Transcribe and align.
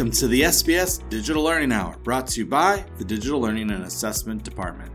Welcome 0.00 0.16
to 0.16 0.28
the 0.28 0.40
SPS 0.40 1.06
Digital 1.10 1.42
Learning 1.42 1.72
Hour, 1.72 1.94
brought 2.02 2.26
to 2.28 2.40
you 2.40 2.46
by 2.46 2.86
the 2.96 3.04
Digital 3.04 3.38
Learning 3.38 3.70
and 3.70 3.84
Assessment 3.84 4.42
Department. 4.42 4.90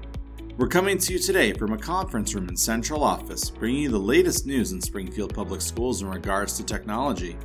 We're 0.57 0.67
coming 0.67 0.97
to 0.97 1.13
you 1.13 1.19
today 1.19 1.53
from 1.53 1.73
a 1.73 1.77
conference 1.77 2.33
room 2.33 2.49
in 2.49 2.57
Central 2.57 3.03
Office, 3.03 3.51
bringing 3.51 3.83
you 3.83 3.89
the 3.89 3.99
latest 3.99 4.47
news 4.47 4.71
in 4.71 4.81
Springfield 4.81 5.31
Public 5.31 5.61
Schools 5.61 6.01
in 6.01 6.07
regards 6.07 6.57
to 6.57 6.63
technology, 6.63 7.37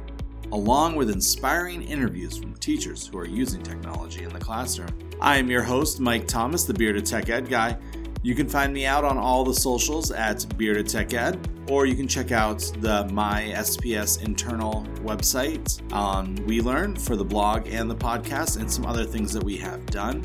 along 0.53 0.97
with 0.97 1.11
inspiring 1.11 1.83
interviews 1.83 2.39
from 2.39 2.55
teachers 2.55 3.07
who 3.07 3.19
are 3.19 3.27
using 3.27 3.63
technology 3.63 4.25
in 4.25 4.33
the 4.33 4.39
classroom. 4.39 4.99
I 5.21 5.37
am 5.37 5.51
your 5.51 5.63
host, 5.63 6.01
Mike 6.01 6.27
Thomas, 6.27 6.65
the 6.65 6.73
Bearded 6.73 7.05
Tech 7.05 7.29
Ed 7.29 7.51
Guy. 7.51 7.77
You 8.23 8.35
can 8.35 8.51
find 8.51 8.75
me 8.75 8.85
out 8.85 9.03
on 9.03 9.17
all 9.17 9.45
the 9.45 9.55
socials 9.55 10.11
at 10.11 10.45
Bearded 10.59 10.87
Tech 10.87 11.15
Ed, 11.15 11.49
or 11.71 11.87
you 11.87 11.95
can 11.95 12.07
check 12.07 12.33
out 12.33 12.59
the 12.81 13.09
My 13.11 13.45
SPS 13.57 14.23
internal 14.23 14.85
website 14.97 15.81
on 15.91 16.37
WeLearn 16.39 17.01
for 17.01 17.17
the 17.17 17.25
blog 17.25 17.67
and 17.69 17.91
the 17.91 17.97
podcast 17.97 18.61
and 18.61 18.71
some 18.71 18.85
other 18.85 19.07
things 19.07 19.33
that 19.33 19.43
we 19.43 19.57
have 19.57 19.87
done, 19.87 20.23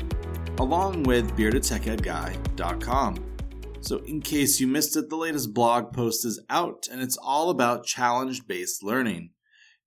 along 0.58 1.04
with 1.04 1.34
beardedtechedguy.com. 1.38 3.24
So, 3.80 3.96
in 4.00 4.20
case 4.20 4.60
you 4.60 4.66
missed 4.66 4.94
it, 4.98 5.08
the 5.08 5.16
latest 5.16 5.54
blog 5.54 5.94
post 5.94 6.26
is 6.26 6.38
out 6.50 6.88
and 6.92 7.00
it's 7.00 7.16
all 7.16 7.48
about 7.48 7.86
challenge 7.86 8.46
based 8.46 8.82
learning. 8.82 9.30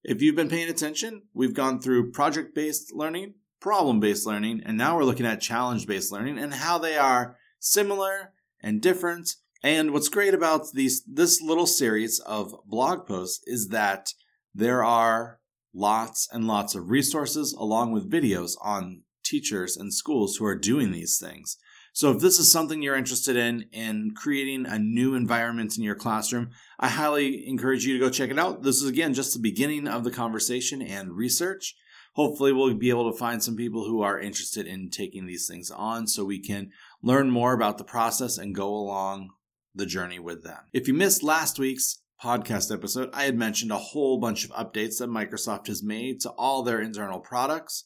If 0.04 0.20
you've 0.24 0.36
been 0.36 0.50
paying 0.50 0.70
attention, 0.70 1.24
we've 1.36 1.54
gone 1.54 1.80
through 1.80 2.12
project 2.12 2.56
based 2.56 2.92
learning, 2.92 3.36
problem 3.60 4.00
based 4.00 4.26
learning, 4.26 4.64
and 4.66 4.80
now 4.80 4.98
we're 4.98 5.04
looking 5.04 5.28
at 5.28 5.42
challenge 5.42 5.86
based 5.86 6.12
learning 6.12 6.40
and 6.40 6.56
how 6.56 6.80
they 6.80 6.98
are 6.98 7.38
similar 7.60 8.34
and 8.62 8.82
different. 8.82 9.36
And 9.62 9.92
what's 9.92 10.10
great 10.10 10.34
about 10.34 10.72
these 10.74 11.04
this 11.04 11.42
little 11.42 11.68
series 11.68 12.20
of 12.20 12.56
blog 12.66 13.06
posts 13.06 13.42
is 13.46 13.70
that 13.70 14.14
there 14.56 14.84
are 14.84 15.40
lots 15.74 16.28
and 16.32 16.48
lots 16.48 16.76
of 16.76 16.90
resources 16.90 17.54
along 17.54 17.92
with 17.92 18.12
videos 18.12 18.54
on 18.62 19.04
teachers 19.24 19.78
and 19.78 19.94
schools 19.94 20.38
who 20.38 20.46
are 20.46 20.56
doing 20.56 20.92
these 20.92 21.20
things. 21.20 21.58
So 21.92 22.12
if 22.12 22.22
this 22.22 22.40
is 22.40 22.52
something 22.52 22.82
you're 22.82 22.96
interested 22.96 23.36
in 23.36 23.66
in 23.74 24.14
creating 24.16 24.66
a 24.66 24.80
new 24.80 25.14
environment 25.14 25.78
in 25.78 25.84
your 25.84 25.96
classroom, 25.96 26.52
I 26.80 26.88
highly 26.88 27.48
encourage 27.48 27.86
you 27.86 27.94
to 27.94 28.00
go 28.00 28.10
check 28.10 28.30
it 28.30 28.40
out. 28.40 28.64
This 28.64 28.82
is 28.82 28.90
again 28.90 29.14
just 29.14 29.34
the 29.34 29.40
beginning 29.40 29.88
of 29.88 30.04
the 30.04 30.12
conversation 30.12 30.82
and 30.82 31.12
research 31.12 31.76
hopefully 32.14 32.52
we'll 32.52 32.74
be 32.74 32.90
able 32.90 33.10
to 33.10 33.18
find 33.18 33.42
some 33.42 33.56
people 33.56 33.86
who 33.86 34.02
are 34.02 34.20
interested 34.20 34.68
in 34.68 34.90
taking 34.90 35.26
these 35.26 35.48
things 35.48 35.72
on 35.72 36.08
so 36.08 36.26
we 36.26 36.40
can 36.40 36.70
learn 37.02 37.30
more 37.30 37.54
about 37.54 37.78
the 37.78 37.84
process 37.84 38.38
and 38.38 38.56
go 38.56 38.74
along 38.74 39.30
the 39.74 39.86
journey 39.86 40.20
with 40.20 40.44
them. 40.44 40.60
If 40.74 40.88
you 40.88 40.94
missed 40.94 41.24
last 41.24 41.60
week's 41.60 42.00
podcast 42.22 42.74
episode, 42.74 43.10
I 43.14 43.24
had 43.24 43.38
mentioned 43.38 43.72
a 43.72 43.78
whole 43.78 44.20
bunch 44.20 44.44
of 44.44 44.52
updates 44.52 44.98
that 45.00 45.10
Microsoft 45.10 45.68
has 45.68 45.82
made 45.84 46.20
to 46.22 46.30
all 46.32 46.64
their 46.64 46.82
internal 46.82 47.20
products. 47.20 47.86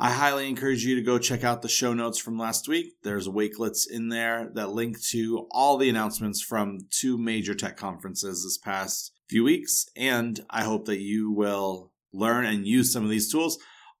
I 0.00 0.12
highly 0.12 0.48
encourage 0.48 0.84
you 0.84 0.94
to 0.94 1.02
go 1.02 1.18
check 1.18 1.42
out 1.42 1.62
the 1.62 1.68
show 1.68 1.92
notes 1.92 2.18
from 2.18 2.38
last 2.38 2.68
week. 2.68 2.94
There's 3.02 3.26
Wakelets 3.26 3.82
in 3.90 4.10
there 4.10 4.48
that 4.54 4.70
link 4.70 5.00
to 5.10 5.48
all 5.50 5.76
the 5.76 5.88
announcements 5.88 6.40
from 6.40 6.78
two 6.90 7.18
major 7.18 7.54
tech 7.54 7.76
conferences 7.76 8.44
this 8.44 8.58
past 8.58 9.12
few 9.28 9.42
weeks. 9.42 9.86
And 9.96 10.38
I 10.50 10.62
hope 10.62 10.84
that 10.86 11.00
you 11.00 11.32
will 11.32 11.92
learn 12.12 12.46
and 12.46 12.66
use 12.66 12.92
some 12.92 13.02
of 13.02 13.10
these 13.10 13.30
tools. 13.30 13.58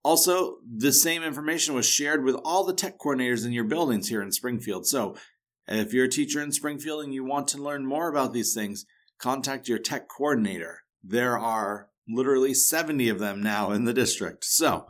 Also, 0.08 0.56
the 0.66 0.90
same 0.90 1.22
information 1.22 1.74
was 1.74 1.84
shared 1.84 2.24
with 2.24 2.34
all 2.42 2.64
the 2.64 2.72
tech 2.72 2.98
coordinators 2.98 3.44
in 3.44 3.52
your 3.52 3.64
buildings 3.64 4.08
here 4.08 4.22
in 4.22 4.32
Springfield. 4.32 4.86
So, 4.86 5.14
if 5.66 5.92
you're 5.92 6.06
a 6.06 6.08
teacher 6.08 6.40
in 6.40 6.50
Springfield 6.50 7.04
and 7.04 7.12
you 7.12 7.26
want 7.26 7.46
to 7.48 7.62
learn 7.62 7.84
more 7.84 8.08
about 8.08 8.32
these 8.32 8.54
things, 8.54 8.86
contact 9.18 9.68
your 9.68 9.78
tech 9.78 10.08
coordinator. 10.08 10.84
There 11.04 11.38
are 11.38 11.90
literally 12.08 12.54
70 12.54 13.10
of 13.10 13.18
them 13.18 13.42
now 13.42 13.70
in 13.72 13.84
the 13.84 13.92
district. 13.92 14.46
So, 14.46 14.86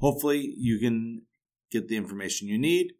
hopefully, 0.00 0.52
you 0.58 0.80
can 0.80 1.22
get 1.70 1.86
the 1.86 1.96
information 1.96 2.48
you 2.48 2.58
need. 2.58 2.94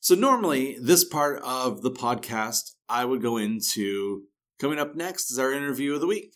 So, 0.00 0.14
normally, 0.14 0.78
this 0.80 1.04
part 1.04 1.42
of 1.44 1.82
the 1.82 1.90
podcast, 1.90 2.70
I 2.88 3.04
would 3.04 3.20
go 3.20 3.36
into 3.36 4.22
coming 4.58 4.78
up 4.78 4.96
next 4.96 5.30
is 5.30 5.38
our 5.38 5.52
interview 5.52 5.92
of 5.92 6.00
the 6.00 6.06
week 6.06 6.32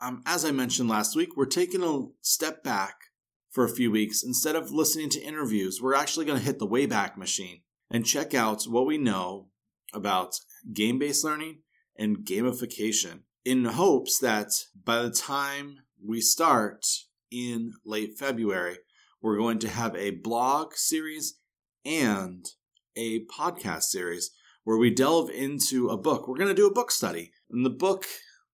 um, 0.00 0.22
as 0.26 0.44
I 0.44 0.50
mentioned 0.50 0.88
last 0.88 1.16
week, 1.16 1.36
we're 1.36 1.46
taking 1.46 1.82
a 1.82 2.06
step 2.20 2.64
back 2.64 2.96
for 3.54 3.64
a 3.64 3.74
few 3.74 3.90
weeks. 3.90 4.24
Instead 4.24 4.56
of 4.56 4.72
listening 4.72 5.08
to 5.10 5.22
interviews, 5.22 5.80
we're 5.80 5.94
actually 5.94 6.26
going 6.26 6.38
to 6.38 6.44
hit 6.44 6.58
the 6.58 6.66
Wayback 6.66 7.16
Machine 7.16 7.60
and 7.88 8.04
check 8.04 8.34
out 8.34 8.64
what 8.64 8.84
we 8.84 8.98
know 8.98 9.46
about 9.94 10.34
game 10.72 10.98
based 10.98 11.22
learning 11.22 11.60
and 11.96 12.18
gamification 12.18 13.20
in 13.44 13.64
hopes 13.64 14.18
that 14.18 14.48
by 14.84 15.00
the 15.00 15.10
time 15.10 15.78
we 16.04 16.20
start 16.20 16.84
in 17.30 17.72
late 17.84 18.18
February, 18.18 18.78
we're 19.22 19.38
going 19.38 19.60
to 19.60 19.68
have 19.68 19.94
a 19.94 20.10
blog 20.10 20.74
series 20.74 21.38
and 21.84 22.44
a 22.96 23.24
podcast 23.26 23.84
series 23.84 24.32
where 24.64 24.78
we 24.78 24.90
delve 24.90 25.30
into 25.30 25.90
a 25.90 25.96
book. 25.96 26.26
We're 26.26 26.38
going 26.38 26.48
to 26.48 26.54
do 26.54 26.66
a 26.66 26.74
book 26.74 26.90
study. 26.90 27.30
And 27.50 27.64
the 27.64 27.70
book 27.70 28.04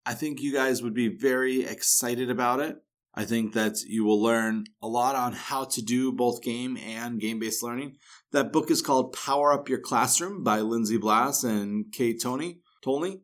I 0.04 0.14
think 0.14 0.40
you 0.40 0.52
guys 0.52 0.82
would 0.82 0.94
be 0.94 1.08
very 1.08 1.64
excited 1.64 2.30
about 2.30 2.60
it. 2.60 2.76
I 3.14 3.24
think 3.24 3.54
that 3.54 3.82
you 3.82 4.04
will 4.04 4.22
learn 4.22 4.64
a 4.80 4.88
lot 4.88 5.16
on 5.16 5.32
how 5.32 5.64
to 5.64 5.82
do 5.82 6.12
both 6.12 6.42
game 6.42 6.76
and 6.76 7.20
game 7.20 7.38
based 7.38 7.62
learning. 7.62 7.96
That 8.32 8.52
book 8.52 8.70
is 8.70 8.82
called 8.82 9.12
Power 9.12 9.52
Up 9.52 9.68
Your 9.68 9.80
Classroom 9.80 10.44
by 10.44 10.60
Lindsay 10.60 10.96
Blass 10.96 11.42
and 11.42 11.92
Kate 11.92 12.20
Tony. 12.22 12.60
Tolnai. 12.84 13.20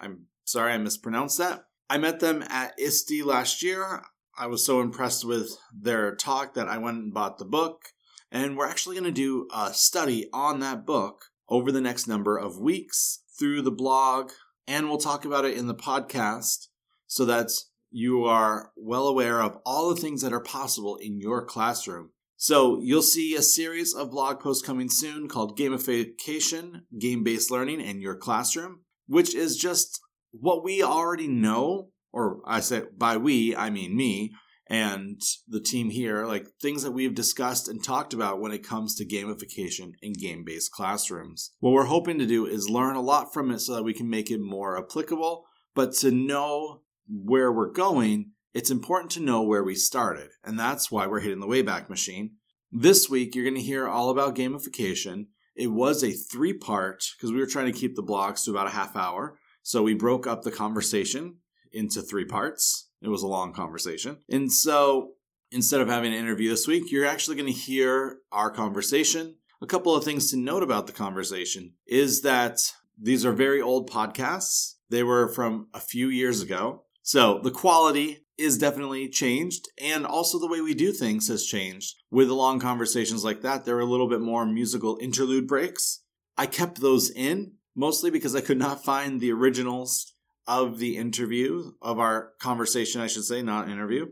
I'm 0.00 0.26
sorry 0.44 0.72
I 0.72 0.78
mispronounced 0.78 1.38
that. 1.38 1.64
I 1.88 1.98
met 1.98 2.20
them 2.20 2.42
at 2.48 2.74
ISTE 2.78 3.22
last 3.24 3.62
year. 3.62 4.02
I 4.36 4.46
was 4.46 4.64
so 4.66 4.80
impressed 4.80 5.24
with 5.24 5.56
their 5.72 6.14
talk 6.14 6.54
that 6.54 6.68
I 6.68 6.78
went 6.78 6.98
and 6.98 7.14
bought 7.14 7.38
the 7.38 7.44
book. 7.44 7.92
And 8.30 8.56
we're 8.56 8.68
actually 8.68 8.96
going 8.96 9.12
to 9.12 9.12
do 9.12 9.48
a 9.54 9.72
study 9.72 10.28
on 10.32 10.60
that 10.60 10.84
book 10.84 11.26
over 11.48 11.72
the 11.72 11.80
next 11.80 12.06
number 12.06 12.36
of 12.36 12.58
weeks 12.58 13.20
through 13.38 13.62
the 13.62 13.70
blog, 13.70 14.30
and 14.66 14.88
we'll 14.88 14.98
talk 14.98 15.24
about 15.24 15.44
it 15.44 15.56
in 15.56 15.66
the 15.66 15.74
podcast 15.74 16.66
so 17.06 17.24
that 17.24 17.50
you 17.90 18.24
are 18.24 18.72
well 18.76 19.06
aware 19.06 19.40
of 19.40 19.58
all 19.64 19.88
the 19.88 20.00
things 20.00 20.22
that 20.22 20.32
are 20.32 20.40
possible 20.40 20.96
in 20.96 21.18
your 21.18 21.44
classroom. 21.44 22.10
So 22.36 22.78
you'll 22.80 23.02
see 23.02 23.34
a 23.34 23.42
series 23.42 23.94
of 23.94 24.10
blog 24.10 24.40
posts 24.40 24.64
coming 24.64 24.88
soon 24.88 25.28
called 25.28 25.58
Gamification, 25.58 26.82
Game 26.98 27.24
Based 27.24 27.50
Learning 27.50 27.80
in 27.80 28.00
Your 28.00 28.14
Classroom, 28.14 28.82
which 29.06 29.34
is 29.34 29.56
just 29.56 30.00
what 30.30 30.62
we 30.62 30.82
already 30.82 31.26
know, 31.26 31.88
or 32.12 32.40
I 32.46 32.60
say 32.60 32.82
by 32.96 33.16
we, 33.16 33.56
I 33.56 33.70
mean 33.70 33.96
me, 33.96 34.32
and 34.68 35.20
the 35.48 35.60
team 35.60 35.90
here, 35.90 36.26
like 36.26 36.46
things 36.60 36.82
that 36.82 36.92
we've 36.92 37.14
discussed 37.14 37.68
and 37.68 37.82
talked 37.82 38.12
about 38.12 38.40
when 38.40 38.52
it 38.52 38.62
comes 38.62 38.94
to 38.96 39.06
gamification 39.06 39.92
in 40.02 40.12
game 40.12 40.44
based 40.44 40.70
classrooms. 40.70 41.52
What 41.60 41.72
we're 41.72 41.86
hoping 41.86 42.18
to 42.18 42.26
do 42.26 42.46
is 42.46 42.68
learn 42.68 42.94
a 42.94 43.00
lot 43.00 43.32
from 43.32 43.50
it 43.50 43.60
so 43.60 43.74
that 43.74 43.82
we 43.84 43.94
can 43.94 44.08
make 44.08 44.30
it 44.30 44.40
more 44.40 44.78
applicable, 44.78 45.46
but 45.74 45.92
to 45.94 46.10
know 46.10 46.82
where 47.08 47.52
we're 47.52 47.72
going, 47.72 48.32
it's 48.54 48.70
important 48.70 49.10
to 49.12 49.20
know 49.20 49.42
where 49.42 49.64
we 49.64 49.74
started. 49.74 50.30
And 50.44 50.58
that's 50.58 50.90
why 50.90 51.06
we're 51.06 51.20
hitting 51.20 51.40
the 51.40 51.46
Wayback 51.46 51.88
Machine. 51.88 52.32
This 52.70 53.08
week, 53.08 53.34
you're 53.34 53.44
going 53.44 53.54
to 53.56 53.62
hear 53.62 53.88
all 53.88 54.10
about 54.10 54.36
gamification. 54.36 55.26
It 55.56 55.68
was 55.68 56.04
a 56.04 56.12
three 56.12 56.52
part, 56.52 57.04
because 57.16 57.32
we 57.32 57.38
were 57.38 57.46
trying 57.46 57.72
to 57.72 57.78
keep 57.78 57.96
the 57.96 58.02
blocks 58.02 58.44
to 58.44 58.50
about 58.50 58.66
a 58.66 58.70
half 58.70 58.94
hour. 58.96 59.38
So 59.62 59.82
we 59.82 59.94
broke 59.94 60.26
up 60.26 60.42
the 60.42 60.50
conversation 60.50 61.36
into 61.72 62.02
three 62.02 62.24
parts. 62.24 62.88
It 63.02 63.08
was 63.08 63.22
a 63.22 63.28
long 63.28 63.52
conversation. 63.52 64.18
And 64.28 64.52
so 64.52 65.12
instead 65.50 65.80
of 65.80 65.88
having 65.88 66.12
an 66.12 66.18
interview 66.18 66.50
this 66.50 66.66
week, 66.66 66.90
you're 66.90 67.06
actually 67.06 67.36
going 67.36 67.52
to 67.52 67.58
hear 67.58 68.18
our 68.32 68.50
conversation. 68.50 69.36
A 69.60 69.66
couple 69.66 69.94
of 69.94 70.04
things 70.04 70.30
to 70.30 70.36
note 70.36 70.62
about 70.62 70.86
the 70.86 70.92
conversation 70.92 71.74
is 71.86 72.22
that 72.22 72.72
these 73.00 73.24
are 73.24 73.32
very 73.32 73.60
old 73.60 73.90
podcasts. 73.90 74.74
They 74.90 75.02
were 75.02 75.28
from 75.28 75.68
a 75.74 75.80
few 75.80 76.08
years 76.08 76.42
ago. 76.42 76.84
So 77.08 77.40
the 77.42 77.50
quality 77.50 78.26
is 78.36 78.58
definitely 78.58 79.08
changed. 79.08 79.70
And 79.82 80.04
also 80.04 80.38
the 80.38 80.46
way 80.46 80.60
we 80.60 80.74
do 80.74 80.92
things 80.92 81.28
has 81.28 81.46
changed. 81.46 81.94
With 82.10 82.28
long 82.28 82.60
conversations 82.60 83.24
like 83.24 83.40
that, 83.40 83.64
there 83.64 83.78
are 83.78 83.80
a 83.80 83.86
little 83.86 84.10
bit 84.10 84.20
more 84.20 84.44
musical 84.44 84.98
interlude 85.00 85.46
breaks. 85.46 86.02
I 86.36 86.44
kept 86.44 86.82
those 86.82 87.08
in 87.08 87.52
mostly 87.74 88.10
because 88.10 88.36
I 88.36 88.42
could 88.42 88.58
not 88.58 88.84
find 88.84 89.22
the 89.22 89.32
originals 89.32 90.12
of 90.46 90.80
the 90.80 90.98
interview, 90.98 91.72
of 91.80 91.98
our 91.98 92.32
conversation, 92.40 93.00
I 93.00 93.06
should 93.06 93.24
say, 93.24 93.40
not 93.40 93.70
interview. 93.70 94.08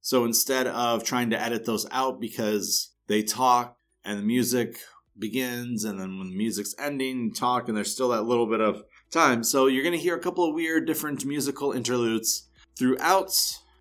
So 0.00 0.24
instead 0.24 0.66
of 0.66 1.04
trying 1.04 1.28
to 1.28 1.38
edit 1.38 1.66
those 1.66 1.86
out 1.90 2.22
because 2.22 2.90
they 3.06 3.22
talk 3.22 3.76
and 4.02 4.18
the 4.18 4.22
music 4.24 4.78
begins, 5.18 5.84
and 5.84 6.00
then 6.00 6.18
when 6.18 6.30
the 6.30 6.36
music's 6.36 6.74
ending, 6.78 7.24
you 7.24 7.32
talk, 7.32 7.68
and 7.68 7.76
there's 7.76 7.92
still 7.92 8.10
that 8.10 8.22
little 8.22 8.46
bit 8.46 8.60
of 8.60 8.84
time. 9.10 9.42
So 9.42 9.66
you're 9.66 9.82
going 9.82 9.96
to 9.96 10.02
hear 10.02 10.16
a 10.16 10.20
couple 10.20 10.48
of 10.48 10.54
weird, 10.54 10.86
different 10.86 11.24
musical 11.24 11.72
interludes 11.72 12.48
throughout, 12.78 13.32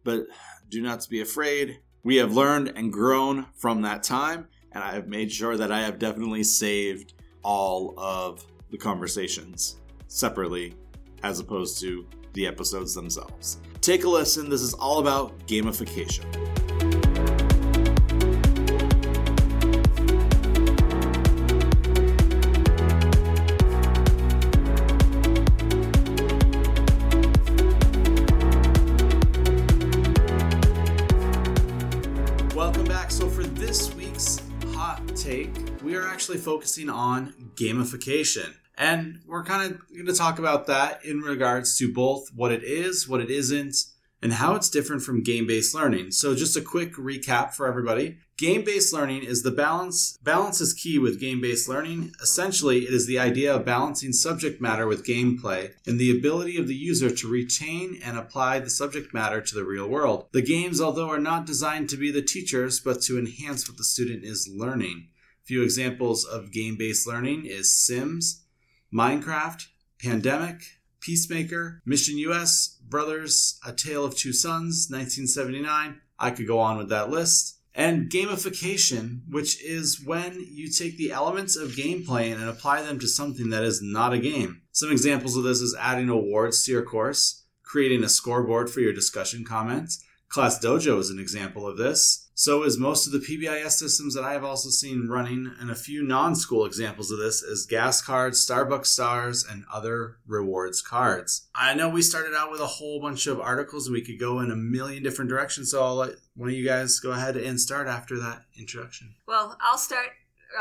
but 0.03 0.25
do 0.69 0.81
not 0.81 1.07
be 1.09 1.21
afraid. 1.21 1.79
We 2.03 2.17
have 2.17 2.33
learned 2.33 2.73
and 2.75 2.91
grown 2.91 3.47
from 3.55 3.81
that 3.81 4.03
time, 4.03 4.47
and 4.71 4.83
I 4.83 4.93
have 4.93 5.07
made 5.07 5.31
sure 5.31 5.57
that 5.57 5.71
I 5.71 5.81
have 5.81 5.99
definitely 5.99 6.43
saved 6.43 7.13
all 7.43 7.93
of 7.97 8.45
the 8.71 8.77
conversations 8.77 9.77
separately 10.07 10.73
as 11.23 11.39
opposed 11.39 11.79
to 11.81 12.05
the 12.33 12.47
episodes 12.47 12.93
themselves. 12.93 13.59
Take 13.81 14.03
a 14.03 14.09
listen. 14.09 14.49
This 14.49 14.61
is 14.61 14.73
all 14.73 14.99
about 14.99 15.37
gamification. 15.47 16.25
Focusing 36.47 36.89
on 36.89 37.33
gamification. 37.55 38.53
And 38.77 39.19
we're 39.27 39.43
kind 39.43 39.69
of 39.69 39.81
going 39.89 40.05
to 40.05 40.13
talk 40.13 40.39
about 40.39 40.65
that 40.67 41.03
in 41.03 41.19
regards 41.19 41.77
to 41.77 41.93
both 41.93 42.29
what 42.33 42.53
it 42.53 42.63
is, 42.63 43.05
what 43.05 43.19
it 43.19 43.29
isn't, 43.29 43.75
and 44.21 44.31
how 44.31 44.55
it's 44.55 44.69
different 44.69 45.01
from 45.01 45.23
game 45.23 45.45
based 45.45 45.75
learning. 45.75 46.11
So, 46.11 46.35
just 46.35 46.55
a 46.55 46.61
quick 46.61 46.93
recap 46.93 47.53
for 47.53 47.67
everybody. 47.67 48.19
Game 48.37 48.63
based 48.63 48.93
learning 48.93 49.23
is 49.23 49.43
the 49.43 49.51
balance. 49.51 50.17
Balance 50.23 50.61
is 50.61 50.73
key 50.73 50.97
with 50.97 51.19
game 51.19 51.41
based 51.41 51.67
learning. 51.67 52.13
Essentially, 52.21 52.85
it 52.85 52.93
is 52.93 53.07
the 53.07 53.19
idea 53.19 53.53
of 53.53 53.65
balancing 53.65 54.13
subject 54.13 54.61
matter 54.61 54.87
with 54.87 55.05
gameplay 55.05 55.71
and 55.85 55.99
the 55.99 56.17
ability 56.17 56.57
of 56.57 56.69
the 56.69 56.75
user 56.75 57.09
to 57.13 57.27
retain 57.27 57.99
and 58.01 58.17
apply 58.17 58.59
the 58.59 58.69
subject 58.69 59.13
matter 59.13 59.41
to 59.41 59.53
the 59.53 59.65
real 59.65 59.89
world. 59.89 60.27
The 60.31 60.41
games, 60.41 60.79
although, 60.79 61.09
are 61.09 61.19
not 61.19 61.45
designed 61.45 61.89
to 61.89 61.97
be 61.97 62.09
the 62.09 62.21
teachers, 62.21 62.79
but 62.79 63.01
to 63.01 63.19
enhance 63.19 63.67
what 63.67 63.77
the 63.77 63.83
student 63.83 64.23
is 64.23 64.47
learning. 64.47 65.09
Few 65.47 65.63
examples 65.63 66.25
of 66.25 66.51
game 66.51 66.75
based 66.75 67.07
learning 67.07 67.45
is 67.45 67.73
Sims, 67.73 68.43
Minecraft, 68.93 69.65
Pandemic, 69.97 70.61
Peacemaker, 70.99 71.81
Mission 71.85 72.17
US, 72.17 72.77
Brothers, 72.85 73.57
A 73.65 73.71
Tale 73.71 74.03
of 74.03 74.17
Two 74.17 74.33
Sons, 74.33 74.87
1979. 74.89 76.01
I 76.19 76.31
could 76.31 76.47
go 76.47 76.59
on 76.59 76.77
with 76.77 76.89
that 76.89 77.09
list. 77.09 77.59
And 77.73 78.09
gamification, 78.09 79.21
which 79.29 79.63
is 79.63 80.03
when 80.03 80.45
you 80.51 80.69
take 80.69 80.97
the 80.97 81.13
elements 81.13 81.55
of 81.55 81.77
gameplay 81.77 82.33
and 82.33 82.43
apply 82.43 82.81
them 82.81 82.99
to 82.99 83.07
something 83.07 83.49
that 83.51 83.63
is 83.63 83.81
not 83.81 84.11
a 84.11 84.19
game. 84.19 84.63
Some 84.73 84.91
examples 84.91 85.37
of 85.37 85.45
this 85.45 85.61
is 85.61 85.77
adding 85.79 86.09
awards 86.09 86.65
to 86.65 86.73
your 86.73 86.83
course, 86.83 87.45
creating 87.63 88.03
a 88.03 88.09
scoreboard 88.09 88.69
for 88.69 88.81
your 88.81 88.93
discussion 88.93 89.45
comments. 89.45 90.03
Class 90.27 90.59
Dojo 90.59 90.99
is 90.99 91.09
an 91.09 91.19
example 91.19 91.65
of 91.65 91.77
this. 91.77 92.26
So 92.39 92.61
is 92.61 92.77
most 92.77 93.07
of 93.07 93.13
the 93.13 93.17
PBIS 93.17 93.71
systems 93.71 94.13
that 94.13 94.23
I 94.23 94.33
have 94.33 94.43
also 94.43 94.69
seen 94.69 95.07
running, 95.07 95.51
and 95.59 95.71
a 95.71 95.75
few 95.75 96.03
non-school 96.03 96.65
examples 96.65 97.09
of 97.09 97.17
this 97.17 97.41
is 97.41 97.65
gas 97.65 97.99
cards, 97.99 98.45
Starbucks 98.45 98.85
stars, 98.85 99.43
and 99.43 99.65
other 99.73 100.17
rewards 100.27 100.79
cards. 100.79 101.47
I 101.55 101.73
know 101.73 101.89
we 101.89 102.03
started 102.03 102.35
out 102.35 102.51
with 102.51 102.61
a 102.61 102.67
whole 102.67 103.01
bunch 103.01 103.25
of 103.25 103.39
articles 103.39 103.87
and 103.87 103.95
we 103.95 104.03
could 104.03 104.19
go 104.19 104.39
in 104.39 104.51
a 104.51 104.55
million 104.55 105.01
different 105.01 105.31
directions, 105.31 105.71
so 105.71 105.83
I'll 105.83 105.95
let 105.95 106.11
one 106.35 106.49
of 106.49 106.53
you 106.53 106.63
guys 106.63 106.99
go 106.99 107.09
ahead 107.09 107.37
and 107.37 107.59
start 107.59 107.87
after 107.87 108.19
that 108.19 108.43
introduction. 108.55 109.15
Well, 109.27 109.57
I'll 109.59 109.79
start 109.79 110.09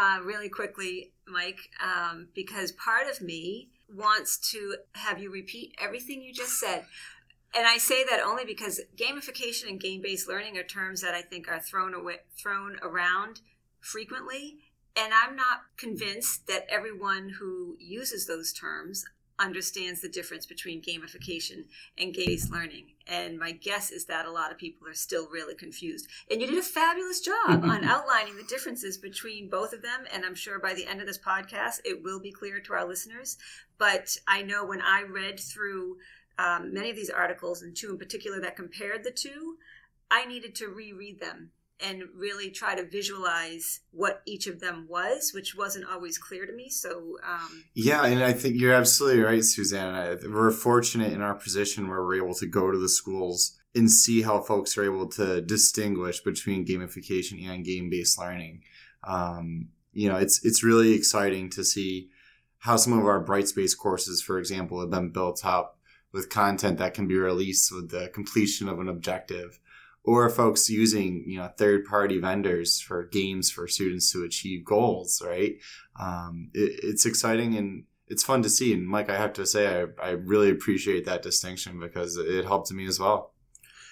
uh, 0.00 0.20
really 0.24 0.48
quickly, 0.48 1.12
Mike, 1.28 1.60
um, 1.84 2.28
because 2.34 2.72
part 2.72 3.06
of 3.06 3.20
me 3.20 3.68
wants 3.94 4.38
to 4.52 4.76
have 4.94 5.20
you 5.20 5.30
repeat 5.30 5.74
everything 5.78 6.22
you 6.22 6.32
just 6.32 6.58
said 6.58 6.86
and 7.54 7.66
I 7.66 7.78
say 7.78 8.04
that 8.04 8.20
only 8.20 8.44
because 8.44 8.80
gamification 8.96 9.68
and 9.68 9.80
game-based 9.80 10.28
learning 10.28 10.58
are 10.58 10.62
terms 10.62 11.00
that 11.02 11.14
I 11.14 11.22
think 11.22 11.48
are 11.48 11.60
thrown 11.60 11.94
away, 11.94 12.16
thrown 12.36 12.76
around 12.82 13.40
frequently, 13.80 14.58
and 14.96 15.12
I'm 15.12 15.36
not 15.36 15.62
convinced 15.76 16.46
that 16.46 16.66
everyone 16.70 17.34
who 17.38 17.76
uses 17.78 18.26
those 18.26 18.52
terms 18.52 19.04
understands 19.38 20.00
the 20.00 20.08
difference 20.08 20.46
between 20.46 20.82
gamification 20.82 21.64
and 21.98 22.14
game-based 22.14 22.50
learning. 22.50 22.86
And 23.06 23.38
my 23.38 23.52
guess 23.52 23.90
is 23.90 24.06
that 24.06 24.26
a 24.26 24.30
lot 24.30 24.50
of 24.50 24.58
people 24.58 24.88
are 24.88 24.94
still 24.94 25.28
really 25.28 25.54
confused. 25.54 26.08
And 26.30 26.40
you 26.40 26.46
did 26.46 26.58
a 26.58 26.62
fabulous 26.62 27.20
job 27.20 27.64
on 27.64 27.84
outlining 27.84 28.36
the 28.36 28.44
differences 28.44 28.98
between 28.98 29.48
both 29.48 29.72
of 29.72 29.82
them. 29.82 30.04
And 30.12 30.24
I'm 30.24 30.34
sure 30.34 30.58
by 30.58 30.74
the 30.74 30.86
end 30.86 31.00
of 31.00 31.06
this 31.06 31.18
podcast, 31.18 31.80
it 31.84 32.02
will 32.02 32.20
be 32.20 32.32
clear 32.32 32.60
to 32.60 32.72
our 32.72 32.86
listeners. 32.86 33.36
But 33.78 34.16
I 34.26 34.42
know 34.42 34.64
when 34.64 34.80
I 34.80 35.02
read 35.02 35.38
through 35.38 35.98
um, 36.38 36.72
many 36.72 36.90
of 36.90 36.96
these 36.96 37.10
articles, 37.10 37.62
and 37.62 37.76
two 37.76 37.90
in 37.90 37.98
particular 37.98 38.40
that 38.40 38.56
compared 38.56 39.04
the 39.04 39.10
two, 39.10 39.56
I 40.10 40.26
needed 40.26 40.54
to 40.56 40.68
reread 40.68 41.20
them 41.20 41.50
and 41.80 42.04
really 42.14 42.50
try 42.50 42.74
to 42.74 42.88
visualize 42.88 43.80
what 43.90 44.22
each 44.24 44.46
of 44.46 44.60
them 44.60 44.86
was, 44.88 45.32
which 45.34 45.54
wasn't 45.54 45.84
always 45.90 46.16
clear 46.16 46.46
to 46.46 46.52
me. 46.52 46.70
So, 46.70 47.18
um, 47.26 47.64
yeah, 47.74 48.04
and 48.06 48.22
I 48.24 48.32
think 48.32 48.58
you're 48.58 48.72
absolutely 48.72 49.22
right, 49.22 49.44
Suzanne. 49.44 50.18
We're 50.26 50.50
fortunate 50.50 51.12
in 51.12 51.20
our 51.20 51.34
position 51.34 51.88
where 51.88 52.02
we're 52.02 52.24
able 52.24 52.34
to 52.34 52.46
go 52.46 52.70
to 52.70 52.78
the 52.78 52.88
schools 52.88 53.58
and 53.74 53.90
see 53.90 54.22
how 54.22 54.40
folks 54.40 54.78
are 54.78 54.84
able 54.84 55.06
to 55.10 55.42
distinguish 55.42 56.20
between 56.20 56.66
gamification 56.66 57.46
and 57.46 57.64
game 57.64 57.90
based 57.90 58.18
learning. 58.18 58.62
Um, 59.04 59.68
you 59.92 60.08
know, 60.08 60.16
it's 60.16 60.44
it's 60.44 60.64
really 60.64 60.94
exciting 60.94 61.50
to 61.50 61.64
see 61.64 62.08
how 62.58 62.76
some 62.76 62.98
of 62.98 63.04
our 63.04 63.22
Brightspace 63.22 63.76
courses, 63.76 64.22
for 64.22 64.38
example, 64.38 64.80
have 64.80 64.90
been 64.90 65.10
built 65.10 65.44
up 65.44 65.75
with 66.16 66.30
content 66.30 66.78
that 66.78 66.94
can 66.94 67.06
be 67.06 67.16
released 67.16 67.70
with 67.70 67.90
the 67.90 68.08
completion 68.08 68.68
of 68.68 68.80
an 68.80 68.88
objective 68.88 69.60
or 70.02 70.30
folks 70.30 70.70
using 70.70 71.22
you 71.26 71.38
know 71.38 71.48
third 71.58 71.84
party 71.84 72.18
vendors 72.18 72.80
for 72.80 73.04
games 73.04 73.50
for 73.50 73.68
students 73.68 74.10
to 74.10 74.24
achieve 74.24 74.64
goals 74.64 75.22
right? 75.24 75.56
Um, 76.00 76.50
it, 76.54 76.80
it's 76.82 77.04
exciting 77.06 77.54
and 77.56 77.84
it's 78.08 78.24
fun 78.24 78.42
to 78.42 78.48
see. 78.48 78.72
And 78.72 78.88
mike 78.88 79.10
i 79.10 79.16
have 79.16 79.34
to 79.34 79.46
say 79.46 79.82
I, 79.82 79.86
I 80.02 80.10
really 80.12 80.50
appreciate 80.50 81.04
that 81.04 81.22
distinction 81.22 81.78
because 81.78 82.16
it 82.16 82.44
helped 82.44 82.72
me 82.72 82.86
as 82.86 82.98
well. 82.98 83.34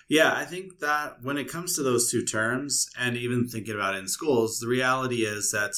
Yeah 0.09 0.33
i 0.35 0.45
think 0.45 0.79
that 0.79 1.23
when 1.23 1.37
it 1.37 1.49
comes 1.49 1.77
to 1.77 1.83
those 1.83 2.11
two 2.11 2.25
terms 2.25 2.89
and 2.99 3.17
even 3.17 3.47
thinking 3.47 3.75
about 3.75 3.95
it 3.95 3.99
in 3.99 4.09
schools 4.09 4.61
the 4.61 4.69
reality 4.69 5.25
is 5.25 5.51
that 5.53 5.75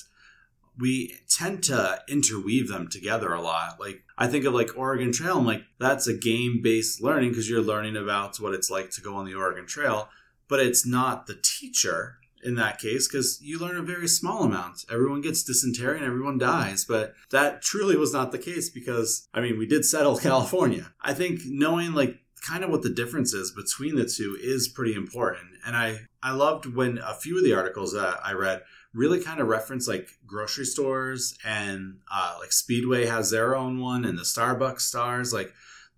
we 0.79 1.17
tend 1.29 1.63
to 1.65 2.01
interweave 2.09 2.69
them 2.69 2.89
together 2.89 3.33
a 3.33 3.41
lot. 3.41 3.81
Like 3.81 4.05
I 4.19 4.27
think 4.27 4.45
of 4.45 4.55
like 4.55 4.77
Oregon 4.77 5.13
Trail, 5.13 5.39
I'm 5.39 5.47
like 5.47 5.65
that's 5.79 6.07
a 6.07 6.15
game 6.15 6.61
based 6.63 7.03
learning 7.03 7.31
because 7.31 7.49
you're 7.49 7.63
learning 7.63 7.97
about 7.97 8.39
what 8.41 8.55
it's 8.55 8.71
like 8.71 8.91
to 8.93 9.01
go 9.01 9.15
on 9.15 9.27
the 9.27 9.35
Oregon 9.35 9.67
Trail, 9.67 10.09
but 10.49 10.61
it's 10.61 10.87
not 10.87 11.27
the 11.27 11.39
teacher 11.43 12.19
in 12.43 12.55
that 12.55 12.79
case 12.79 13.09
because 13.09 13.41
you 13.43 13.59
learn 13.59 13.77
a 13.77 13.83
very 13.83 14.07
small 14.07 14.45
amount. 14.45 14.85
Everyone 14.91 15.21
gets 15.21 15.43
dysentery 15.43 15.97
and 15.97 16.07
everyone 16.07 16.39
dies, 16.39 16.85
but 16.85 17.15
that 17.31 17.61
truly 17.61 17.97
was 17.97 18.13
not 18.13 18.31
the 18.31 18.39
case 18.39 18.71
because 18.71 19.29
I 19.35 19.41
mean 19.41 19.59
we 19.59 19.67
did 19.67 19.85
settle 19.85 20.17
California. 20.31 20.93
I 21.01 21.13
think 21.13 21.41
knowing 21.45 21.93
like 21.93 22.21
kind 22.47 22.63
of 22.63 22.71
what 22.71 22.83
the 22.83 22.91
difference 22.91 23.33
is 23.33 23.51
between 23.51 23.97
the 23.97 24.05
two 24.05 24.39
is 24.41 24.69
pretty 24.69 24.95
important. 24.95 25.51
And 25.67 25.77
I 25.77 26.01
I 26.23 26.33
loved 26.33 26.67
when 26.67 26.99
a 26.99 27.15
few 27.15 27.39
of 27.39 27.45
the 27.45 27.55
articles 27.55 27.93
that 27.93 28.19
I 28.25 28.33
read 28.33 28.63
really 28.95 29.21
kind 29.23 29.41
of 29.41 29.49
reference 29.49 29.87
like 29.87 30.09
grocery 30.27 30.65
stores 30.65 31.37
and 31.45 31.99
uh, 32.13 32.37
like 32.41 32.53
Speedway 32.53 33.07
has 33.07 33.31
their 33.31 33.55
own 33.55 33.79
one 33.81 34.05
and 34.05 34.19
the 34.19 34.23
Starbucks 34.23 34.81
stars. 34.81 35.33
Like 35.33 35.53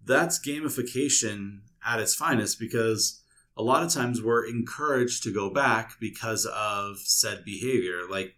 that's 0.04 0.40
gamification 0.40 1.60
at 1.86 2.00
its 2.00 2.14
finest 2.14 2.58
because 2.58 3.22
a 3.56 3.62
lot 3.62 3.82
of 3.82 3.92
times 3.92 4.22
we're 4.22 4.46
encouraged 4.46 5.22
to 5.24 5.32
go 5.32 5.50
back 5.50 5.92
because 6.00 6.46
of 6.46 6.98
said 6.98 7.44
behavior. 7.44 8.00
Like 8.08 8.34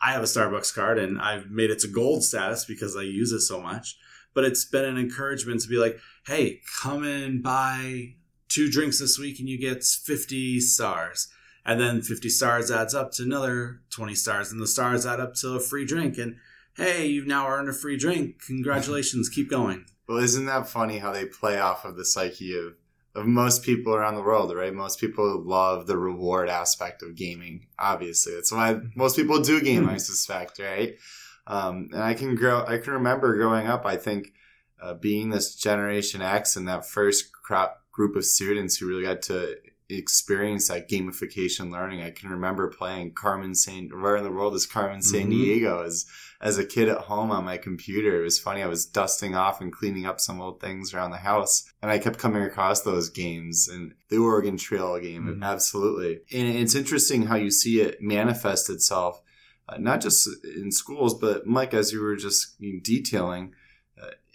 I 0.00 0.12
have 0.12 0.22
a 0.22 0.26
Starbucks 0.26 0.74
card 0.74 0.98
and 0.98 1.20
I've 1.20 1.50
made 1.50 1.70
it 1.70 1.80
to 1.80 1.88
gold 1.88 2.24
status 2.24 2.64
because 2.64 2.96
I 2.96 3.02
use 3.02 3.32
it 3.32 3.40
so 3.40 3.60
much. 3.60 3.96
But 4.34 4.44
it's 4.44 4.64
been 4.64 4.84
an 4.84 4.98
encouragement 4.98 5.60
to 5.62 5.68
be 5.68 5.76
like, 5.76 5.98
hey, 6.26 6.60
come 6.82 7.04
and 7.04 7.42
buy 7.42 8.14
two 8.48 8.70
drinks 8.70 9.00
this 9.00 9.18
week 9.18 9.40
and 9.40 9.48
you 9.48 9.58
get 9.58 9.82
50 9.84 10.60
stars. 10.60 11.28
And 11.66 11.80
then 11.80 12.02
50 12.02 12.28
stars 12.28 12.70
adds 12.70 12.94
up 12.94 13.10
to 13.12 13.22
another 13.22 13.80
20 13.90 14.14
stars 14.14 14.52
and 14.52 14.60
the 14.60 14.66
stars 14.66 15.06
add 15.06 15.20
up 15.20 15.34
to 15.36 15.54
a 15.54 15.60
free 15.60 15.84
drink. 15.84 16.18
And 16.18 16.36
hey 16.76 17.06
you've 17.06 17.26
now 17.26 17.48
earned 17.48 17.68
a 17.68 17.72
free 17.72 17.96
drink. 17.96 18.42
Congratulations. 18.46 19.28
Keep 19.28 19.50
going. 19.50 19.86
Well 20.08 20.18
isn't 20.18 20.46
that 20.46 20.68
funny 20.68 20.98
how 20.98 21.12
they 21.12 21.24
play 21.24 21.58
off 21.58 21.84
of 21.84 21.96
the 21.96 22.04
psyche 22.04 22.56
of 22.56 22.74
of 23.16 23.26
most 23.26 23.62
people 23.62 23.94
around 23.94 24.16
the 24.16 24.22
world 24.22 24.54
right? 24.54 24.74
Most 24.74 25.00
people 25.00 25.42
love 25.42 25.86
the 25.86 25.96
reward 25.96 26.48
aspect 26.48 27.02
of 27.02 27.16
gaming 27.16 27.66
obviously. 27.78 28.34
That's 28.34 28.52
why 28.52 28.78
most 28.94 29.16
people 29.16 29.40
do 29.40 29.60
game 29.60 29.88
i 29.88 29.92
hmm. 29.92 29.98
suspect 29.98 30.58
right 30.58 30.96
um, 31.46 31.88
and 31.92 32.02
i 32.02 32.14
can 32.14 32.34
grow 32.34 32.64
i 32.66 32.78
can 32.78 32.92
remember 32.92 33.36
growing 33.36 33.66
up 33.66 33.84
i 33.84 33.96
think 33.96 34.32
uh, 34.82 34.94
being 34.94 35.30
this 35.30 35.54
generation 35.54 36.20
x 36.20 36.56
and 36.56 36.68
that 36.68 36.86
first 36.86 37.32
crop 37.32 37.82
group 37.92 38.16
of 38.16 38.24
students 38.24 38.76
who 38.76 38.88
really 38.88 39.04
got 39.04 39.22
to 39.22 39.56
experience 39.88 40.68
that 40.68 40.88
gamification 40.88 41.70
learning. 41.70 42.02
I 42.02 42.10
can 42.10 42.30
remember 42.30 42.68
playing 42.68 43.12
Carmen 43.12 43.54
San 43.54 43.88
where 43.88 44.16
in 44.16 44.24
the 44.24 44.32
world 44.32 44.54
is 44.54 44.66
Carmen 44.66 45.02
San 45.02 45.22
mm-hmm. 45.22 45.30
Diego 45.30 45.82
as 45.82 46.06
as 46.40 46.58
a 46.58 46.64
kid 46.64 46.88
at 46.88 46.98
home 46.98 47.30
on 47.30 47.44
my 47.44 47.56
computer. 47.56 48.20
It 48.20 48.24
was 48.24 48.38
funny. 48.38 48.62
I 48.62 48.66
was 48.66 48.86
dusting 48.86 49.34
off 49.34 49.60
and 49.60 49.72
cleaning 49.72 50.06
up 50.06 50.20
some 50.20 50.40
old 50.40 50.60
things 50.60 50.92
around 50.92 51.10
the 51.10 51.18
house, 51.18 51.70
and 51.82 51.90
I 51.90 51.98
kept 51.98 52.18
coming 52.18 52.42
across 52.42 52.82
those 52.82 53.08
games 53.08 53.68
and 53.68 53.94
the 54.08 54.18
Oregon 54.18 54.56
Trail 54.56 54.98
game. 54.98 55.24
Mm-hmm. 55.24 55.42
Absolutely, 55.42 56.20
and 56.32 56.48
it's 56.48 56.74
interesting 56.74 57.26
how 57.26 57.36
you 57.36 57.50
see 57.50 57.80
it 57.80 58.00
manifest 58.00 58.70
itself, 58.70 59.20
uh, 59.68 59.76
not 59.78 60.00
just 60.00 60.28
in 60.56 60.70
schools, 60.70 61.14
but 61.14 61.46
Mike, 61.46 61.74
as 61.74 61.92
you 61.92 62.00
were 62.00 62.16
just 62.16 62.60
detailing 62.82 63.54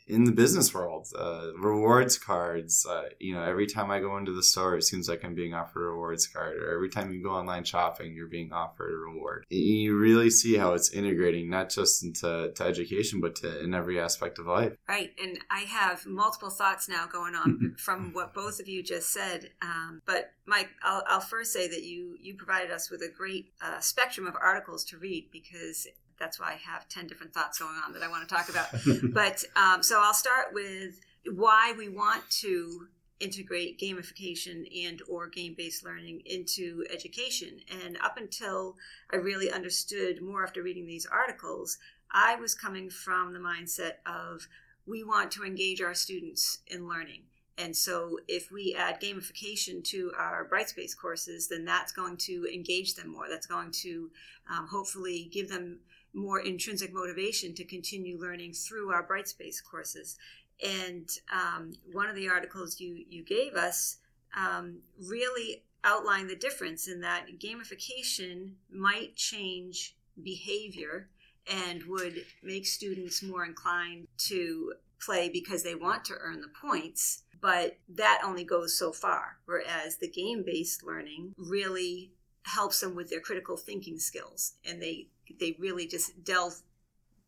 in 0.09 0.23
the 0.23 0.31
business 0.31 0.73
world, 0.73 1.07
uh, 1.17 1.53
rewards 1.55 2.17
cards. 2.17 2.85
Uh, 2.85 3.03
you 3.19 3.33
know, 3.33 3.43
every 3.43 3.67
time 3.67 3.91
I 3.91 3.99
go 3.99 4.17
into 4.17 4.33
the 4.33 4.41
store, 4.41 4.75
it 4.75 4.83
seems 4.83 5.07
like 5.07 5.23
I'm 5.23 5.35
being 5.35 5.53
offered 5.53 5.83
a 5.83 5.91
rewards 5.91 6.25
card. 6.25 6.57
Or 6.57 6.73
every 6.73 6.89
time 6.89 7.11
you 7.11 7.21
go 7.21 7.29
online 7.29 7.63
shopping, 7.63 8.15
you're 8.15 8.27
being 8.27 8.51
offered 8.51 8.91
a 8.91 8.97
reward. 8.97 9.45
You 9.49 9.97
really 9.97 10.31
see 10.31 10.57
how 10.57 10.73
it's 10.73 10.89
integrating 10.89 11.49
not 11.49 11.69
just 11.69 12.03
into 12.03 12.51
to 12.55 12.63
education, 12.63 13.21
but 13.21 13.35
to 13.37 13.63
in 13.63 13.73
every 13.73 13.99
aspect 13.99 14.39
of 14.39 14.47
life. 14.47 14.73
Right, 14.87 15.11
and 15.21 15.39
I 15.51 15.59
have 15.59 16.05
multiple 16.07 16.49
thoughts 16.49 16.89
now 16.89 17.05
going 17.05 17.35
on 17.35 17.75
from 17.77 18.11
what 18.13 18.33
both 18.33 18.59
of 18.59 18.67
you 18.67 18.81
just 18.81 19.11
said. 19.11 19.51
Um, 19.61 20.01
but 20.05 20.31
Mike, 20.45 20.69
I'll, 20.81 21.03
I'll, 21.07 21.19
first 21.19 21.53
say 21.53 21.67
that 21.67 21.83
you 21.83 22.15
you 22.19 22.35
provided 22.35 22.71
us 22.71 22.89
with 22.89 23.01
a 23.01 23.09
great 23.15 23.53
uh, 23.61 23.79
spectrum 23.79 24.25
of 24.25 24.35
articles 24.35 24.83
to 24.85 24.97
read 24.97 25.29
because 25.31 25.85
that's 26.19 26.39
why 26.39 26.51
I 26.53 26.71
have 26.71 26.87
10 26.89 27.07
different 27.07 27.33
thoughts 27.33 27.59
going 27.59 27.75
on 27.85 27.93
that 27.93 28.03
I 28.03 28.09
want 28.09 28.27
to 28.27 28.35
talk 28.35 28.49
about. 28.49 28.67
but 29.13 29.43
um, 29.55 29.81
so 29.81 30.01
I'll 30.01 30.13
start 30.13 30.53
with 30.53 30.99
why 31.25 31.73
we 31.77 31.89
want 31.89 32.29
to 32.41 32.87
integrate 33.19 33.79
gamification 33.79 34.65
and 34.85 35.01
or 35.09 35.27
game-based 35.27 35.83
learning 35.83 36.21
into 36.25 36.85
education. 36.91 37.59
And 37.85 37.97
up 38.03 38.17
until 38.17 38.75
i 39.11 39.17
really 39.17 39.51
understood 39.51 40.21
more 40.21 40.43
after 40.43 40.63
reading 40.63 40.87
these 40.87 41.05
articles 41.05 41.77
i 42.11 42.35
was 42.35 42.55
coming 42.55 42.89
from 42.89 43.33
the 43.33 43.39
mindset 43.39 43.93
of 44.05 44.47
we 44.85 45.03
want 45.03 45.31
to 45.31 45.43
engage 45.43 45.81
our 45.81 45.93
students 45.93 46.59
in 46.67 46.87
learning. 46.87 47.21
And 47.59 47.75
so 47.75 48.19
if 48.27 48.51
we 48.51 48.73
add 48.73 49.01
gamification 49.01 49.83
to 49.89 50.11
our 50.17 50.47
brightspace 50.47 50.97
courses 50.97 51.47
then 51.49 51.65
that's 51.65 51.91
going 51.91 52.17
to 52.17 52.47
engage 52.51 52.95
them 52.95 53.09
more. 53.09 53.27
That's 53.29 53.45
going 53.45 53.71
to 53.83 54.09
um, 54.49 54.67
hopefully 54.67 55.29
give 55.31 55.49
them 55.49 55.79
more 56.13 56.39
intrinsic 56.39 56.93
motivation 56.93 57.53
to 57.55 57.63
continue 57.63 58.19
learning 58.19 58.53
through 58.53 58.91
our 58.91 59.05
Brightspace 59.05 59.63
courses. 59.63 60.17
And 60.65 61.09
um, 61.31 61.73
one 61.91 62.07
of 62.07 62.15
the 62.15 62.29
articles 62.29 62.79
you, 62.79 63.05
you 63.09 63.23
gave 63.23 63.53
us 63.53 63.97
um, 64.35 64.79
really 65.07 65.63
outlined 65.83 66.29
the 66.29 66.35
difference 66.35 66.87
in 66.87 67.01
that 67.01 67.39
gamification 67.39 68.53
might 68.71 69.15
change 69.15 69.95
behavior 70.21 71.07
and 71.49 71.83
would 71.85 72.25
make 72.43 72.67
students 72.67 73.23
more 73.23 73.45
inclined 73.45 74.07
to 74.17 74.73
play 75.01 75.29
because 75.29 75.63
they 75.63 75.75
want 75.75 76.03
to 76.05 76.15
earn 76.19 76.41
the 76.41 76.51
points. 76.61 77.23
But 77.41 77.77
that 77.95 78.21
only 78.23 78.43
goes 78.43 78.77
so 78.77 78.91
far. 78.91 79.37
Whereas 79.45 79.97
the 79.97 80.09
game 80.09 80.43
based 80.45 80.83
learning 80.83 81.33
really 81.37 82.11
helps 82.43 82.81
them 82.81 82.95
with 82.95 83.09
their 83.09 83.21
critical 83.21 83.57
thinking 83.57 83.99
skills 83.99 84.53
and 84.65 84.81
they 84.81 85.07
they 85.39 85.55
really 85.59 85.87
just 85.87 86.23
delve 86.23 86.61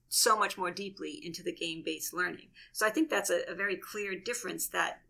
so 0.10 0.38
much 0.38 0.58
more 0.58 0.72
deeply 0.72 1.20
into 1.24 1.41
the 1.41 1.53
game 1.53 1.81
based 1.84 2.13
learning. 2.13 2.48
So 2.74 2.86
I 2.86 2.89
think 2.89 3.10
that's 3.10 3.29
a, 3.29 3.50
a, 3.50 3.55
very 3.55 3.77
clear 3.77 4.13
difference 4.20 4.67
that 4.67 5.01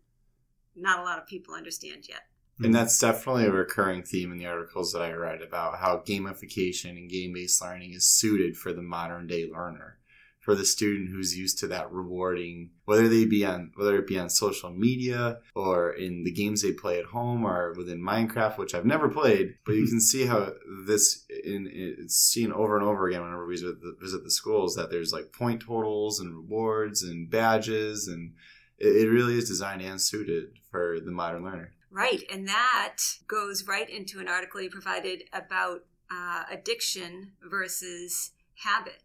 not 0.76 1.00
a 1.00 1.02
lot 1.02 1.18
of 1.18 1.26
people 1.26 1.54
understand 1.54 2.08
yet. 2.08 2.20
And 2.60 2.74
that's 2.74 2.98
definitely 2.98 3.46
a 3.46 3.50
recurring 3.50 4.04
theme 4.04 4.30
in 4.30 4.38
the 4.38 4.46
articles 4.46 4.92
that 4.92 5.02
I 5.02 5.12
read 5.12 5.42
about 5.42 5.78
how 5.78 6.02
gamification 6.06 6.90
and 6.90 7.10
game 7.10 7.32
based 7.32 7.60
learning 7.60 7.94
is 7.94 8.06
suited 8.06 8.56
for 8.56 8.72
the 8.72 8.82
modern 8.82 9.26
day 9.26 9.50
learner 9.52 9.98
for 10.42 10.56
the 10.56 10.64
student 10.64 11.08
who's 11.08 11.38
used 11.38 11.58
to 11.58 11.68
that 11.68 11.90
rewarding 11.90 12.70
whether 12.84 13.08
they 13.08 13.24
be 13.24 13.44
on 13.44 13.70
whether 13.76 13.96
it 13.96 14.06
be 14.06 14.18
on 14.18 14.28
social 14.28 14.70
media 14.70 15.38
or 15.54 15.92
in 15.92 16.24
the 16.24 16.32
games 16.32 16.62
they 16.62 16.72
play 16.72 16.98
at 16.98 17.06
home 17.06 17.46
or 17.46 17.72
within 17.76 18.02
minecraft 18.02 18.58
which 18.58 18.74
i've 18.74 18.84
never 18.84 19.08
played 19.08 19.54
but 19.64 19.72
you 19.72 19.82
mm-hmm. 19.82 19.90
can 19.90 20.00
see 20.00 20.26
how 20.26 20.52
this 20.86 21.24
in 21.44 21.68
it's 21.72 22.16
seen 22.16 22.52
over 22.52 22.76
and 22.76 22.84
over 22.84 23.08
again 23.08 23.22
whenever 23.22 23.46
we 23.46 23.54
visit 23.54 23.80
the, 23.80 23.96
visit 24.00 24.24
the 24.24 24.30
schools 24.30 24.74
that 24.74 24.90
there's 24.90 25.12
like 25.12 25.32
point 25.32 25.62
totals 25.62 26.20
and 26.20 26.34
rewards 26.34 27.02
and 27.02 27.30
badges 27.30 28.08
and 28.08 28.34
it, 28.78 29.04
it 29.04 29.08
really 29.08 29.38
is 29.38 29.48
designed 29.48 29.80
and 29.80 30.00
suited 30.00 30.50
for 30.70 30.98
the 31.04 31.12
modern 31.12 31.44
learner 31.44 31.72
right 31.90 32.24
and 32.30 32.48
that 32.48 32.96
goes 33.28 33.66
right 33.66 33.88
into 33.88 34.18
an 34.18 34.28
article 34.28 34.60
you 34.60 34.68
provided 34.68 35.22
about 35.32 35.84
uh, 36.10 36.42
addiction 36.50 37.32
versus 37.48 38.32
habit 38.56 39.02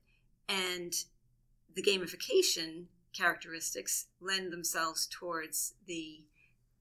and 0.49 0.93
the 1.77 1.83
gamification 1.83 2.85
characteristics 3.13 4.07
lend 4.19 4.51
themselves 4.51 5.07
towards 5.07 5.75
the 5.85 6.23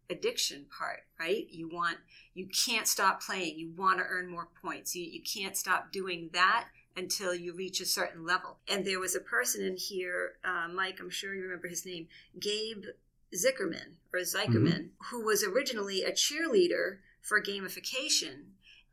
addiction 0.09 0.65
part, 0.77 1.01
right? 1.21 1.47
You 1.51 1.69
want, 1.69 1.99
you 2.33 2.47
can't 2.47 2.89
stop 2.89 3.23
playing. 3.23 3.59
You 3.59 3.73
want 3.77 3.99
to 3.99 4.05
earn 4.09 4.31
more 4.31 4.49
points. 4.63 4.97
You, 4.97 5.05
you 5.05 5.21
can't 5.21 5.57
stop 5.57 5.93
doing 5.93 6.31
that 6.33 6.69
until 6.97 7.35
you 7.35 7.53
reach 7.53 7.81
a 7.81 7.87
certain 7.87 8.25
level. 8.25 8.57
And 8.69 8.87
there 8.87 8.99
was 8.99 9.15
a 9.15 9.21
person 9.21 9.63
in 9.63 9.77
here, 9.77 10.39
uh, 10.43 10.69
Mike, 10.73 10.99
I'm 10.99 11.11
sure 11.11 11.35
you 11.35 11.43
remember 11.43 11.69
his 11.69 11.85
name, 11.85 12.09
Gabe 12.41 12.85
Zichermann 13.35 13.97
or 14.15 14.21
Zikerman, 14.21 14.73
mm-hmm. 14.73 15.11
who 15.11 15.27
was 15.27 15.45
originally 15.45 16.03
a 16.03 16.13
cheerleader 16.13 16.99
for 17.21 17.43
gamification 17.43 18.45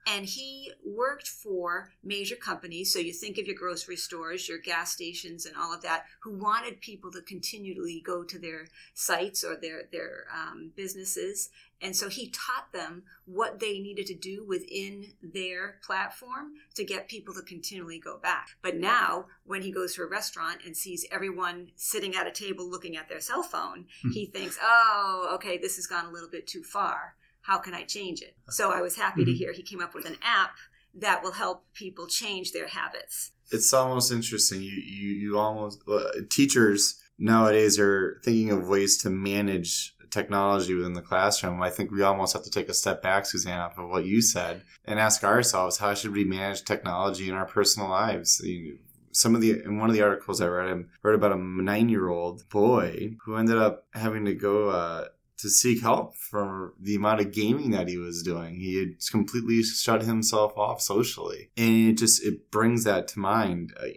and 0.05 0.25
he 0.25 0.71
worked 0.85 1.27
for 1.27 1.91
major 2.03 2.35
companies. 2.35 2.91
So 2.91 2.99
you 2.99 3.13
think 3.13 3.37
of 3.37 3.47
your 3.47 3.55
grocery 3.55 3.95
stores 3.95 4.49
your 4.49 4.57
gas 4.57 4.91
stations 4.91 5.45
and 5.45 5.55
all 5.55 5.73
of 5.73 5.81
that 5.83 6.05
who 6.21 6.31
wanted 6.31 6.81
people 6.81 7.11
to 7.11 7.21
continually 7.21 8.01
go 8.05 8.23
to 8.23 8.39
their 8.39 8.67
sites 8.93 9.43
or 9.43 9.55
their 9.55 9.83
their 9.91 10.25
um, 10.33 10.71
businesses. 10.75 11.49
And 11.81 11.95
so 11.95 12.07
he 12.07 12.29
taught 12.29 12.71
them 12.71 13.03
what 13.25 13.59
they 13.59 13.79
needed 13.79 14.05
to 14.07 14.15
do 14.15 14.45
within 14.47 15.13
their 15.21 15.79
platform 15.85 16.53
to 16.75 16.85
get 16.85 17.09
people 17.09 17.33
to 17.33 17.41
continually 17.41 17.99
go 17.99 18.17
back. 18.17 18.49
But 18.61 18.77
now 18.77 19.25
when 19.45 19.61
he 19.63 19.71
goes 19.71 19.95
to 19.95 20.03
a 20.03 20.07
restaurant 20.07 20.61
and 20.65 20.77
sees 20.77 21.05
everyone 21.11 21.71
sitting 21.75 22.15
at 22.15 22.27
a 22.27 22.31
table 22.31 22.69
looking 22.69 22.95
at 22.95 23.09
their 23.09 23.19
cell 23.19 23.43
phone 23.43 23.85
hmm. 24.01 24.11
he 24.11 24.25
thinks 24.25 24.57
oh 24.61 25.31
okay 25.35 25.57
this 25.57 25.75
has 25.75 25.87
gone 25.87 26.05
a 26.05 26.11
little 26.11 26.29
bit 26.29 26.47
too 26.47 26.63
far 26.63 27.15
how 27.43 27.59
can 27.59 27.73
I 27.73 27.83
change 27.83 28.21
it? 28.21 28.35
So 28.49 28.71
I 28.71 28.81
was 28.81 28.95
happy 28.95 29.21
mm-hmm. 29.21 29.31
to 29.31 29.37
hear 29.37 29.53
he 29.53 29.63
came 29.63 29.81
up 29.81 29.93
with 29.93 30.05
an 30.05 30.17
app 30.21 30.51
that 30.95 31.23
will 31.23 31.33
help 31.33 31.65
people 31.73 32.07
change 32.07 32.51
their 32.51 32.67
habits. 32.67 33.31
It's 33.51 33.73
almost 33.73 34.11
interesting. 34.11 34.61
You 34.61 34.71
you 34.71 35.09
you 35.09 35.37
almost 35.37 35.81
uh, 35.87 36.09
teachers 36.29 36.99
nowadays 37.19 37.77
are 37.79 38.19
thinking 38.23 38.51
of 38.51 38.67
ways 38.67 38.97
to 38.99 39.09
manage 39.09 39.95
technology 40.09 40.75
within 40.75 40.93
the 40.93 41.01
classroom. 41.01 41.61
I 41.61 41.69
think 41.69 41.91
we 41.91 42.03
almost 42.03 42.33
have 42.33 42.43
to 42.43 42.51
take 42.51 42.69
a 42.69 42.73
step 42.73 43.01
back, 43.01 43.25
Suzanne, 43.25 43.59
off 43.59 43.77
of 43.77 43.89
what 43.89 44.05
you 44.05 44.21
said, 44.21 44.61
and 44.85 44.99
ask 44.99 45.23
ourselves 45.23 45.77
how 45.77 45.93
should 45.95 46.13
we 46.13 46.23
manage 46.23 46.63
technology 46.63 47.27
in 47.27 47.33
our 47.33 47.45
personal 47.45 47.89
lives. 47.89 48.39
You, 48.43 48.77
some 49.11 49.35
of 49.35 49.41
the 49.41 49.63
in 49.63 49.79
one 49.79 49.89
of 49.89 49.95
the 49.95 50.03
articles 50.03 50.39
I 50.39 50.47
read, 50.47 50.69
I 50.69 50.83
read 51.07 51.15
about 51.15 51.33
a 51.33 51.37
nine 51.37 51.89
year 51.89 52.09
old 52.09 52.47
boy 52.49 53.15
who 53.25 53.35
ended 53.35 53.57
up 53.57 53.85
having 53.93 54.25
to 54.25 54.33
go 54.33 54.69
uh, 54.69 55.05
to 55.37 55.49
seek 55.49 55.81
help 55.81 56.15
for 56.15 56.73
the 56.79 56.95
amount 56.95 57.21
of 57.21 57.31
gaming 57.31 57.71
that 57.71 57.87
he 57.87 57.97
was 57.97 58.23
doing. 58.23 58.55
He 58.55 58.77
had 58.77 58.95
completely 59.09 59.63
shut 59.63 60.03
himself 60.03 60.57
off 60.57 60.81
socially, 60.81 61.49
and 61.57 61.89
it 61.89 61.97
just 61.97 62.23
it 62.23 62.51
brings 62.51 62.83
that 62.83 63.07
to 63.09 63.19
mind. 63.19 63.73
Uh, 63.79 63.87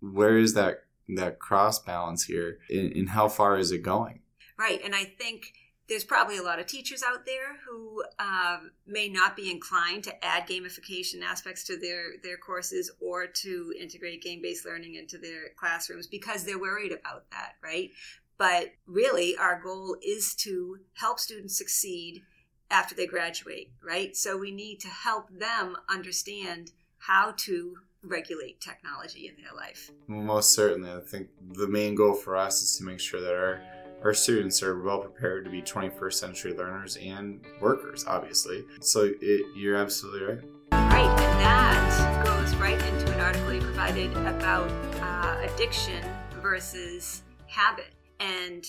where 0.00 0.38
is 0.38 0.54
that 0.54 0.84
that 1.08 1.38
cross 1.38 1.78
balance 1.78 2.24
here, 2.24 2.58
and, 2.70 2.92
and 2.92 3.10
how 3.10 3.28
far 3.28 3.58
is 3.58 3.70
it 3.70 3.82
going? 3.82 4.20
Right, 4.58 4.80
and 4.82 4.94
I 4.94 5.04
think 5.04 5.52
there's 5.88 6.04
probably 6.04 6.36
a 6.38 6.42
lot 6.42 6.58
of 6.58 6.66
teachers 6.66 7.02
out 7.02 7.24
there 7.26 7.56
who 7.64 8.02
um, 8.18 8.72
may 8.86 9.08
not 9.08 9.36
be 9.36 9.50
inclined 9.50 10.02
to 10.04 10.24
add 10.24 10.48
gamification 10.48 11.22
aspects 11.22 11.62
to 11.64 11.78
their 11.78 12.14
their 12.22 12.36
courses 12.36 12.90
or 13.00 13.26
to 13.26 13.72
integrate 13.78 14.22
game 14.22 14.42
based 14.42 14.66
learning 14.66 14.96
into 14.96 15.18
their 15.18 15.50
classrooms 15.56 16.06
because 16.06 16.44
they're 16.44 16.58
worried 16.58 16.92
about 16.92 17.30
that, 17.30 17.54
right? 17.62 17.90
But 18.38 18.72
really, 18.86 19.36
our 19.36 19.60
goal 19.60 19.96
is 20.02 20.34
to 20.36 20.78
help 20.94 21.18
students 21.18 21.56
succeed 21.56 22.22
after 22.70 22.94
they 22.94 23.06
graduate, 23.06 23.70
right? 23.82 24.16
So 24.16 24.36
we 24.36 24.50
need 24.50 24.80
to 24.80 24.88
help 24.88 25.28
them 25.30 25.76
understand 25.88 26.72
how 26.98 27.34
to 27.38 27.76
regulate 28.02 28.60
technology 28.60 29.28
in 29.28 29.42
their 29.42 29.54
life. 29.54 29.90
Most 30.06 30.52
certainly. 30.52 30.90
I 30.90 31.00
think 31.00 31.28
the 31.54 31.68
main 31.68 31.94
goal 31.94 32.14
for 32.14 32.36
us 32.36 32.62
is 32.62 32.76
to 32.78 32.84
make 32.84 33.00
sure 33.00 33.20
that 33.20 33.34
our 33.34 33.60
our 34.02 34.12
students 34.12 34.62
are 34.62 34.80
well 34.82 34.98
prepared 34.98 35.44
to 35.46 35.50
be 35.50 35.62
21st 35.62 36.12
century 36.12 36.52
learners 36.52 36.96
and 36.96 37.40
workers, 37.60 38.04
obviously. 38.06 38.64
So 38.80 39.10
it, 39.20 39.46
you're 39.56 39.76
absolutely 39.76 40.34
right. 40.34 40.44
Right, 40.72 41.20
and 41.20 41.40
that 41.40 42.24
goes 42.24 42.54
right 42.56 42.80
into 42.80 43.12
an 43.14 43.20
article 43.20 43.54
you 43.54 43.60
provided 43.62 44.12
about 44.18 44.70
uh, 45.00 45.38
addiction 45.42 46.04
versus 46.42 47.22
habit 47.46 47.95
and 48.20 48.64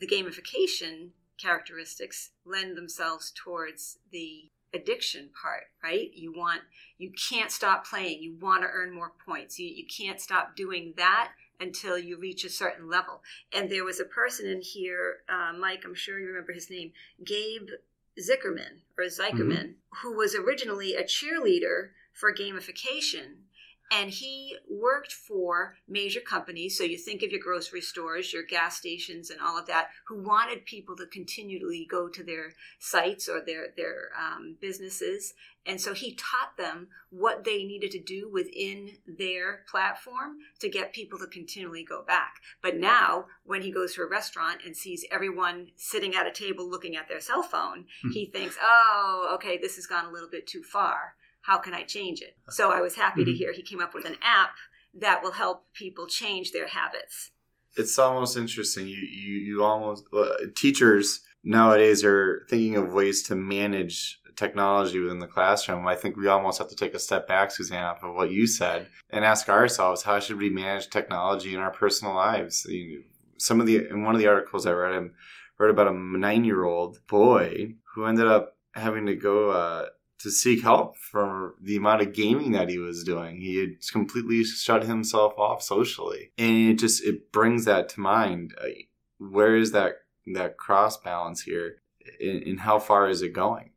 the 0.00 0.06
gamification 0.06 1.10
characteristics 1.38 2.30
lend 2.44 2.76
themselves 2.76 3.32
towards 3.34 3.98
the 4.10 4.50
addiction 4.74 5.28
part 5.40 5.64
right? 5.82 6.10
You 6.14 6.32
want 6.32 6.62
you 6.98 7.12
can't 7.28 7.50
stop 7.50 7.86
playing. 7.86 8.22
You 8.22 8.36
want 8.40 8.62
to 8.62 8.68
earn 8.68 8.94
more 8.94 9.12
points. 9.26 9.58
You, 9.58 9.66
you 9.66 9.84
can't 9.86 10.20
stop 10.20 10.54
doing 10.56 10.94
that 10.96 11.32
until 11.60 11.98
you 11.98 12.18
reach 12.18 12.44
a 12.44 12.48
certain 12.48 12.88
level. 12.88 13.22
And 13.52 13.70
there 13.70 13.84
was 13.84 14.00
a 14.00 14.04
person 14.04 14.46
in 14.46 14.60
here 14.60 15.18
uh, 15.28 15.52
mike 15.56 15.82
i'm 15.84 15.94
sure 15.94 16.18
you 16.18 16.26
remember 16.26 16.52
his 16.52 16.70
name 16.70 16.92
gabe 17.24 17.68
Zichermann 18.18 18.82
or 18.98 19.04
zikerman 19.04 19.74
mm-hmm. 19.74 20.02
who 20.02 20.16
was 20.16 20.34
originally 20.34 20.94
a 20.94 21.02
cheerleader 21.02 21.90
for 22.12 22.34
gamification 22.34 23.41
and 23.92 24.10
he 24.10 24.56
worked 24.70 25.12
for 25.12 25.76
major 25.86 26.20
companies. 26.20 26.78
So 26.78 26.84
you 26.84 26.96
think 26.96 27.22
of 27.22 27.30
your 27.30 27.40
grocery 27.40 27.82
stores, 27.82 28.32
your 28.32 28.42
gas 28.44 28.78
stations, 28.78 29.28
and 29.30 29.40
all 29.40 29.58
of 29.58 29.66
that, 29.66 29.88
who 30.06 30.22
wanted 30.22 30.64
people 30.64 30.96
to 30.96 31.06
continually 31.06 31.86
go 31.90 32.08
to 32.08 32.22
their 32.24 32.54
sites 32.78 33.28
or 33.28 33.42
their 33.44 33.68
their 33.76 34.10
um, 34.18 34.56
businesses. 34.60 35.34
And 35.64 35.80
so 35.80 35.94
he 35.94 36.14
taught 36.16 36.56
them 36.56 36.88
what 37.10 37.44
they 37.44 37.62
needed 37.62 37.92
to 37.92 38.00
do 38.02 38.28
within 38.28 38.96
their 39.06 39.64
platform 39.70 40.38
to 40.58 40.68
get 40.68 40.92
people 40.92 41.20
to 41.20 41.26
continually 41.28 41.84
go 41.84 42.02
back. 42.02 42.34
But 42.60 42.76
now, 42.78 43.26
when 43.44 43.62
he 43.62 43.70
goes 43.70 43.94
to 43.94 44.02
a 44.02 44.08
restaurant 44.08 44.62
and 44.66 44.76
sees 44.76 45.04
everyone 45.12 45.68
sitting 45.76 46.16
at 46.16 46.26
a 46.26 46.32
table 46.32 46.68
looking 46.68 46.96
at 46.96 47.06
their 47.08 47.20
cell 47.20 47.44
phone, 47.44 47.86
Hmm. 48.02 48.10
he 48.10 48.26
thinks, 48.26 48.56
oh, 48.60 49.30
okay, 49.34 49.56
this 49.56 49.76
has 49.76 49.86
gone 49.86 50.06
a 50.06 50.10
little 50.10 50.28
bit 50.28 50.48
too 50.48 50.64
far. 50.64 51.14
How 51.42 51.58
can 51.58 51.74
I 51.74 51.82
change 51.82 52.20
it? 52.22 52.36
So 52.50 52.70
I 52.70 52.80
was 52.80 52.94
happy 52.94 53.24
to 53.24 53.30
Mhm. 53.30 53.36
hear 53.36 53.52
he 53.52 53.62
came 53.62 53.80
up 53.80 53.94
with 53.94 54.04
an 54.06 54.16
app 54.22 54.54
that 54.94 55.22
will 55.22 55.32
help 55.32 55.72
people 55.72 56.06
change 56.06 56.52
their 56.52 56.68
habits. 56.68 57.30
it's 57.74 57.98
almost 57.98 58.36
interesting. 58.36 58.86
You 58.86 58.98
you 58.98 59.34
you 59.48 59.64
almost 59.64 60.04
uh, 60.12 60.34
teachers 60.54 61.20
nowadays 61.42 62.04
are 62.04 62.46
thinking 62.50 62.76
of 62.76 62.92
ways 62.92 63.22
to 63.24 63.34
manage 63.34 64.20
technology 64.36 64.98
within 65.00 65.20
the 65.20 65.26
classroom. 65.26 65.86
I 65.88 65.96
think 65.96 66.16
we 66.16 66.28
almost 66.28 66.58
have 66.58 66.68
to 66.68 66.76
take 66.76 66.92
a 66.94 66.98
step 66.98 67.26
back, 67.26 67.50
Suzanne, 67.50 67.82
off 67.84 68.02
of 68.04 68.14
what 68.14 68.30
you 68.30 68.46
said, 68.46 68.88
and 69.08 69.24
ask 69.24 69.48
ourselves 69.48 70.02
how 70.02 70.20
should 70.20 70.36
we 70.36 70.50
manage 70.50 70.90
technology 70.90 71.54
in 71.54 71.60
our 71.60 71.70
personal 71.70 72.14
lives. 72.14 72.66
Some 73.38 73.58
of 73.60 73.66
the 73.66 73.88
in 73.88 74.02
one 74.04 74.14
of 74.14 74.20
the 74.20 74.28
articles 74.28 74.66
I 74.66 74.72
read, 74.72 74.92
I 74.94 75.08
read 75.58 75.70
about 75.70 75.88
a 75.88 75.94
nine 75.94 76.44
year 76.44 76.64
old 76.64 77.00
boy 77.06 77.74
who 77.94 78.04
ended 78.04 78.26
up 78.26 78.58
having 78.74 79.06
to 79.06 79.14
go. 79.16 79.50
Uh, 79.50 79.86
to 80.22 80.30
seek 80.30 80.62
help 80.62 80.96
for 80.96 81.54
the 81.60 81.76
amount 81.76 82.02
of 82.02 82.12
gaming 82.12 82.52
that 82.52 82.68
he 82.68 82.78
was 82.78 83.04
doing. 83.04 83.40
He 83.40 83.58
had 83.58 83.70
completely 83.90 84.44
shut 84.44 84.84
himself 84.84 85.34
off 85.38 85.62
socially, 85.62 86.32
and 86.38 86.70
it 86.70 86.78
just 86.78 87.04
it 87.04 87.32
brings 87.32 87.64
that 87.64 87.88
to 87.90 88.00
mind. 88.00 88.54
Uh, 88.60 88.68
where 89.18 89.56
is 89.56 89.72
that 89.72 89.96
that 90.34 90.56
cross 90.56 90.96
balance 90.96 91.42
here, 91.42 91.82
and, 92.20 92.42
and 92.42 92.60
how 92.60 92.78
far 92.78 93.08
is 93.08 93.22
it 93.22 93.32
going? 93.32 93.70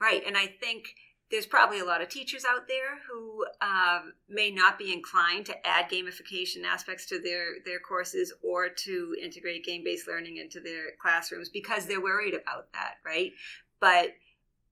Right. 0.00 0.22
And 0.26 0.36
I 0.36 0.46
think 0.46 0.94
there's 1.30 1.46
probably 1.46 1.78
a 1.78 1.84
lot 1.84 2.02
of 2.02 2.08
teachers 2.08 2.44
out 2.44 2.68
there 2.68 2.98
who 3.08 3.46
um, 3.62 4.12
may 4.28 4.50
not 4.50 4.78
be 4.78 4.92
inclined 4.92 5.46
to 5.46 5.66
add 5.66 5.88
gamification 5.88 6.64
aspects 6.64 7.06
to 7.06 7.18
their, 7.20 7.60
their 7.64 7.80
courses 7.80 8.34
or 8.42 8.68
to 8.68 9.16
integrate 9.20 9.64
game 9.64 9.82
based 9.82 10.06
learning 10.06 10.36
into 10.36 10.60
their 10.60 10.90
classrooms 11.00 11.48
because 11.48 11.86
they're 11.86 12.02
worried 12.02 12.34
about 12.34 12.70
that, 12.74 12.96
right? 13.04 13.32
But 13.80 14.10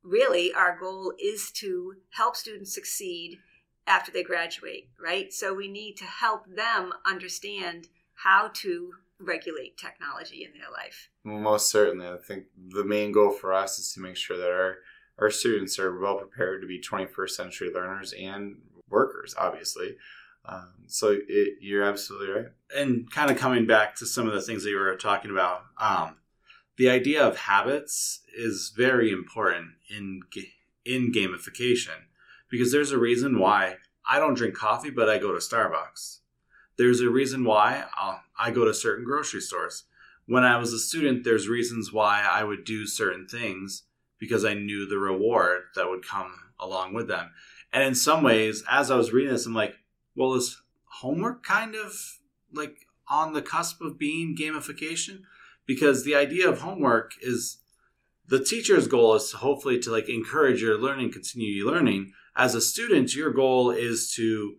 really, 0.03 0.53
our 0.53 0.79
goal 0.79 1.13
is 1.23 1.51
to 1.53 1.95
help 2.11 2.37
students 2.37 2.75
succeed 2.75 3.39
after 3.87 4.13
they 4.13 4.23
graduate, 4.23 4.89
right? 5.03 5.33
So 5.33 5.55
we 5.55 5.69
need 5.69 5.97
to 5.97 6.05
help 6.05 6.45
them 6.47 6.93
understand 7.05 7.89
how 8.15 8.51
to 8.55 8.93
regulate 9.19 9.77
technology 9.77 10.45
in 10.45 10.59
their 10.59 10.71
life. 10.71 11.11
Most 11.25 11.71
certainly, 11.71 12.07
I 12.07 12.17
think 12.17 12.45
the 12.57 12.85
main 12.85 13.13
goal 13.13 13.31
for 13.31 13.53
us 13.53 13.79
is 13.79 13.93
to 13.95 14.01
make 14.01 14.17
sure 14.17 14.37
that 14.37 14.51
our 14.51 14.77
our 15.19 15.31
students 15.31 15.79
are 15.79 15.99
well 16.01 16.17
prepared 16.17 16.63
to 16.63 16.67
be 16.67 16.81
21st 16.81 17.31
century 17.31 17.71
learners 17.73 18.15
and 18.15 18.57
workers, 18.89 19.35
obviously. 19.37 19.97
Um, 20.47 20.73
so 20.87 21.19
it, 21.29 21.59
you're 21.61 21.85
absolutely 21.85 22.29
right. 22.31 22.47
and 22.75 23.11
kind 23.11 23.31
of 23.31 23.37
coming 23.37 23.67
back 23.67 23.95
to 23.97 24.07
some 24.07 24.27
of 24.27 24.33
the 24.33 24.41
things 24.41 24.65
that 24.65 24.71
you 24.71 24.79
were 24.79 24.97
talking 24.97 25.31
about, 25.31 25.65
um, 25.79 26.17
the 26.81 26.89
idea 26.89 27.23
of 27.23 27.37
habits 27.37 28.21
is 28.35 28.73
very 28.75 29.13
important 29.13 29.73
in 29.91 30.23
in 30.87 31.13
gamification 31.13 32.07
because 32.49 32.73
there's 32.73 32.91
a 32.91 32.99
reason 32.99 33.39
why 33.39 33.77
I 34.09 34.19
don't 34.19 34.33
drink 34.33 34.55
coffee, 34.55 34.89
but 34.89 35.07
I 35.07 35.19
go 35.19 35.31
to 35.31 35.41
Starbucks. 35.41 36.21
There's 36.79 37.03
a 37.03 37.11
reason 37.11 37.45
why 37.45 37.85
I'll, 37.99 38.23
I 38.39 38.51
go 38.51 38.65
to 38.65 38.73
certain 38.73 39.05
grocery 39.05 39.43
stores. 39.43 39.85
When 40.25 40.43
I 40.43 40.57
was 40.57 40.73
a 40.73 40.79
student, 40.79 41.23
there's 41.23 41.49
reasons 41.49 41.93
why 41.93 42.23
I 42.23 42.45
would 42.45 42.65
do 42.65 42.87
certain 42.87 43.29
things 43.29 43.83
because 44.19 44.47
I 44.47 44.55
knew 44.55 44.87
the 44.87 44.97
reward 44.97 45.65
that 45.75 45.91
would 45.91 46.09
come 46.09 46.33
along 46.59 46.95
with 46.95 47.09
them. 47.09 47.31
And 47.75 47.83
in 47.83 47.95
some 47.95 48.23
ways, 48.23 48.65
as 48.71 48.91
I 48.91 48.97
was 48.97 49.13
reading 49.13 49.35
this, 49.35 49.45
I'm 49.45 49.53
like, 49.53 49.75
well, 50.17 50.33
is 50.33 50.63
homework 50.85 51.43
kind 51.43 51.75
of 51.75 51.93
like 52.55 52.87
on 53.07 53.35
the 53.35 53.43
cusp 53.43 53.83
of 53.83 53.99
being 53.99 54.35
gamification? 54.35 55.25
Because 55.71 56.03
the 56.03 56.17
idea 56.17 56.49
of 56.49 56.63
homework 56.63 57.13
is 57.23 57.59
the 58.27 58.43
teacher's 58.43 58.89
goal 58.89 59.15
is 59.15 59.31
to 59.31 59.37
hopefully 59.37 59.79
to 59.79 59.93
like 59.93 60.09
encourage 60.09 60.61
your 60.61 60.77
learning, 60.77 61.13
continue 61.13 61.47
your 61.47 61.73
learning. 61.73 62.13
As 62.35 62.57
a 62.57 62.61
student, 62.61 63.15
your 63.15 63.31
goal 63.33 63.71
is 63.71 64.13
to 64.17 64.57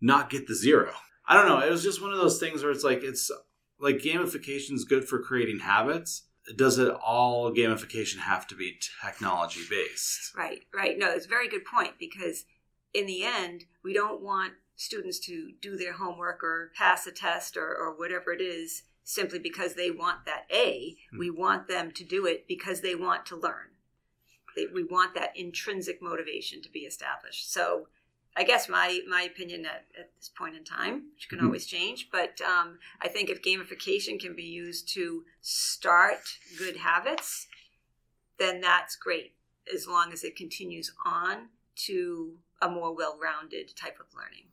not 0.00 0.30
get 0.30 0.46
the 0.46 0.54
zero. 0.54 0.92
I 1.26 1.34
don't 1.34 1.48
know. 1.48 1.58
It 1.58 1.72
was 1.72 1.82
just 1.82 2.00
one 2.00 2.12
of 2.12 2.18
those 2.18 2.38
things 2.38 2.62
where 2.62 2.70
it's 2.70 2.84
like 2.84 3.02
it's 3.02 3.32
like 3.80 3.96
gamification 3.96 4.74
is 4.74 4.84
good 4.84 5.08
for 5.08 5.18
creating 5.18 5.58
habits. 5.58 6.22
Does 6.54 6.78
it 6.78 6.94
all 7.04 7.52
gamification 7.52 8.18
have 8.18 8.46
to 8.46 8.54
be 8.54 8.78
technology 9.04 9.62
based? 9.68 10.36
Right, 10.36 10.60
right. 10.72 10.96
No, 10.96 11.10
it's 11.10 11.26
a 11.26 11.28
very 11.28 11.48
good 11.48 11.64
point 11.64 11.94
because 11.98 12.44
in 12.92 13.06
the 13.06 13.24
end, 13.24 13.64
we 13.82 13.92
don't 13.92 14.22
want 14.22 14.52
students 14.76 15.18
to 15.26 15.50
do 15.60 15.76
their 15.76 15.94
homework 15.94 16.44
or 16.44 16.70
pass 16.76 17.08
a 17.08 17.12
test 17.12 17.56
or, 17.56 17.74
or 17.74 17.98
whatever 17.98 18.32
it 18.32 18.40
is 18.40 18.84
simply 19.04 19.38
because 19.38 19.74
they 19.74 19.90
want 19.90 20.24
that 20.24 20.46
A. 20.50 20.96
Hmm. 21.12 21.18
We 21.18 21.30
want 21.30 21.68
them 21.68 21.92
to 21.92 22.04
do 22.04 22.26
it 22.26 22.48
because 22.48 22.80
they 22.80 22.94
want 22.94 23.26
to 23.26 23.36
learn. 23.36 23.68
They, 24.56 24.66
we 24.66 24.82
want 24.84 25.14
that 25.14 25.36
intrinsic 25.36 26.00
motivation 26.02 26.62
to 26.62 26.70
be 26.70 26.80
established. 26.80 27.52
So, 27.52 27.88
I 28.36 28.42
guess 28.42 28.68
my 28.68 29.00
my 29.08 29.22
opinion 29.22 29.64
at, 29.64 29.84
at 29.98 30.10
this 30.16 30.28
point 30.28 30.56
in 30.56 30.64
time, 30.64 31.04
which 31.14 31.28
can 31.28 31.38
Mhm. 31.38 31.44
always 31.44 31.66
change, 31.66 32.08
but 32.10 32.40
um, 32.40 32.78
I 33.00 33.06
think 33.08 33.30
if 33.30 33.42
gamification 33.42 34.18
can 34.18 34.34
be 34.34 34.42
used 34.44 34.88
to 34.94 35.24
start 35.40 36.38
good 36.58 36.78
habits, 36.78 37.46
then 38.38 38.60
that's 38.60 38.96
great 38.96 39.36
as 39.72 39.86
long 39.86 40.12
as 40.12 40.24
it 40.24 40.34
continues 40.36 40.92
on 41.06 41.50
to 41.76 42.38
a 42.60 42.68
more 42.68 42.94
well-rounded 42.94 43.76
type 43.76 43.98
of 44.00 44.06
learning. 44.14 44.46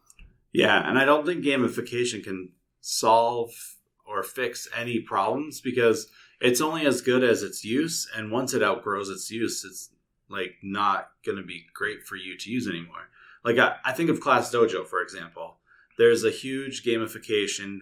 Yeah, 0.52 0.88
and 0.88 1.00
I 1.00 1.06
don't 1.06 1.26
think 1.26 1.44
gamification 1.44 2.24
can 2.24 2.54
solve 2.82 3.78
or 4.12 4.24
fix 4.24 4.68
any 4.76 5.00
problems 5.00 5.62
because 5.62 6.08
it's 6.40 6.62
only 6.62 6.86
as 6.86 7.02
good 7.02 7.24
as 7.24 7.44
its 7.44 7.64
use, 7.64 8.10
and 8.16 8.32
once 8.32 8.54
it 8.54 8.64
outgrows 8.64 9.10
its 9.10 9.30
use, 9.30 9.64
it's 9.64 9.90
like 10.30 10.56
not 10.64 11.10
going 11.26 11.38
to 11.38 11.44
be 11.44 11.66
great 11.74 12.04
for 12.04 12.16
you 12.16 12.38
to 12.38 12.52
use 12.52 12.68
anymore. 12.68 13.10
Like 13.44 13.58
I, 13.58 13.76
I 13.86 13.94
think 13.94 14.10
of 14.10 14.20
Class 14.20 14.52
Dojo, 14.52 14.86
for 14.86 15.02
example. 15.02 15.58
There's 15.98 16.24
a 16.24 16.32
huge 16.32 16.84
gamification 16.84 17.82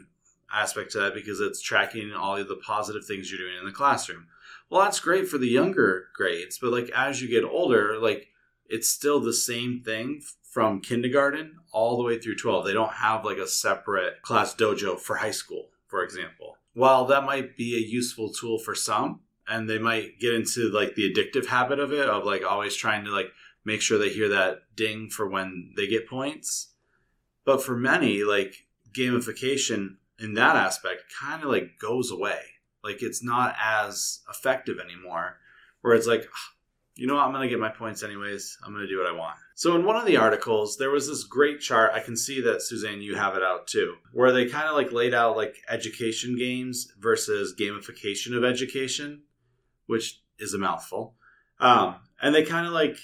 aspect 0.52 0.92
to 0.92 1.00
that 1.00 1.14
because 1.14 1.40
it's 1.40 1.62
tracking 1.62 2.12
all 2.14 2.36
of 2.36 2.48
the 2.48 2.56
positive 2.56 3.06
things 3.06 3.32
you're 3.32 3.40
doing 3.40 3.58
in 3.60 3.66
the 3.66 3.72
classroom. 3.72 4.28
Well, 4.70 4.82
that's 4.82 5.00
great 5.00 5.28
for 5.28 5.38
the 5.38 5.48
younger 5.48 6.08
grades, 6.16 6.60
but 6.60 6.72
like 6.72 6.90
as 6.96 7.22
you 7.22 7.30
get 7.30 7.44
older, 7.44 7.98
like 7.98 8.28
it's 8.68 8.90
still 8.90 9.20
the 9.20 9.34
same 9.34 9.82
thing 9.84 10.22
from 10.44 10.82
kindergarten 10.82 11.58
all 11.72 11.98
the 11.98 12.04
way 12.04 12.20
through 12.20 12.36
12. 12.36 12.66
They 12.66 12.74
don't 12.74 12.94
have 12.94 13.26
like 13.26 13.38
a 13.38 13.48
separate 13.48 14.22
class 14.22 14.56
dojo 14.56 15.00
for 15.00 15.18
high 15.18 15.32
school, 15.32 15.70
for 15.90 16.04
example. 16.04 16.58
While 16.74 17.06
that 17.06 17.26
might 17.26 17.58
be 17.58 17.76
a 17.76 17.80
useful 17.86 18.32
tool 18.32 18.60
for 18.60 18.76
some, 18.76 19.22
and 19.48 19.70
they 19.70 19.80
might 19.80 20.20
get 20.20 20.36
into 20.36 20.70
like 20.70 20.96
the 20.96 21.12
addictive 21.12 21.48
habit 21.48 21.80
of 21.80 21.92
it, 21.92 22.08
of 22.08 22.24
like 22.24 22.44
always 22.50 22.76
trying 22.76 23.04
to 23.06 23.12
like 23.12 23.32
make 23.66 23.82
sure 23.82 23.98
they 23.98 24.10
hear 24.10 24.30
that 24.30 24.60
ding 24.76 25.10
for 25.10 25.28
when 25.28 25.74
they 25.76 25.88
get 25.88 26.08
points. 26.08 26.74
But 27.44 27.64
for 27.64 27.76
many, 27.76 28.24
like 28.24 28.68
gamification 28.94 29.98
in 30.20 30.36
that 30.36 30.56
aspect 30.56 31.04
kind 31.20 31.44
of 31.44 31.50
like 31.50 31.80
goes 31.80 32.12
away. 32.12 32.40
Like 32.84 33.02
it's 33.02 33.24
not 33.24 33.56
as 33.62 34.22
effective 34.30 34.78
anymore. 34.80 35.38
Where 35.82 35.96
it's 35.96 36.08
like, 36.08 36.30
"Ah, 36.32 36.54
you 37.00 37.08
know 37.08 37.16
what, 37.16 37.24
I'm 37.24 37.32
going 37.32 37.44
to 37.44 37.50
get 37.50 37.62
my 37.62 37.70
points 37.70 38.04
anyways. 38.04 38.58
I'm 38.62 38.74
going 38.74 38.86
to 38.86 38.92
do 38.92 38.98
what 38.98 39.08
I 39.08 39.16
want. 39.16 39.38
So 39.56 39.74
in 39.78 39.86
one 39.86 39.96
of 39.96 40.06
the 40.06 40.18
articles, 40.18 40.76
there 40.76 40.90
was 40.90 41.08
this 41.08 41.24
great 41.24 41.62
chart. 41.62 41.92
I 41.94 42.02
can 42.02 42.18
see 42.18 42.42
that 42.42 42.62
Suzanne, 42.62 43.02
you 43.02 43.16
have 43.16 43.38
it 43.38 43.42
out 43.42 43.68
too, 43.68 43.96
where 44.12 44.34
they 44.34 44.48
kind 44.48 44.68
of 44.68 44.76
like 44.76 44.92
laid 44.92 45.14
out 45.14 45.38
like 45.38 45.56
education 45.70 46.38
games 46.38 46.92
versus 47.00 47.56
gamification 47.58 48.36
of 48.36 48.44
education, 48.44 49.22
which 49.88 50.22
is 50.40 50.54
a 50.54 50.58
mouthful. 50.58 51.16
Um, 51.62 51.96
and 52.22 52.36
they 52.36 52.44
kind 52.44 52.68
of 52.68 52.74
like 52.74 52.98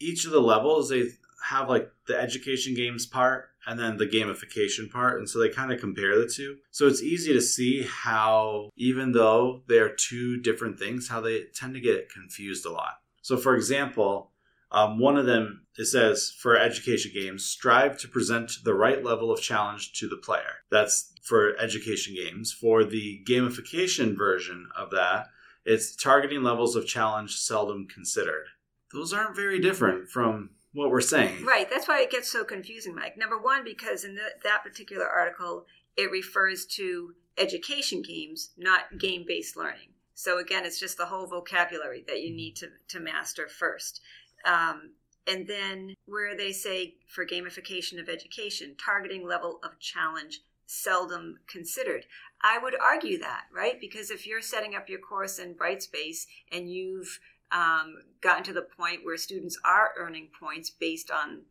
each 0.00 0.24
of 0.24 0.32
the 0.32 0.40
levels 0.40 0.88
they 0.88 1.04
have 1.44 1.68
like 1.68 1.88
the 2.08 2.18
education 2.18 2.74
games 2.74 3.06
part 3.06 3.50
and 3.64 3.78
then 3.78 3.96
the 3.96 4.06
gamification 4.06 4.90
part 4.90 5.18
and 5.18 5.28
so 5.28 5.38
they 5.38 5.48
kind 5.48 5.72
of 5.72 5.78
compare 5.78 6.18
the 6.18 6.28
two 6.28 6.56
so 6.72 6.88
it's 6.88 7.02
easy 7.02 7.32
to 7.32 7.40
see 7.40 7.84
how 7.88 8.68
even 8.76 9.12
though 9.12 9.62
they're 9.68 9.94
two 9.94 10.40
different 10.40 10.78
things 10.78 11.08
how 11.08 11.20
they 11.20 11.44
tend 11.54 11.74
to 11.74 11.80
get 11.80 12.10
confused 12.10 12.66
a 12.66 12.70
lot 12.70 12.94
so 13.26 13.36
for 13.36 13.56
example 13.56 14.30
um, 14.72 14.98
one 14.98 15.16
of 15.16 15.26
them 15.26 15.66
it 15.78 15.86
says 15.86 16.32
for 16.38 16.56
education 16.56 17.10
games 17.14 17.44
strive 17.44 17.98
to 17.98 18.08
present 18.08 18.52
the 18.64 18.74
right 18.74 19.04
level 19.04 19.30
of 19.30 19.40
challenge 19.40 19.92
to 19.92 20.08
the 20.08 20.16
player 20.16 20.62
that's 20.70 21.12
for 21.22 21.56
education 21.58 22.14
games 22.14 22.52
for 22.52 22.84
the 22.84 23.22
gamification 23.28 24.16
version 24.16 24.68
of 24.76 24.90
that 24.90 25.26
it's 25.64 25.96
targeting 25.96 26.42
levels 26.42 26.76
of 26.76 26.86
challenge 26.86 27.36
seldom 27.36 27.86
considered 27.86 28.46
those 28.92 29.12
aren't 29.12 29.34
very 29.36 29.60
different 29.60 30.08
from 30.08 30.50
what 30.76 30.90
we're 30.90 31.00
saying. 31.00 31.44
Right. 31.44 31.68
That's 31.68 31.88
why 31.88 32.02
it 32.02 32.10
gets 32.10 32.30
so 32.30 32.44
confusing, 32.44 32.94
Mike. 32.94 33.16
Number 33.16 33.38
one, 33.38 33.64
because 33.64 34.04
in 34.04 34.14
the, 34.14 34.22
that 34.44 34.62
particular 34.62 35.06
article, 35.06 35.66
it 35.96 36.10
refers 36.10 36.66
to 36.66 37.14
education 37.38 38.02
games, 38.02 38.50
not 38.56 38.98
game 38.98 39.24
based 39.26 39.56
learning. 39.56 39.88
So 40.18 40.38
again, 40.38 40.64
it's 40.64 40.80
just 40.80 40.96
the 40.96 41.04
whole 41.04 41.26
vocabulary 41.26 42.02
that 42.08 42.22
you 42.22 42.34
need 42.34 42.56
to, 42.56 42.68
to 42.88 43.00
master 43.00 43.48
first. 43.48 44.00
Um, 44.46 44.92
and 45.26 45.46
then 45.46 45.94
where 46.06 46.34
they 46.34 46.52
say 46.52 46.94
for 47.06 47.26
gamification 47.26 48.00
of 48.00 48.08
education, 48.08 48.76
targeting 48.82 49.26
level 49.26 49.60
of 49.62 49.78
challenge 49.78 50.40
seldom 50.64 51.40
considered. 51.46 52.06
I 52.40 52.58
would 52.58 52.74
argue 52.80 53.18
that, 53.18 53.44
right? 53.54 53.78
Because 53.78 54.10
if 54.10 54.26
you're 54.26 54.40
setting 54.40 54.74
up 54.74 54.88
your 54.88 55.00
course 55.00 55.38
in 55.38 55.54
Brightspace 55.54 56.24
and 56.50 56.70
you've 56.70 57.20
um, 57.52 57.96
gotten 58.22 58.42
to 58.44 58.54
the 58.54 58.62
point 58.62 59.04
where 59.04 59.18
students 59.18 59.58
are 59.66 59.90
earning 59.98 60.28
points 60.40 60.70
based 60.70 61.10
on 61.10 61.42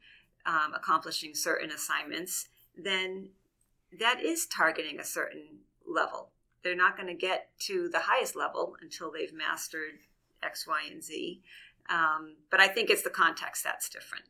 um, 0.48 0.74
accomplishing 0.76 1.36
certain 1.36 1.70
assignments, 1.70 2.48
then 2.76 3.30
that 4.00 4.22
is 4.24 4.48
targeting 4.48 5.00
a 5.00 5.06
certain 5.06 5.60
level. 5.88 6.30
They're 6.66 6.76
not 6.76 6.98
going 6.98 7.08
to 7.08 7.14
get 7.14 7.50
to 7.60 7.88
the 7.90 8.00
highest 8.00 8.36
level 8.36 8.76
until 8.82 9.12
they've 9.12 9.32
mastered 9.32 10.00
X, 10.42 10.66
Y, 10.68 10.82
and 10.92 11.04
Z. 11.04 11.44
Um, 11.90 12.38
but 12.50 12.60
I 12.60 12.68
think 12.68 12.90
it's 12.90 13.04
the 13.04 13.12
context 13.12 13.64
that's 13.64 13.88
different. 13.88 14.26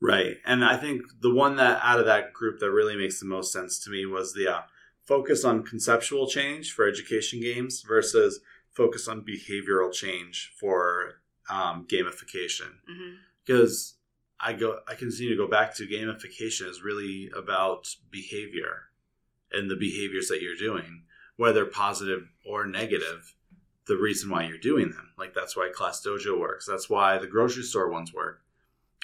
Right. 0.00 0.38
And 0.44 0.64
I 0.64 0.76
think 0.76 1.02
the 1.20 1.32
one 1.32 1.54
that 1.56 1.78
out 1.80 2.00
of 2.00 2.06
that 2.06 2.32
group 2.32 2.58
that 2.58 2.72
really 2.72 2.96
makes 2.96 3.20
the 3.20 3.26
most 3.26 3.52
sense 3.52 3.78
to 3.84 3.90
me 3.90 4.04
was 4.04 4.34
the 4.34 4.52
uh, 4.52 4.62
focus 5.06 5.44
on 5.44 5.62
conceptual 5.62 6.26
change 6.26 6.72
for 6.72 6.88
education 6.88 7.40
games 7.40 7.82
versus 7.86 8.40
focus 8.72 9.06
on 9.06 9.24
behavioral 9.24 9.92
change 9.92 10.52
for 10.58 11.20
um, 11.48 11.86
gamification. 11.88 12.80
Mm-hmm. 12.90 13.14
Because 13.46 13.94
I 14.40 14.54
go, 14.54 14.80
I 14.88 14.96
continue 14.96 15.30
to 15.30 15.36
go 15.36 15.48
back 15.48 15.76
to 15.76 15.86
gamification 15.86 16.68
is 16.68 16.82
really 16.82 17.30
about 17.36 17.94
behavior 18.10 18.88
and 19.52 19.70
the 19.70 19.76
behaviors 19.76 20.26
that 20.28 20.42
you're 20.42 20.56
doing, 20.56 21.04
whether 21.36 21.64
positive 21.64 22.28
or 22.46 22.66
negative. 22.66 23.34
The 23.86 23.96
reason 23.96 24.30
why 24.30 24.44
you're 24.44 24.56
doing 24.56 24.90
them, 24.92 25.10
like 25.18 25.34
that's 25.34 25.56
why 25.56 25.70
Class 25.74 26.02
Dojo 26.04 26.40
works. 26.40 26.64
That's 26.64 26.88
why 26.88 27.18
the 27.18 27.26
grocery 27.26 27.64
store 27.64 27.90
ones 27.90 28.14
work. 28.14 28.40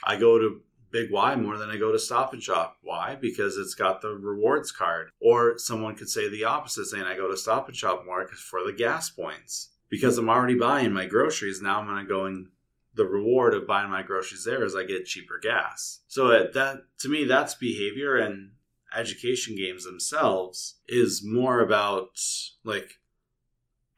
I 0.02 0.16
go 0.16 0.38
to 0.38 0.62
Big 0.90 1.10
Y 1.10 1.36
more 1.36 1.58
than 1.58 1.70
I 1.70 1.76
go 1.76 1.92
to 1.92 1.98
Stop 1.98 2.32
and 2.32 2.42
Shop. 2.42 2.78
Why? 2.82 3.14
Because 3.14 3.56
it's 3.56 3.74
got 3.74 4.00
the 4.00 4.16
rewards 4.16 4.72
card. 4.72 5.10
Or 5.20 5.58
someone 5.58 5.94
could 5.94 6.08
say 6.08 6.28
the 6.28 6.44
opposite, 6.44 6.86
saying 6.86 7.04
I 7.04 7.16
go 7.16 7.30
to 7.30 7.36
Stop 7.36 7.68
and 7.68 7.76
Shop 7.76 8.04
more 8.04 8.26
for 8.28 8.64
the 8.64 8.72
gas 8.72 9.10
points. 9.10 9.68
Because 9.88 10.18
I'm 10.18 10.30
already 10.30 10.54
buying 10.54 10.92
my 10.92 11.06
groceries, 11.06 11.60
now 11.60 11.80
I'm 11.80 11.86
going 11.86 12.04
to 12.04 12.08
go 12.08 12.24
and 12.24 12.48
the 12.94 13.04
reward 13.04 13.54
of 13.54 13.66
buying 13.66 13.90
my 13.90 14.02
groceries 14.02 14.44
there 14.44 14.64
is 14.64 14.74
I 14.74 14.84
get 14.84 15.06
cheaper 15.06 15.38
gas. 15.38 16.00
So 16.08 16.32
uh, 16.32 16.50
that 16.54 16.82
to 16.98 17.08
me, 17.08 17.24
that's 17.24 17.54
behavior 17.54 18.16
and 18.16 18.52
education 18.96 19.56
games 19.56 19.84
themselves 19.84 20.76
is 20.88 21.22
more 21.24 21.60
about 21.60 22.18
like 22.64 23.00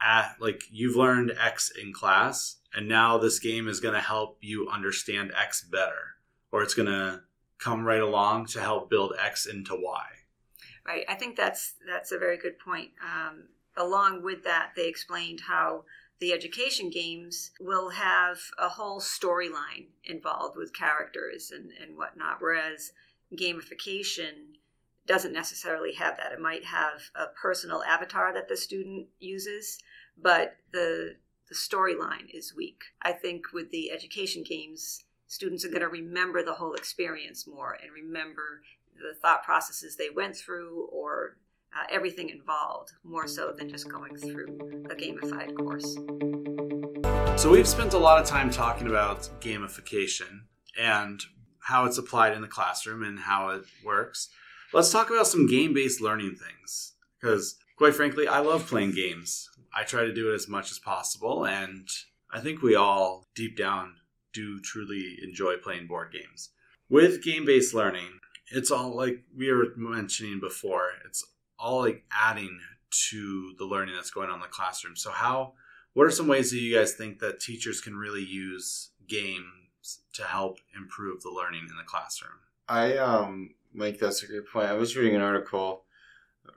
at 0.01 0.35
like 0.41 0.63
you've 0.71 0.97
learned 0.97 1.33
X 1.41 1.71
in 1.71 1.93
class 1.93 2.57
and 2.75 2.89
now 2.89 3.19
this 3.19 3.39
game 3.39 3.69
is 3.69 3.81
going 3.81 3.95
to 3.95 4.01
help 4.01 4.39
you 4.41 4.69
understand 4.69 5.33
X 5.41 5.63
better 5.63 6.17
or 6.51 6.63
it's 6.63 6.75
going 6.75 6.89
to 6.89 7.23
come 7.59 7.85
right 7.85 8.03
along 8.03 8.47
to 8.47 8.61
help 8.61 8.91
build 8.91 9.15
X 9.19 9.47
into 9.47 9.75
Y. 9.75 10.05
Right. 10.85 11.05
I 11.09 11.15
think 11.15 11.37
that's 11.37 11.75
that's 11.87 12.13
a 12.13 12.19
very 12.19 12.37
good 12.37 12.59
point. 12.59 12.91
Um, 13.03 13.45
along 13.77 14.23
with 14.23 14.43
that, 14.45 14.73
they 14.75 14.89
explained 14.89 15.43
how 15.47 15.85
the 16.19 16.33
education 16.33 16.91
games 16.91 17.53
will 17.61 17.91
have 17.91 18.39
a 18.59 18.69
whole 18.69 19.01
storyline 19.01 19.87
involved 20.05 20.57
with 20.57 20.75
characters 20.75 21.51
and, 21.51 21.71
and 21.81 21.97
whatnot, 21.97 22.37
whereas 22.41 22.93
gamification 23.37 24.57
doesn't 25.07 25.33
necessarily 25.33 25.93
have 25.95 26.17
that. 26.17 26.33
It 26.33 26.41
might 26.41 26.65
have 26.65 27.01
a 27.15 27.27
personal 27.41 27.83
avatar 27.83 28.33
that 28.33 28.49
the 28.49 28.57
student 28.57 29.07
uses, 29.19 29.79
but 30.21 30.57
the 30.73 31.17
the 31.49 31.55
storyline 31.55 32.31
is 32.33 32.55
weak. 32.57 32.83
I 33.03 33.13
think 33.13 33.53
with 33.53 33.71
the 33.71 33.91
education 33.91 34.43
games, 34.43 35.05
students 35.27 35.65
are 35.65 35.69
going 35.69 35.83
to 35.83 35.89
remember 35.89 36.43
the 36.43 36.55
whole 36.55 36.73
experience 36.75 37.47
more 37.47 37.77
and 37.83 37.93
remember 37.93 38.63
the 38.95 39.15
thought 39.21 39.43
processes 39.43 39.97
they 39.97 40.09
went 40.09 40.35
through 40.37 40.89
or 40.91 41.37
uh, 41.75 41.85
everything 41.91 42.29
involved 42.31 42.93
more 43.03 43.27
so 43.27 43.53
than 43.53 43.69
just 43.69 43.89
going 43.89 44.17
through 44.17 44.47
a 44.91 44.95
gamified 44.95 45.57
course. 45.57 45.95
So, 47.41 47.51
we've 47.51 47.69
spent 47.69 47.93
a 47.95 47.99
lot 47.99 48.21
of 48.21 48.27
time 48.27 48.51
talking 48.51 48.87
about 48.87 49.29
gamification 49.41 50.43
and 50.79 51.21
how 51.61 51.85
it's 51.85 51.99
applied 51.99 52.35
in 52.35 52.43
the 52.43 52.49
classroom 52.49 53.03
and 53.03 53.19
how 53.19 53.51
it 53.51 53.65
works. 53.85 54.29
Let's 54.75 54.91
talk 54.91 55.11
about 55.11 55.27
some 55.27 55.47
game 55.47 55.75
based 55.75 56.01
learning 56.01 56.37
things 56.37 56.95
because, 57.21 57.57
quite 57.77 57.95
frankly, 57.95 58.27
I 58.27 58.39
love 58.39 58.67
playing 58.67 58.93
games. 58.93 59.51
I 59.75 59.83
try 59.85 60.05
to 60.05 60.15
do 60.15 60.33
it 60.33 60.35
as 60.35 60.49
much 60.49 60.71
as 60.71 60.79
possible, 60.79 61.45
and 61.45 61.87
I 62.31 62.41
think 62.41 62.63
we 62.63 62.75
all, 62.75 63.27
deep 63.35 63.55
down, 63.55 63.97
do 64.33 64.61
truly 64.61 65.19
enjoy 65.23 65.57
playing 65.59 65.89
board 65.89 66.11
games. 66.11 66.51
With 66.89 67.23
game 67.23 67.45
based 67.45 67.75
learning, 67.75 68.21
it's 68.51 68.71
all 68.71 68.97
like 68.97 69.25
we 69.37 69.53
were 69.53 69.75
mentioning 69.77 70.41
before, 70.41 70.93
it's 71.07 71.23
all 71.59 71.81
like 71.81 72.05
adding 72.11 72.59
to 73.11 73.55
the 73.59 73.67
learning 73.67 73.95
that's 73.95 74.11
going 74.11 74.31
on 74.31 74.37
in 74.37 74.41
the 74.41 74.47
classroom. 74.47 74.97
So, 74.97 75.11
how, 75.11 75.53
what 75.93 76.07
are 76.07 76.11
some 76.11 76.29
ways 76.29 76.51
that 76.51 76.61
you 76.61 76.75
guys 76.75 76.95
think 76.95 77.19
that 77.19 77.41
teachers 77.41 77.83
can 77.83 77.95
really 77.95 78.25
use 78.25 78.89
games 79.07 80.01
to 80.15 80.23
help 80.23 80.61
improve 80.75 81.23
the 81.23 81.31
learning 81.31 81.67
in 81.71 81.77
the 81.77 81.85
classroom? 81.85 82.39
I 82.69 82.97
um 82.97 83.55
Mike, 83.75 83.99
that's 83.99 84.23
a 84.23 84.27
great 84.27 84.47
point. 84.53 84.69
I 84.69 84.75
was 84.75 84.97
reading 84.97 85.17
an 85.17 85.23
article 85.23 85.85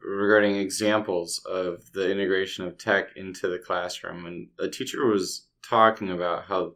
regarding 0.02 0.58
examples 0.58 1.42
of 1.46 1.92
the 1.94 2.12
integration 2.12 2.66
of 2.66 2.78
tech 2.78 3.16
into 3.16 3.48
the 3.48 3.60
classroom, 3.60 4.26
and 4.26 4.50
a 4.60 4.68
teacher 4.68 5.06
was 5.06 5.48
talking 5.68 6.12
about 6.12 6.46
how 6.46 6.74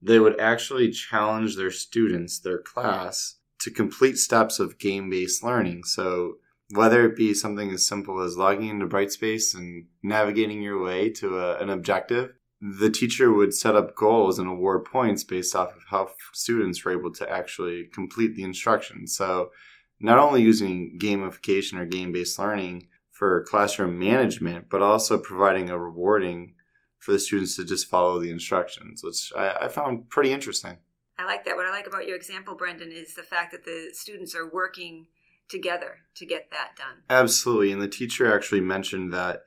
they 0.00 0.18
would 0.18 0.40
actually 0.40 0.90
challenge 0.90 1.56
their 1.56 1.70
students, 1.70 2.40
their 2.40 2.58
class, 2.58 3.36
to 3.60 3.70
complete 3.70 4.18
steps 4.18 4.58
of 4.58 4.78
game 4.78 5.08
based 5.10 5.44
learning. 5.44 5.84
So, 5.84 6.38
whether 6.70 7.04
it 7.06 7.16
be 7.16 7.34
something 7.34 7.70
as 7.70 7.86
simple 7.86 8.20
as 8.20 8.36
logging 8.36 8.68
into 8.68 8.86
Brightspace 8.86 9.54
and 9.54 9.86
navigating 10.02 10.62
your 10.62 10.82
way 10.82 11.10
to 11.10 11.38
a, 11.38 11.58
an 11.58 11.70
objective, 11.70 12.32
the 12.64 12.90
teacher 12.90 13.32
would 13.32 13.52
set 13.52 13.74
up 13.74 13.96
goals 13.96 14.38
and 14.38 14.48
award 14.48 14.84
points 14.84 15.24
based 15.24 15.56
off 15.56 15.74
of 15.74 15.82
how 15.90 16.10
students 16.32 16.84
were 16.84 16.92
able 16.92 17.12
to 17.12 17.28
actually 17.28 17.86
complete 17.92 18.36
the 18.36 18.44
instruction. 18.44 19.08
So, 19.08 19.50
not 19.98 20.18
only 20.18 20.42
using 20.42 20.96
gamification 20.98 21.78
or 21.78 21.86
game 21.86 22.12
based 22.12 22.38
learning 22.38 22.88
for 23.10 23.44
classroom 23.44 23.98
management, 23.98 24.66
but 24.70 24.80
also 24.80 25.18
providing 25.18 25.70
a 25.70 25.78
rewarding 25.78 26.54
for 26.98 27.10
the 27.10 27.18
students 27.18 27.56
to 27.56 27.64
just 27.64 27.88
follow 27.88 28.20
the 28.20 28.30
instructions, 28.30 29.02
which 29.02 29.32
I, 29.36 29.64
I, 29.64 29.68
found 29.68 30.08
pretty 30.08 30.32
interesting. 30.32 30.78
I 31.18 31.24
like 31.24 31.44
that. 31.44 31.56
What 31.56 31.66
I 31.66 31.70
like 31.70 31.88
about 31.88 32.06
your 32.06 32.16
example, 32.16 32.54
Brendan, 32.54 32.92
is 32.92 33.14
the 33.14 33.22
fact 33.22 33.50
that 33.52 33.64
the 33.64 33.90
students 33.92 34.36
are 34.36 34.48
working 34.48 35.06
together 35.48 35.98
to 36.14 36.26
get 36.26 36.50
that 36.52 36.76
done. 36.76 37.02
Absolutely. 37.10 37.72
And 37.72 37.82
the 37.82 37.88
teacher 37.88 38.32
actually 38.32 38.60
mentioned 38.60 39.12
that 39.12 39.42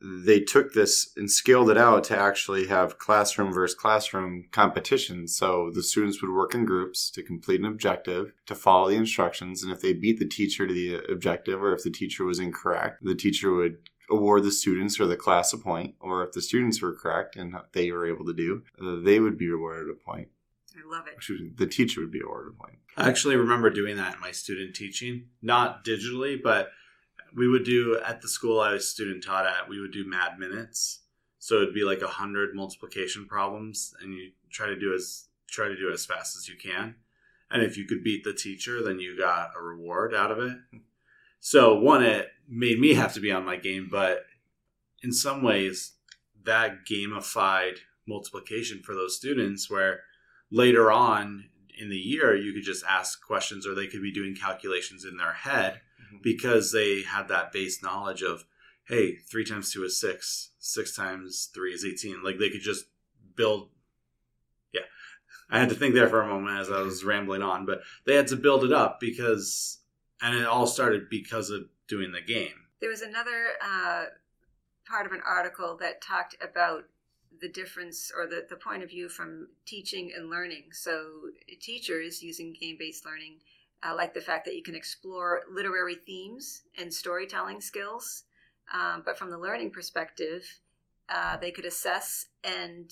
they 0.00 0.40
took 0.40 0.72
this 0.72 1.12
and 1.16 1.30
scaled 1.30 1.70
it 1.70 1.78
out 1.78 2.04
to 2.04 2.18
actually 2.18 2.66
have 2.66 2.98
classroom 2.98 3.52
versus 3.52 3.74
classroom 3.74 4.44
competitions. 4.52 5.36
So 5.36 5.70
the 5.72 5.82
students 5.82 6.20
would 6.20 6.32
work 6.32 6.54
in 6.54 6.64
groups 6.64 7.10
to 7.10 7.22
complete 7.22 7.60
an 7.60 7.66
objective, 7.66 8.32
to 8.46 8.54
follow 8.54 8.88
the 8.88 8.96
instructions, 8.96 9.62
and 9.62 9.72
if 9.72 9.80
they 9.80 9.92
beat 9.92 10.18
the 10.18 10.28
teacher 10.28 10.66
to 10.66 10.74
the 10.74 10.96
objective, 11.10 11.62
or 11.62 11.74
if 11.74 11.82
the 11.82 11.90
teacher 11.90 12.24
was 12.24 12.38
incorrect, 12.38 13.02
the 13.02 13.14
teacher 13.14 13.52
would 13.52 13.78
award 14.10 14.44
the 14.44 14.52
students 14.52 15.00
or 15.00 15.06
the 15.06 15.16
class 15.16 15.52
a 15.52 15.58
point, 15.58 15.94
or 16.00 16.22
if 16.24 16.32
the 16.32 16.42
students 16.42 16.80
were 16.80 16.94
correct 16.94 17.36
and 17.36 17.54
they 17.72 17.90
were 17.90 18.06
able 18.06 18.24
to 18.24 18.34
do, 18.34 18.62
uh, 18.80 19.02
they 19.02 19.18
would 19.18 19.36
be 19.36 19.50
awarded 19.50 19.90
a 19.90 19.94
point. 19.94 20.28
I 20.76 20.88
love 20.88 21.06
it. 21.08 21.56
The 21.56 21.66
teacher 21.66 22.02
would 22.02 22.12
be 22.12 22.20
awarded 22.20 22.52
a 22.52 22.62
point. 22.62 22.78
I 22.96 23.08
actually 23.08 23.36
remember 23.36 23.70
doing 23.70 23.96
that 23.96 24.14
in 24.14 24.20
my 24.20 24.30
student 24.30 24.76
teaching, 24.76 25.28
not 25.42 25.84
digitally, 25.84 26.40
but 26.40 26.70
we 27.36 27.46
would 27.46 27.64
do 27.64 28.00
at 28.04 28.22
the 28.22 28.28
school 28.28 28.58
I 28.60 28.72
was 28.72 28.88
student 28.88 29.22
taught 29.22 29.46
at, 29.46 29.68
we 29.68 29.78
would 29.78 29.92
do 29.92 30.08
mad 30.08 30.38
minutes. 30.38 31.02
So 31.38 31.56
it'd 31.56 31.74
be 31.74 31.84
like 31.84 32.00
a 32.00 32.08
hundred 32.08 32.54
multiplication 32.54 33.26
problems, 33.26 33.94
and 34.00 34.14
you 34.14 34.32
try 34.50 34.66
to 34.66 34.78
do 34.78 34.94
as 34.94 35.26
try 35.48 35.68
to 35.68 35.76
do 35.76 35.92
as 35.92 36.06
fast 36.06 36.36
as 36.36 36.48
you 36.48 36.56
can. 36.56 36.96
And 37.50 37.62
if 37.62 37.76
you 37.76 37.84
could 37.84 38.02
beat 38.02 38.24
the 38.24 38.32
teacher, 38.32 38.82
then 38.82 38.98
you 38.98 39.16
got 39.16 39.50
a 39.56 39.62
reward 39.62 40.12
out 40.12 40.32
of 40.32 40.38
it. 40.40 40.56
So 41.38 41.78
one, 41.78 42.02
it 42.02 42.30
made 42.48 42.80
me 42.80 42.94
have 42.94 43.12
to 43.14 43.20
be 43.20 43.30
on 43.30 43.44
my 43.44 43.56
game, 43.56 43.88
but 43.88 44.24
in 45.02 45.12
some 45.12 45.42
ways, 45.42 45.92
that 46.44 46.86
gamified 46.90 47.76
multiplication 48.08 48.82
for 48.82 48.94
those 48.94 49.16
students, 49.16 49.70
where 49.70 50.00
later 50.50 50.90
on 50.90 51.50
in 51.78 51.90
the 51.90 51.96
year 51.96 52.34
you 52.34 52.52
could 52.54 52.64
just 52.64 52.84
ask 52.88 53.24
questions, 53.24 53.66
or 53.66 53.74
they 53.74 53.86
could 53.86 54.02
be 54.02 54.12
doing 54.12 54.34
calculations 54.34 55.04
in 55.04 55.18
their 55.18 55.34
head 55.34 55.82
mm-hmm. 56.06 56.16
because 56.22 56.72
they 56.72 57.02
had 57.02 57.28
that 57.28 57.52
base 57.52 57.82
knowledge 57.82 58.22
of 58.22 58.44
hey 58.88 59.16
three 59.16 59.44
times 59.44 59.72
two 59.72 59.84
is 59.84 60.00
six 60.00 60.50
six 60.58 60.94
times 60.94 61.50
three 61.54 61.72
is 61.72 61.84
18 61.84 62.22
like 62.22 62.38
they 62.38 62.50
could 62.50 62.60
just 62.60 62.86
build 63.34 63.68
yeah 64.72 64.82
I 65.48 65.60
had 65.60 65.68
to 65.68 65.74
think 65.74 65.94
there 65.94 66.08
for 66.08 66.20
a 66.20 66.26
moment 66.26 66.58
as 66.58 66.70
I 66.70 66.80
was 66.80 67.04
rambling 67.04 67.42
on, 67.42 67.66
but 67.66 67.82
they 68.04 68.14
had 68.14 68.26
to 68.28 68.36
build 68.36 68.64
it 68.64 68.72
up 68.72 68.98
because, 68.98 69.78
and 70.20 70.34
it 70.36 70.46
all 70.46 70.66
started 70.66 71.08
because 71.08 71.50
of 71.50 71.68
doing 71.86 72.12
the 72.12 72.20
game. 72.20 72.64
There 72.80 72.90
was 72.90 73.02
another 73.02 73.50
uh, 73.62 74.04
part 74.88 75.06
of 75.06 75.12
an 75.12 75.22
article 75.26 75.76
that 75.80 76.02
talked 76.02 76.36
about 76.42 76.84
the 77.40 77.48
difference 77.48 78.10
or 78.16 78.26
the, 78.26 78.46
the 78.48 78.56
point 78.56 78.82
of 78.82 78.90
view 78.90 79.08
from 79.08 79.48
teaching 79.66 80.12
and 80.16 80.30
learning. 80.30 80.64
So, 80.72 81.30
teachers 81.60 82.22
using 82.22 82.54
game 82.58 82.76
based 82.78 83.04
learning 83.04 83.36
uh, 83.82 83.94
like 83.94 84.14
the 84.14 84.20
fact 84.20 84.44
that 84.44 84.56
you 84.56 84.62
can 84.62 84.74
explore 84.74 85.42
literary 85.50 85.94
themes 85.94 86.62
and 86.78 86.92
storytelling 86.92 87.60
skills. 87.60 88.24
Um, 88.72 89.02
but 89.04 89.18
from 89.18 89.30
the 89.30 89.38
learning 89.38 89.70
perspective, 89.70 90.60
uh, 91.08 91.36
they 91.36 91.50
could 91.50 91.64
assess 91.64 92.26
and 92.42 92.90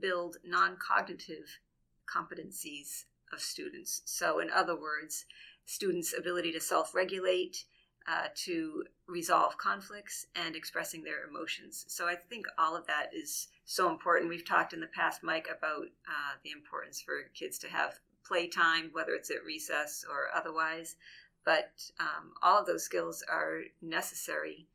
build 0.00 0.36
non 0.44 0.76
cognitive 0.76 1.58
competencies 2.06 3.04
of 3.32 3.40
students. 3.40 4.02
So, 4.04 4.38
in 4.38 4.50
other 4.50 4.78
words, 4.78 5.24
students' 5.64 6.14
ability 6.16 6.52
to 6.52 6.60
self 6.60 6.94
regulate, 6.94 7.64
uh, 8.08 8.28
to 8.44 8.84
resolve 9.08 9.58
conflicts, 9.58 10.26
and 10.36 10.54
expressing 10.54 11.02
their 11.02 11.26
emotions. 11.28 11.84
So, 11.88 12.06
I 12.06 12.14
think 12.14 12.46
all 12.56 12.76
of 12.76 12.86
that 12.86 13.10
is 13.12 13.48
so 13.64 13.90
important. 13.90 14.28
We've 14.30 14.46
talked 14.46 14.72
in 14.72 14.80
the 14.80 14.86
past, 14.86 15.24
Mike, 15.24 15.48
about 15.50 15.86
uh, 16.06 16.34
the 16.44 16.52
importance 16.52 17.00
for 17.00 17.30
kids 17.34 17.58
to 17.60 17.68
have 17.68 17.98
playtime, 18.26 18.90
whether 18.92 19.14
it's 19.14 19.30
at 19.30 19.44
recess 19.44 20.04
or 20.08 20.36
otherwise. 20.36 20.96
But 21.44 21.70
um, 22.00 22.32
all 22.42 22.58
of 22.58 22.66
those 22.66 22.84
skills 22.84 23.22
are 23.30 23.60
necessary 23.80 24.66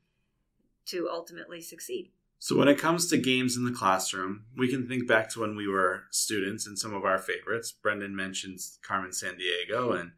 to 0.85 1.09
ultimately 1.11 1.61
succeed. 1.61 2.11
So, 2.39 2.57
when 2.57 2.67
it 2.67 2.79
comes 2.79 3.07
to 3.07 3.17
games 3.17 3.55
in 3.55 3.65
the 3.65 3.71
classroom, 3.71 4.45
we 4.57 4.67
can 4.67 4.87
think 4.87 5.07
back 5.07 5.29
to 5.29 5.41
when 5.41 5.55
we 5.55 5.67
were 5.67 6.05
students 6.09 6.65
and 6.65 6.77
some 6.77 6.93
of 6.93 7.05
our 7.05 7.19
favorites. 7.19 7.71
Brendan 7.71 8.15
mentions 8.15 8.79
Carmen 8.81 9.11
Sandiego, 9.11 9.99
and 9.99 10.13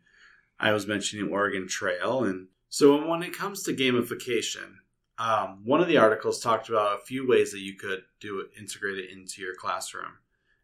I 0.57 0.71
was 0.71 0.87
mentioning 0.87 1.29
Oregon 1.29 1.67
Trail. 1.67 2.23
And 2.23 2.47
so, 2.69 3.05
when 3.05 3.23
it 3.23 3.35
comes 3.35 3.63
to 3.63 3.73
gamification, 3.73 4.75
um, 5.17 5.63
one 5.65 5.81
of 5.81 5.89
the 5.89 5.97
articles 5.97 6.39
talked 6.39 6.69
about 6.69 7.01
a 7.01 7.05
few 7.05 7.27
ways 7.27 7.51
that 7.51 7.59
you 7.59 7.75
could 7.75 8.03
do 8.21 8.39
it, 8.39 8.57
integrate 8.57 8.99
it 8.99 9.11
into 9.11 9.41
your 9.41 9.55
classroom, 9.55 10.13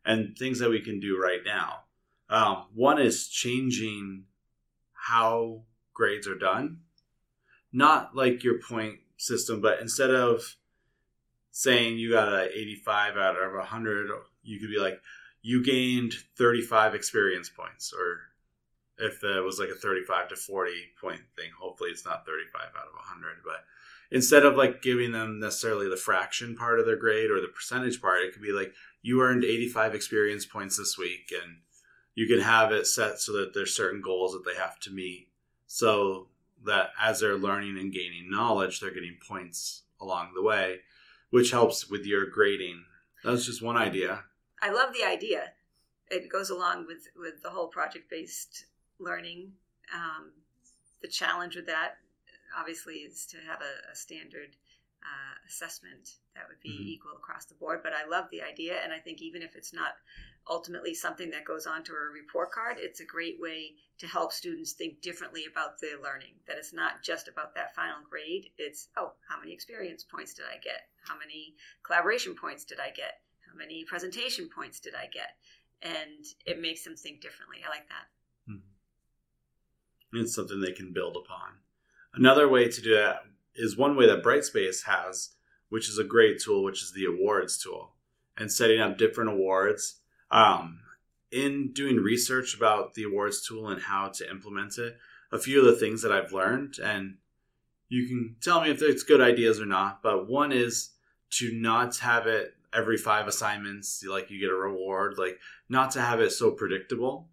and 0.05 0.37
things 0.37 0.59
that 0.59 0.69
we 0.69 0.79
can 0.79 1.01
do 1.01 1.21
right 1.21 1.41
now. 1.45 1.81
Um, 2.29 2.65
one 2.73 3.01
is 3.01 3.27
changing 3.27 4.25
how 4.93 5.63
grades 5.93 6.27
are 6.27 6.37
done, 6.37 6.79
not 7.73 8.15
like 8.15 8.43
your 8.43 8.59
point 8.59 8.99
system, 9.17 9.61
but 9.61 9.79
instead 9.81 10.11
of 10.11 10.55
saying 11.51 11.97
you 11.97 12.11
got 12.11 12.31
an 12.31 12.49
85 12.53 13.17
out 13.17 13.35
of 13.35 13.53
100, 13.53 14.09
you 14.43 14.59
could 14.59 14.69
be 14.69 14.79
like, 14.79 15.01
you 15.41 15.63
gained 15.63 16.13
35 16.37 16.95
experience 16.95 17.49
points. 17.49 17.93
Or 17.93 18.19
if 19.05 19.23
it 19.23 19.43
was 19.43 19.59
like 19.59 19.69
a 19.69 19.75
35 19.75 20.29
to 20.29 20.35
40 20.35 20.71
point 21.01 21.21
thing, 21.35 21.49
hopefully 21.59 21.89
it's 21.89 22.05
not 22.05 22.25
35 22.25 22.61
out 22.61 22.87
of 22.87 22.95
100. 22.95 23.37
But 23.43 23.63
instead 24.11 24.45
of 24.45 24.55
like 24.55 24.81
giving 24.81 25.11
them 25.11 25.39
necessarily 25.39 25.89
the 25.89 25.97
fraction 25.97 26.55
part 26.55 26.79
of 26.79 26.85
their 26.85 26.97
grade 26.97 27.31
or 27.31 27.41
the 27.41 27.47
percentage 27.47 28.01
part, 28.01 28.21
it 28.21 28.33
could 28.33 28.41
be 28.41 28.51
like, 28.51 28.73
you 29.01 29.21
earned 29.21 29.43
85 29.43 29.95
experience 29.95 30.45
points 30.45 30.77
this 30.77 30.97
week 30.97 31.31
and 31.31 31.57
you 32.19 32.27
can 32.27 32.41
have 32.41 32.73
it 32.73 32.85
set 32.85 33.17
so 33.17 33.31
that 33.31 33.53
there's 33.53 33.73
certain 33.73 34.01
goals 34.01 34.33
that 34.33 34.43
they 34.43 34.59
have 34.59 34.77
to 34.77 34.91
meet. 34.91 35.29
So 35.67 36.27
that 36.65 36.89
as 36.99 37.21
they're 37.21 37.37
learning 37.37 37.77
and 37.79 37.93
gaining 37.93 38.29
knowledge 38.29 38.81
they're 38.81 38.93
getting 38.93 39.15
points 39.25 39.83
along 40.01 40.31
the 40.35 40.41
way 40.41 40.79
which 41.29 41.51
helps 41.51 41.89
with 41.89 42.05
your 42.05 42.25
grading. 42.25 42.83
That's 43.23 43.45
just 43.45 43.61
one 43.61 43.77
idea. 43.77 44.25
I 44.61 44.71
love 44.71 44.93
the 44.93 45.05
idea. 45.05 45.53
It 46.09 46.27
goes 46.29 46.49
along 46.49 46.87
with 46.87 47.07
with 47.15 47.41
the 47.41 47.51
whole 47.51 47.67
project 47.67 48.09
based 48.09 48.65
learning. 48.99 49.53
Um, 49.95 50.31
the 51.01 51.07
challenge 51.07 51.55
with 51.55 51.67
that 51.67 51.99
obviously 52.57 52.95
is 52.95 53.25
to 53.27 53.37
have 53.47 53.61
a, 53.61 53.93
a 53.93 53.95
standard 53.95 54.57
uh, 55.03 55.35
assessment 55.47 56.19
that 56.35 56.45
would 56.47 56.59
be 56.61 56.69
mm-hmm. 56.69 56.87
equal 56.89 57.11
across 57.15 57.45
the 57.45 57.55
board. 57.55 57.81
But 57.83 57.93
I 57.93 58.07
love 58.07 58.25
the 58.31 58.41
idea, 58.41 58.79
and 58.83 58.93
I 58.93 58.99
think 58.99 59.21
even 59.21 59.41
if 59.41 59.55
it's 59.55 59.73
not 59.73 59.93
ultimately 60.49 60.93
something 60.93 61.29
that 61.31 61.45
goes 61.45 61.65
onto 61.65 61.93
a 61.93 62.13
report 62.13 62.51
card, 62.51 62.77
it's 62.79 62.99
a 62.99 63.05
great 63.05 63.37
way 63.39 63.75
to 63.99 64.07
help 64.07 64.31
students 64.31 64.73
think 64.73 65.01
differently 65.01 65.45
about 65.49 65.79
their 65.79 66.01
learning. 66.01 66.35
That 66.47 66.57
it's 66.57 66.73
not 66.73 67.03
just 67.03 67.27
about 67.27 67.55
that 67.55 67.75
final 67.75 67.99
grade. 68.09 68.49
It's 68.57 68.89
oh, 68.97 69.13
how 69.27 69.39
many 69.39 69.53
experience 69.53 70.03
points 70.03 70.33
did 70.33 70.45
I 70.45 70.57
get? 70.57 70.87
How 71.07 71.17
many 71.17 71.55
collaboration 71.83 72.35
points 72.35 72.65
did 72.65 72.79
I 72.79 72.91
get? 72.91 73.21
How 73.49 73.57
many 73.57 73.85
presentation 73.85 74.49
points 74.53 74.79
did 74.79 74.93
I 74.95 75.07
get? 75.07 75.35
And 75.81 76.25
it 76.45 76.61
makes 76.61 76.83
them 76.83 76.95
think 76.95 77.21
differently. 77.21 77.57
I 77.65 77.69
like 77.69 77.87
that. 77.87 78.51
Mm-hmm. 78.51 80.19
It's 80.21 80.35
something 80.35 80.59
they 80.59 80.73
can 80.73 80.93
build 80.93 81.15
upon. 81.15 81.53
Another 82.13 82.49
way 82.49 82.67
to 82.67 82.81
do 82.81 82.95
that 82.95 83.23
is 83.59 83.77
one 83.77 83.95
way 83.95 84.07
that 84.07 84.23
Brightspace 84.23 84.85
has, 84.85 85.31
which 85.67 85.89
is 85.89 85.97
a 85.97 86.03
great 86.03 86.39
tool, 86.41 86.63
which 86.63 86.81
is 86.81 86.93
the 86.93 87.05
awards 87.05 87.61
tool, 87.61 87.93
and 88.37 88.51
setting 88.51 88.79
up 88.79 88.97
different 88.97 89.29
awards. 89.29 89.99
Um, 90.31 90.79
in 91.31 91.71
doing 91.73 91.97
research 91.97 92.55
about 92.55 92.95
the 92.95 93.03
awards 93.03 93.45
tool 93.45 93.67
and 93.67 93.81
how 93.81 94.07
to 94.07 94.29
implement 94.29 94.77
it, 94.77 94.97
a 95.31 95.37
few 95.37 95.59
of 95.59 95.65
the 95.65 95.75
things 95.79 96.01
that 96.01 96.11
I've 96.11 96.31
learned, 96.31 96.75
and 96.81 97.17
you 97.87 98.07
can 98.07 98.35
tell 98.41 98.61
me 98.61 98.71
if 98.71 98.81
it's 98.81 99.03
good 99.03 99.21
ideas 99.21 99.59
or 99.59 99.65
not, 99.65 100.01
but 100.01 100.27
one 100.27 100.51
is 100.51 100.91
to 101.31 101.51
not 101.53 101.97
have 101.97 102.25
it 102.25 102.55
every 102.73 102.97
five 102.97 103.27
assignments, 103.27 104.03
like 104.07 104.31
you 104.31 104.39
get 104.39 104.49
a 104.49 104.55
reward, 104.55 105.17
like 105.17 105.39
not 105.67 105.91
to 105.91 106.01
have 106.01 106.19
it 106.19 106.31
so 106.31 106.51
predictable. 106.51 107.29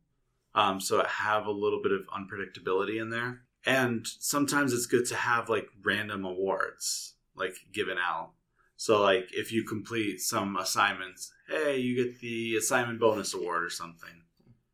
Um, 0.55 0.81
so 0.81 1.05
have 1.05 1.47
a 1.47 1.51
little 1.51 1.83
bit 1.83 1.93
of 1.93 2.07
unpredictability 2.09 3.01
in 3.01 3.11
there 3.11 3.43
and 3.67 4.07
sometimes 4.07 4.73
it's 4.73 4.87
good 4.87 5.07
to 5.07 5.17
have 5.17 5.49
like 5.49 5.69
random 5.83 6.25
awards 6.25 7.15
like 7.35 7.57
given 7.73 7.99
out. 7.99 8.31
So 8.77 9.03
like 9.03 9.29
if 9.33 9.53
you 9.53 9.65
complete 9.65 10.21
some 10.21 10.57
assignments 10.57 11.33
hey 11.49 11.79
you 11.79 12.05
get 12.05 12.21
the 12.21 12.57
assignment 12.57 13.01
bonus 13.01 13.35
award 13.35 13.65
or 13.65 13.71
something. 13.71 14.23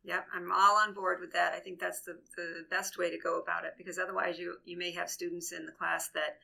Yep 0.05 0.25
i'm 0.33 0.51
all 0.51 0.77
on 0.77 0.93
board 0.93 1.19
with 1.19 1.33
that. 1.33 1.53
I 1.53 1.59
think 1.59 1.79
that's 1.79 2.01
the, 2.01 2.19
the 2.37 2.65
best 2.69 2.97
way 2.97 3.09
to 3.09 3.17
go 3.17 3.39
about 3.39 3.65
it 3.65 3.73
because 3.77 3.97
otherwise 3.97 4.37
you 4.37 4.57
you 4.65 4.77
may 4.77 4.91
have 4.91 5.09
students 5.09 5.51
in 5.51 5.65
the 5.65 5.71
class 5.71 6.09
that 6.13 6.37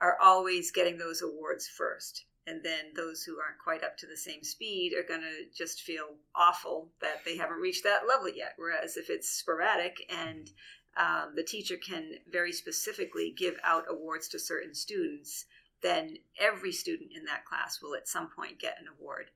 are 0.00 0.18
always 0.22 0.70
getting 0.70 0.98
those 0.98 1.22
awards 1.22 1.66
first. 1.68 2.24
And 2.48 2.62
then 2.62 2.92
those 2.94 3.24
who 3.24 3.38
aren't 3.40 3.58
quite 3.58 3.82
up 3.82 3.96
to 3.98 4.06
the 4.06 4.16
same 4.16 4.44
speed 4.44 4.92
are 4.94 5.06
going 5.06 5.22
to 5.22 5.56
just 5.56 5.80
feel 5.80 6.14
awful 6.34 6.90
that 7.00 7.24
they 7.24 7.36
haven't 7.36 7.60
reached 7.60 7.82
that 7.82 8.06
level 8.06 8.28
yet. 8.28 8.52
Whereas 8.56 8.96
if 8.96 9.10
it's 9.10 9.28
sporadic 9.28 9.96
and 10.08 10.48
um, 10.96 11.32
the 11.34 11.42
teacher 11.42 11.76
can 11.76 12.14
very 12.30 12.52
specifically 12.52 13.34
give 13.36 13.56
out 13.62 13.84
awards 13.88 14.28
to 14.28 14.38
certain 14.38 14.74
students, 14.74 15.44
then 15.82 16.16
every 16.40 16.72
student 16.72 17.10
in 17.14 17.24
that 17.26 17.44
class 17.44 17.80
will 17.82 17.94
at 17.94 18.08
some 18.08 18.28
point 18.28 18.58
get 18.58 18.78
an 18.80 18.86
award, 18.98 19.30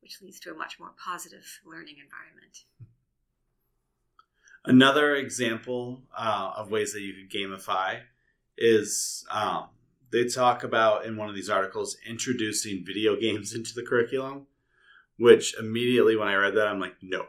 which 0.00 0.22
leads 0.22 0.40
to 0.40 0.50
a 0.50 0.56
much 0.56 0.80
more 0.80 0.92
positive 1.02 1.60
learning 1.66 1.96
environment. 2.02 2.64
Another 4.64 5.14
example 5.14 6.02
uh, 6.16 6.52
of 6.56 6.70
ways 6.70 6.94
that 6.94 7.02
you 7.02 7.12
could 7.12 7.30
gamify 7.30 8.00
is 8.56 9.26
um, 9.30 9.66
they 10.10 10.24
talk 10.24 10.64
about 10.64 11.04
in 11.04 11.18
one 11.18 11.28
of 11.28 11.34
these 11.34 11.50
articles 11.50 11.98
introducing 12.08 12.82
video 12.84 13.14
games 13.20 13.54
into 13.54 13.74
the 13.74 13.82
curriculum, 13.82 14.46
which 15.18 15.54
immediately 15.58 16.16
when 16.16 16.28
I 16.28 16.34
read 16.36 16.54
that, 16.54 16.66
I'm 16.66 16.80
like, 16.80 16.96
no, 17.02 17.26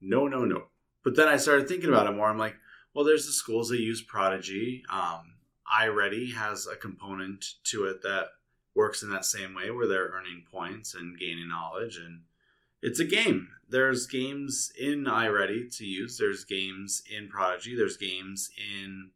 no, 0.00 0.26
no, 0.26 0.44
no. 0.44 0.64
But 1.04 1.16
then 1.16 1.28
I 1.28 1.36
started 1.36 1.68
thinking 1.68 1.90
about 1.90 2.06
it 2.06 2.16
more. 2.16 2.28
I'm 2.28 2.38
like, 2.38 2.56
well, 2.94 3.04
there's 3.04 3.26
the 3.26 3.32
schools 3.32 3.68
that 3.68 3.80
use 3.80 4.02
Prodigy. 4.02 4.82
Um, 4.90 5.34
iReady 5.72 6.32
has 6.34 6.66
a 6.66 6.76
component 6.76 7.44
to 7.64 7.84
it 7.84 8.02
that 8.02 8.28
works 8.74 9.02
in 9.02 9.10
that 9.10 9.24
same 9.24 9.54
way 9.54 9.70
where 9.70 9.86
they're 9.86 10.12
earning 10.14 10.44
points 10.50 10.94
and 10.94 11.18
gaining 11.18 11.48
knowledge. 11.48 11.96
And 11.96 12.22
it's 12.82 13.00
a 13.00 13.04
game. 13.04 13.48
There's 13.68 14.06
games 14.06 14.72
in 14.78 15.04
iReady 15.04 15.74
to 15.78 15.84
use. 15.84 16.18
There's 16.18 16.44
games 16.44 17.02
in 17.10 17.28
Prodigy. 17.28 17.76
There's 17.76 17.96
games 17.96 18.50
in 18.56 19.10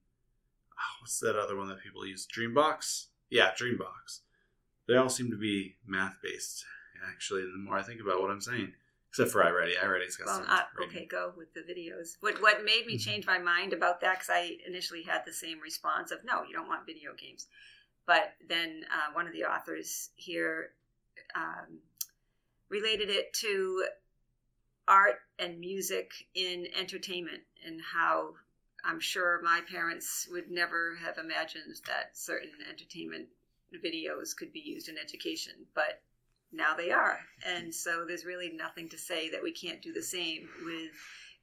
oh, 0.79 1.03
what's 1.03 1.20
that 1.20 1.37
other 1.37 1.57
one 1.57 1.68
that 1.68 1.83
people 1.83 2.07
use? 2.07 2.27
Dreambox. 2.27 3.07
Yeah, 3.31 3.51
Dreambox. 3.51 4.20
They 4.87 4.96
all 4.96 5.09
seem 5.09 5.31
to 5.31 5.37
be 5.37 5.77
math 5.87 6.18
based. 6.22 6.64
Actually, 7.09 7.42
the 7.42 7.59
more 7.59 7.79
I 7.79 7.83
think 7.83 8.01
about 8.01 8.20
what 8.20 8.31
I'm 8.31 8.40
saying. 8.40 8.72
Except 9.11 9.31
for 9.31 9.42
iReady. 9.42 9.77
iReady's 9.77 10.16
got 10.16 10.27
well, 10.27 10.37
some. 10.37 10.47
Uh, 10.49 10.85
okay, 10.85 11.07
go 11.07 11.33
with 11.37 11.53
the 11.55 11.61
videos. 11.61 12.16
What 12.21 12.40
what 12.42 12.64
made 12.64 12.87
me 12.87 12.94
mm-hmm. 12.94 13.11
change 13.11 13.27
my 13.27 13.38
mind 13.38 13.73
about 13.73 14.01
that? 14.03 14.16
Because 14.16 14.31
I 14.31 14.59
initially 14.66 15.03
had 15.03 15.23
the 15.25 15.33
same 15.33 15.61
response 15.61 16.11
of 16.11 16.18
no, 16.25 16.42
you 16.42 16.55
don't 16.55 16.68
want 16.68 16.87
video 16.87 17.12
games. 17.18 17.47
But 18.07 18.35
then 18.49 18.85
uh, 18.92 19.12
one 19.14 19.27
of 19.27 19.33
the 19.33 19.44
authors 19.44 20.11
here 20.16 20.71
um, 21.35 21.79
related 22.68 23.11
it 23.11 23.33
to 23.35 23.85
art 24.87 25.21
and 25.38 25.61
music 25.61 26.11
in 26.35 26.66
entertainment 26.79 27.42
and 27.66 27.81
how 27.81 28.31
I'm 28.85 29.01
sure 29.01 29.40
my 29.42 29.61
parents 29.71 30.29
would 30.31 30.51
never 30.51 30.97
have 31.05 31.18
imagined 31.18 31.75
that 31.87 32.16
certain 32.16 32.51
entertainment 32.68 33.29
videos 33.85 34.35
could 34.37 34.53
be 34.53 34.61
used 34.61 34.88
in 34.88 34.97
education, 34.97 35.53
but 35.75 36.01
now 36.53 36.75
they 36.77 36.91
are. 36.91 37.19
And 37.47 37.75
so 37.75 38.05
there's 38.07 38.25
really 38.25 38.51
nothing 38.55 38.89
to 38.91 38.99
say 38.99 39.31
that 39.31 39.43
we 39.43 39.53
can't 39.53 39.83
do 39.83 39.93
the 39.93 40.03
same 40.03 40.49
with 40.65 40.93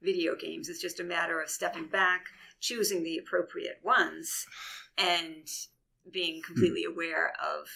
video 0.02 0.36
games. 0.36 0.70
It's 0.70 0.82
just 0.82 1.00
a 1.00 1.04
matter 1.04 1.42
of 1.42 1.50
stepping 1.50 1.88
back, 1.88 2.26
choosing 2.60 3.04
the 3.04 3.18
appropriate 3.18 3.80
ones, 3.84 4.46
and 4.98 5.48
being 6.12 6.42
completely 6.42 6.84
aware 6.84 7.34
of 7.42 7.68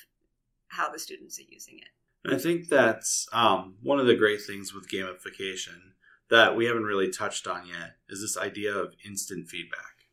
how 0.67 0.91
the 0.91 0.99
students 0.99 1.39
are 1.39 1.49
using 1.49 1.79
it. 1.79 2.31
I 2.31 2.37
think 2.37 2.67
that's 2.67 3.27
um, 3.31 3.75
one 3.81 3.99
of 3.99 4.05
the 4.05 4.15
great 4.15 4.41
things 4.41 4.73
with 4.73 4.89
gamification 4.89 5.93
that 6.29 6.55
we 6.55 6.65
haven't 6.65 6.83
really 6.83 7.09
touched 7.09 7.47
on 7.47 7.65
yet 7.65 7.95
is 8.07 8.21
this 8.21 8.37
idea 8.37 8.73
of 8.73 8.93
instant 9.05 9.47
feedback. 9.47 10.05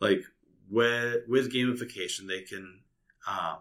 Like 0.00 0.22
with 0.68 1.22
with 1.28 1.52
gamification, 1.52 2.26
they 2.26 2.40
can 2.40 2.80
um, 3.28 3.58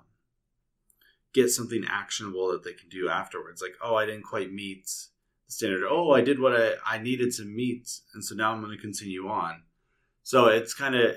get 1.34 1.50
something 1.50 1.86
actionable 1.90 2.52
that 2.52 2.64
they 2.64 2.74
can 2.74 2.90
do 2.90 3.10
afterwards. 3.10 3.62
Like, 3.62 3.76
oh, 3.84 3.96
I 3.96 4.06
didn't 4.06 4.24
quite 4.24 4.52
meet 4.52 4.86
the 4.86 5.52
standard. 5.52 5.88
Oh, 5.90 6.12
I 6.12 6.22
did 6.22 6.40
what 6.40 6.54
I, 6.54 6.74
I 6.86 6.98
needed 7.00 7.34
to 7.36 7.46
meet, 7.46 7.90
and 8.14 8.24
so 8.24 8.36
now 8.36 8.52
I'm 8.52 8.62
going 8.62 8.76
to 8.76 8.82
continue 8.82 9.28
on. 9.28 9.64
So 10.24 10.48
it's 10.48 10.74
kind 10.74 10.96
of 10.96 11.16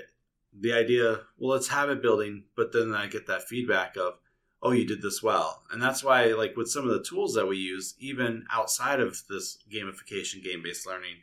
the 0.57 0.73
idea. 0.73 1.21
Well, 1.37 1.51
let's 1.51 1.69
have 1.69 1.89
it 1.89 2.01
building, 2.01 2.45
but 2.55 2.71
then 2.71 2.93
I 2.93 3.07
get 3.07 3.27
that 3.27 3.47
feedback 3.47 3.95
of, 3.97 4.13
oh, 4.61 4.71
you 4.71 4.85
did 4.85 5.01
this 5.01 5.21
well, 5.21 5.63
and 5.71 5.81
that's 5.81 6.03
why, 6.03 6.27
like 6.27 6.55
with 6.55 6.69
some 6.69 6.87
of 6.87 6.93
the 6.93 7.03
tools 7.03 7.33
that 7.33 7.47
we 7.47 7.57
use, 7.57 7.95
even 7.99 8.45
outside 8.51 8.99
of 8.99 9.21
this 9.29 9.57
gamification, 9.71 10.43
game 10.43 10.61
based 10.63 10.87
learning 10.87 11.17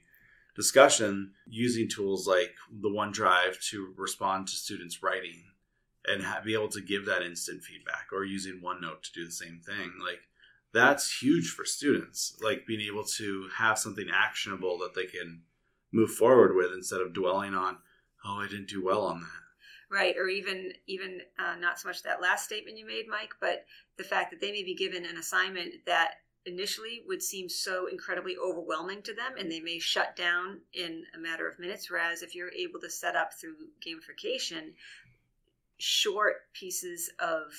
discussion, 0.54 1.32
using 1.46 1.88
tools 1.88 2.26
like 2.26 2.54
the 2.70 2.90
OneDrive 2.90 3.64
to 3.70 3.94
respond 3.96 4.48
to 4.48 4.54
students' 4.54 5.02
writing 5.02 5.44
and 6.10 6.24
ha- 6.24 6.40
be 6.44 6.54
able 6.54 6.68
to 6.68 6.80
give 6.80 7.06
that 7.06 7.22
instant 7.22 7.62
feedback 7.62 8.08
or 8.12 8.24
using 8.24 8.60
OneNote 8.60 9.02
to 9.02 9.12
do 9.12 9.24
the 9.24 9.32
same 9.32 9.60
thing. 9.64 9.92
Like 10.02 10.20
that's 10.72 11.20
huge 11.20 11.50
for 11.50 11.64
students, 11.64 12.36
like 12.42 12.66
being 12.66 12.80
able 12.80 13.04
to 13.04 13.48
have 13.56 13.78
something 13.78 14.08
actionable 14.12 14.78
that 14.78 14.94
they 14.94 15.06
can 15.06 15.42
move 15.92 16.10
forward 16.10 16.54
with 16.54 16.72
instead 16.72 17.00
of 17.00 17.12
dwelling 17.12 17.54
on, 17.54 17.78
oh, 18.24 18.40
I 18.40 18.48
didn't 18.48 18.68
do 18.68 18.84
well 18.84 19.02
on 19.02 19.20
that. 19.20 19.26
Right, 19.92 20.16
or 20.16 20.28
even 20.28 20.72
even 20.86 21.20
uh, 21.36 21.56
not 21.58 21.80
so 21.80 21.88
much 21.88 22.04
that 22.04 22.22
last 22.22 22.44
statement 22.44 22.78
you 22.78 22.86
made, 22.86 23.06
Mike, 23.08 23.32
but 23.40 23.64
the 23.98 24.04
fact 24.04 24.30
that 24.30 24.40
they 24.40 24.52
may 24.52 24.62
be 24.62 24.76
given 24.76 25.04
an 25.04 25.16
assignment 25.16 25.84
that 25.86 26.12
initially 26.46 27.02
would 27.06 27.22
seem 27.22 27.48
so 27.48 27.86
incredibly 27.86 28.36
overwhelming 28.36 29.02
to 29.02 29.14
them 29.14 29.32
and 29.38 29.50
they 29.50 29.60
may 29.60 29.78
shut 29.78 30.16
down 30.16 30.60
in 30.72 31.04
a 31.14 31.18
matter 31.18 31.46
of 31.46 31.58
minutes 31.58 31.90
whereas 31.90 32.22
if 32.22 32.34
you're 32.34 32.52
able 32.52 32.80
to 32.80 32.88
set 32.88 33.14
up 33.14 33.34
through 33.34 33.54
gamification 33.86 34.72
short 35.80 36.52
pieces 36.52 37.10
of 37.18 37.52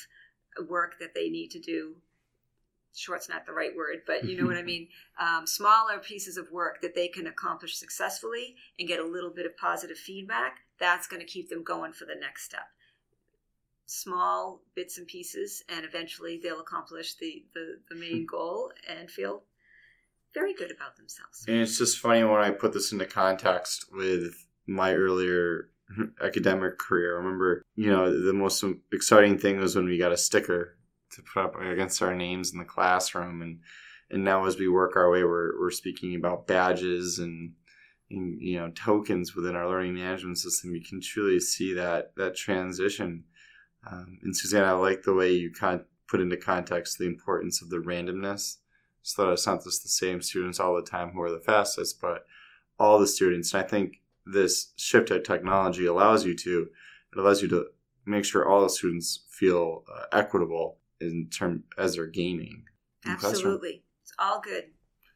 work 0.67 0.95
that 0.99 1.13
they 1.13 1.29
need 1.29 1.49
to 1.51 1.59
do. 1.59 1.95
Short's 2.93 3.29
not 3.29 3.45
the 3.45 3.53
right 3.53 3.73
word 3.73 4.01
but 4.05 4.25
you 4.25 4.37
know 4.37 4.45
what 4.45 4.57
i 4.57 4.61
mean? 4.73 4.87
Um, 5.19 5.47
smaller 5.47 5.99
pieces 5.99 6.37
of 6.37 6.51
work 6.51 6.81
that 6.81 6.93
they 6.93 7.07
can 7.07 7.27
accomplish 7.27 7.77
successfully 7.77 8.55
and 8.77 8.87
get 8.87 8.99
a 8.99 9.05
little 9.05 9.29
bit 9.29 9.45
of 9.45 9.55
positive 9.57 9.97
feedback 9.97 10.59
that's 10.79 11.07
going 11.07 11.21
to 11.21 11.25
keep 11.25 11.49
them 11.49 11.63
going 11.63 11.93
for 11.93 12.05
the 12.05 12.15
next 12.19 12.43
step. 12.43 12.67
Small 13.85 14.61
bits 14.75 14.97
and 14.97 15.07
pieces 15.07 15.63
and 15.69 15.85
eventually 15.85 16.39
they'll 16.41 16.59
accomplish 16.59 17.15
the, 17.15 17.45
the, 17.53 17.79
the 17.89 17.95
main 17.95 18.25
goal 18.25 18.71
and 18.89 19.09
feel 19.09 19.43
very 20.33 20.53
good 20.53 20.71
about 20.71 20.97
themselves. 20.97 21.45
And 21.47 21.57
it's 21.57 21.77
just 21.77 21.97
funny 21.97 22.23
when 22.23 22.41
i 22.41 22.51
put 22.51 22.73
this 22.73 22.91
into 22.91 23.05
context 23.05 23.85
with 23.91 24.47
my 24.67 24.93
earlier 24.93 25.69
academic 26.21 26.77
career. 26.77 27.15
I 27.15 27.23
remember, 27.23 27.63
you 27.75 27.89
know, 27.89 28.25
the 28.25 28.33
most 28.33 28.63
exciting 28.91 29.37
thing 29.37 29.59
was 29.59 29.75
when 29.75 29.85
we 29.85 29.97
got 29.97 30.11
a 30.11 30.17
sticker 30.17 30.77
to 31.11 31.21
put 31.21 31.43
up 31.43 31.61
against 31.61 32.01
our 32.01 32.15
names 32.15 32.51
in 32.51 32.59
the 32.59 32.65
classroom, 32.65 33.41
and 33.41 33.59
and 34.09 34.23
now 34.23 34.45
as 34.45 34.57
we 34.57 34.67
work 34.67 34.95
our 34.95 35.09
way, 35.09 35.23
we're 35.23 35.59
we're 35.59 35.71
speaking 35.71 36.15
about 36.15 36.47
badges 36.47 37.19
and, 37.19 37.53
and 38.09 38.41
you 38.41 38.59
know 38.59 38.71
tokens 38.71 39.35
within 39.35 39.55
our 39.55 39.67
learning 39.67 39.95
management 39.95 40.37
system. 40.37 40.75
You 40.75 40.83
can 40.83 41.01
truly 41.01 41.39
see 41.39 41.73
that 41.73 42.15
that 42.17 42.35
transition. 42.35 43.25
Um, 43.89 44.19
and 44.21 44.35
Suzanne, 44.35 44.65
I 44.65 44.73
like 44.73 45.03
the 45.03 45.13
way 45.13 45.31
you 45.31 45.51
kind 45.51 45.79
con- 45.79 45.87
put 46.07 46.21
into 46.21 46.37
context 46.37 46.97
the 46.97 47.07
importance 47.07 47.61
of 47.61 47.69
the 47.69 47.77
randomness, 47.77 48.57
so 49.01 49.25
that 49.25 49.31
it's 49.31 49.47
not 49.47 49.63
just 49.63 49.81
the 49.83 49.89
same 49.89 50.21
students 50.21 50.59
all 50.59 50.75
the 50.75 50.83
time 50.83 51.11
who 51.11 51.21
are 51.21 51.31
the 51.31 51.39
fastest, 51.39 51.99
but 51.99 52.25
all 52.77 52.99
the 52.99 53.07
students. 53.07 53.53
And 53.53 53.63
I 53.63 53.67
think 53.67 54.00
this 54.25 54.73
shift 54.75 55.11
at 55.11 55.23
technology 55.23 55.85
allows 55.85 56.25
you 56.25 56.35
to 56.35 56.69
it 57.11 57.19
allows 57.19 57.41
you 57.41 57.47
to 57.49 57.65
make 58.05 58.25
sure 58.25 58.47
all 58.47 58.61
the 58.61 58.69
students 58.69 59.25
feel 59.29 59.83
uh, 59.93 60.05
equitable 60.11 60.77
in 60.99 61.27
term 61.29 61.63
as 61.77 61.95
they're 61.95 62.07
gaming. 62.07 62.63
Absolutely, 63.05 63.83
it's 64.03 64.13
all 64.19 64.39
good. 64.39 64.65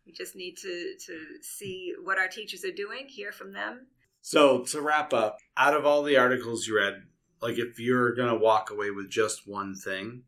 We 0.06 0.12
just 0.12 0.36
need 0.36 0.58
to 0.58 0.94
to 1.06 1.20
see 1.41 1.94
what 2.04 2.18
our 2.18 2.28
teachers 2.28 2.65
are 2.65 2.72
doing, 2.72 3.08
hear 3.08 3.32
from 3.32 3.54
them. 3.54 3.88
So 4.22 4.63
to 4.63 4.82
wrap 4.82 5.13
up, 5.13 5.38
out 5.56 5.76
of 5.76 5.86
all 5.86 6.02
the 6.02 6.18
articles 6.18 6.68
you 6.68 6.78
read, 6.78 7.04
like 7.41 7.60
if 7.60 7.80
you're 7.80 8.15
gonna 8.15 8.36
walk 8.36 8.72
away 8.72 8.91
with 8.91 9.10
just 9.10 9.48
one 9.48 9.76
thing, 9.76 10.24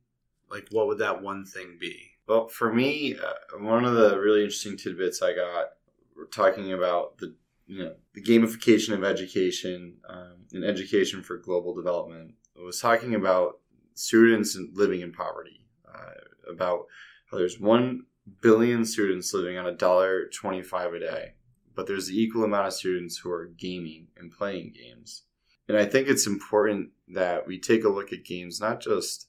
like 0.50 0.68
what 0.72 0.88
would 0.88 1.00
that 1.00 1.22
one 1.22 1.46
thing 1.46 1.78
be? 1.80 2.12
Well, 2.28 2.48
for 2.48 2.74
me, 2.74 3.16
uh, 3.16 3.58
one 3.60 3.86
of 3.86 3.96
the 3.96 4.20
really 4.20 4.42
interesting 4.42 4.78
tidbits 4.78 5.22
I 5.22 5.34
got, 5.34 5.70
we're 6.16 6.26
talking 6.26 6.74
about 6.74 7.18
the 7.18 7.36
you 7.68 7.84
know 7.84 7.94
the 8.14 8.24
gamification 8.24 8.94
of 8.94 9.04
education 9.04 9.98
um, 10.10 10.38
and 10.54 10.64
education 10.64 11.22
for 11.22 11.38
global 11.38 11.76
development. 11.76 12.34
I 12.60 12.64
was 12.64 12.80
talking 12.80 13.14
about 13.14 13.60
students 13.94 14.58
living 14.74 15.02
in 15.02 15.12
poverty, 15.12 15.66
uh, 15.88 16.52
about 16.52 16.86
how 17.30 17.38
there's 17.38 17.60
one 17.60 18.06
billion 18.42 18.86
students 18.86 19.34
living 19.34 19.58
on 19.58 19.68
a 19.68 19.72
dollar 19.72 20.28
twenty-five 20.30 20.94
a 20.94 21.00
day, 21.00 21.34
but 21.76 21.88
there's 21.88 22.08
the 22.08 22.20
equal 22.20 22.44
amount 22.44 22.68
of 22.68 22.74
students 22.74 23.18
who 23.18 23.30
are 23.30 23.54
gaming 23.58 24.08
and 24.18 24.32
playing 24.32 24.74
games. 24.74 25.24
And 25.68 25.78
I 25.78 25.86
think 25.86 26.08
it's 26.08 26.26
important 26.26 26.92
that 27.10 27.46
we 27.46 27.60
take 27.60 27.84
a 27.84 27.90
look 27.90 28.14
at 28.14 28.24
games 28.24 28.62
not 28.62 28.80
just 28.80 29.28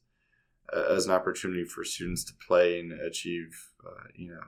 uh, 0.73 0.95
as 0.95 1.07
an 1.07 1.13
opportunity 1.13 1.65
for 1.65 1.85
students 1.85 2.25
to 2.25 2.33
play 2.47 2.79
and 2.79 2.93
achieve, 2.93 3.73
uh, 3.85 4.05
you 4.15 4.31
know, 4.31 4.41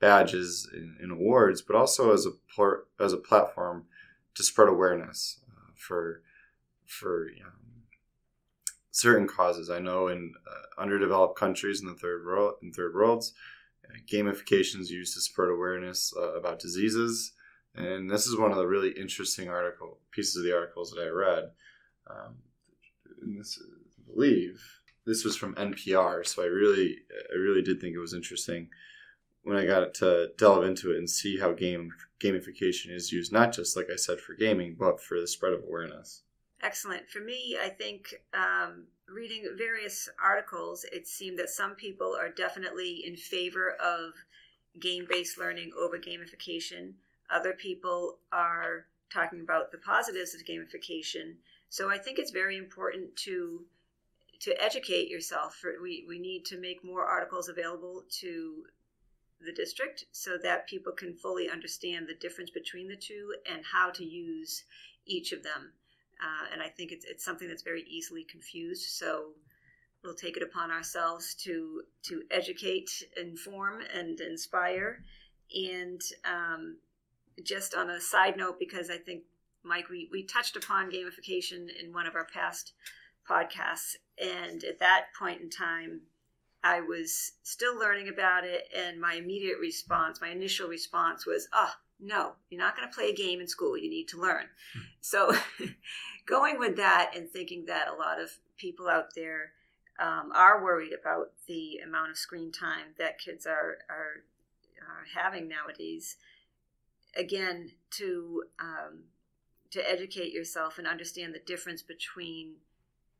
badges 0.00 0.68
and, 0.72 0.96
and 1.00 1.12
awards, 1.12 1.62
but 1.62 1.76
also 1.76 2.12
as 2.12 2.26
a 2.26 2.30
pl- 2.54 2.84
as 2.98 3.12
a 3.12 3.18
platform 3.18 3.84
to 4.34 4.42
spread 4.42 4.68
awareness 4.68 5.40
uh, 5.50 5.70
for 5.74 6.22
for 6.86 7.28
um, 7.46 7.52
certain 8.90 9.28
causes. 9.28 9.70
I 9.70 9.78
know 9.78 10.08
in 10.08 10.34
uh, 10.46 10.82
underdeveloped 10.82 11.38
countries 11.38 11.80
in 11.80 11.86
the 11.86 11.94
third 11.94 12.24
world, 12.24 12.54
in 12.62 12.72
third 12.72 12.94
worlds, 12.94 13.34
uh, 13.84 13.98
gamification 14.10 14.80
is 14.80 14.90
used 14.90 15.14
to 15.14 15.20
spread 15.20 15.50
awareness 15.50 16.12
uh, 16.16 16.32
about 16.34 16.58
diseases. 16.58 17.32
And 17.76 18.10
this 18.10 18.26
is 18.26 18.36
one 18.36 18.50
of 18.50 18.56
the 18.56 18.66
really 18.66 18.90
interesting 18.90 19.48
article 19.48 19.98
pieces 20.10 20.36
of 20.36 20.42
the 20.42 20.56
articles 20.56 20.90
that 20.90 21.02
I 21.02 21.08
read. 21.08 21.50
Um, 22.08 22.34
this, 23.22 23.62
I 23.62 24.12
believe 24.12 24.60
this 25.06 25.24
was 25.24 25.36
from 25.36 25.54
NPR, 25.54 26.26
so 26.26 26.42
I 26.42 26.46
really, 26.46 26.96
I 27.32 27.36
really 27.36 27.62
did 27.62 27.80
think 27.80 27.94
it 27.94 28.00
was 28.00 28.12
interesting 28.12 28.68
when 29.42 29.56
I 29.56 29.66
got 29.66 29.94
to 29.94 30.30
delve 30.36 30.64
into 30.64 30.92
it 30.92 30.98
and 30.98 31.08
see 31.08 31.38
how 31.38 31.52
game 31.52 31.92
gamification 32.20 32.90
is 32.90 33.12
used, 33.12 33.32
not 33.32 33.52
just 33.52 33.76
like 33.76 33.88
I 33.92 33.96
said 33.96 34.20
for 34.20 34.34
gaming, 34.34 34.76
but 34.78 35.00
for 35.00 35.20
the 35.20 35.26
spread 35.26 35.52
of 35.52 35.64
awareness. 35.64 36.22
Excellent. 36.62 37.08
For 37.08 37.20
me, 37.20 37.56
I 37.62 37.70
think 37.70 38.14
um, 38.34 38.84
reading 39.08 39.46
various 39.56 40.08
articles, 40.22 40.84
it 40.92 41.06
seemed 41.06 41.38
that 41.38 41.48
some 41.48 41.74
people 41.74 42.14
are 42.18 42.28
definitely 42.28 43.02
in 43.06 43.16
favor 43.16 43.76
of 43.82 44.12
game 44.78 45.06
based 45.08 45.38
learning 45.38 45.72
over 45.80 45.98
gamification. 45.98 46.92
Other 47.30 47.54
people 47.54 48.18
are 48.30 48.84
talking 49.12 49.40
about 49.40 49.72
the 49.72 49.78
positives 49.78 50.34
of 50.34 50.44
gamification. 50.44 51.34
So 51.70 51.90
I 51.90 51.98
think 51.98 52.18
it's 52.18 52.30
very 52.30 52.56
important 52.56 53.16
to 53.24 53.64
to 54.40 54.54
educate 54.62 55.10
yourself. 55.10 55.62
We, 55.82 56.06
we 56.08 56.18
need 56.18 56.46
to 56.46 56.58
make 56.58 56.82
more 56.82 57.04
articles 57.04 57.50
available 57.50 58.04
to 58.20 58.64
the 59.44 59.52
district 59.52 60.04
so 60.12 60.36
that 60.42 60.68
people 60.68 60.92
can 60.92 61.14
fully 61.14 61.48
understand 61.48 62.06
the 62.06 62.14
difference 62.14 62.50
between 62.50 62.88
the 62.88 62.96
two 62.96 63.34
and 63.50 63.62
how 63.72 63.90
to 63.90 64.04
use 64.04 64.64
each 65.06 65.32
of 65.32 65.42
them. 65.42 65.72
Uh, 66.22 66.52
and 66.52 66.62
I 66.62 66.68
think 66.68 66.92
it's, 66.92 67.04
it's 67.04 67.24
something 67.24 67.48
that's 67.48 67.62
very 67.62 67.84
easily 67.88 68.24
confused. 68.24 68.90
So 68.90 69.30
we'll 70.02 70.14
take 70.14 70.36
it 70.36 70.42
upon 70.42 70.70
ourselves 70.70 71.34
to 71.34 71.82
to 72.04 72.22
educate, 72.30 72.90
inform, 73.16 73.80
and 73.94 74.20
inspire. 74.20 75.02
And 75.54 76.00
um, 76.24 76.76
just 77.42 77.74
on 77.74 77.90
a 77.90 78.00
side 78.00 78.36
note, 78.36 78.58
because 78.58 78.90
I 78.90 78.98
think 78.98 79.24
Mike, 79.62 79.88
we, 79.88 80.08
we 80.10 80.22
touched 80.22 80.56
upon 80.56 80.90
gamification 80.90 81.68
in 81.82 81.92
one 81.92 82.06
of 82.06 82.14
our 82.14 82.26
past 82.26 82.72
podcasts, 83.28 83.96
and 84.18 84.64
at 84.64 84.78
that 84.80 85.06
point 85.18 85.40
in 85.40 85.50
time, 85.50 86.02
I 86.62 86.80
was 86.80 87.32
still 87.42 87.78
learning 87.78 88.08
about 88.08 88.44
it, 88.44 88.68
and 88.76 89.00
my 89.00 89.14
immediate 89.14 89.58
response, 89.60 90.20
my 90.20 90.28
initial 90.28 90.68
response 90.68 91.26
was, 91.26 91.48
oh, 91.52 91.72
no, 91.98 92.32
you're 92.50 92.60
not 92.60 92.76
going 92.76 92.88
to 92.88 92.94
play 92.94 93.10
a 93.10 93.14
game 93.14 93.40
in 93.40 93.46
school. 93.46 93.76
You 93.76 93.90
need 93.90 94.08
to 94.08 94.20
learn. 94.20 94.44
So, 95.00 95.34
going 96.26 96.58
with 96.58 96.76
that 96.76 97.12
and 97.16 97.28
thinking 97.28 97.66
that 97.66 97.88
a 97.88 97.94
lot 97.94 98.20
of 98.20 98.30
people 98.56 98.88
out 98.88 99.14
there 99.14 99.52
um, 99.98 100.32
are 100.34 100.62
worried 100.62 100.92
about 100.92 101.32
the 101.46 101.78
amount 101.84 102.10
of 102.10 102.16
screen 102.16 102.52
time 102.52 102.94
that 102.98 103.18
kids 103.18 103.46
are, 103.46 103.78
are, 103.88 104.24
are 104.80 105.04
having 105.14 105.48
nowadays, 105.48 106.16
again, 107.16 107.72
to, 107.92 108.44
um, 108.58 109.04
to 109.70 109.90
educate 109.90 110.32
yourself 110.32 110.78
and 110.78 110.86
understand 110.86 111.34
the 111.34 111.40
difference 111.40 111.82
between 111.82 112.54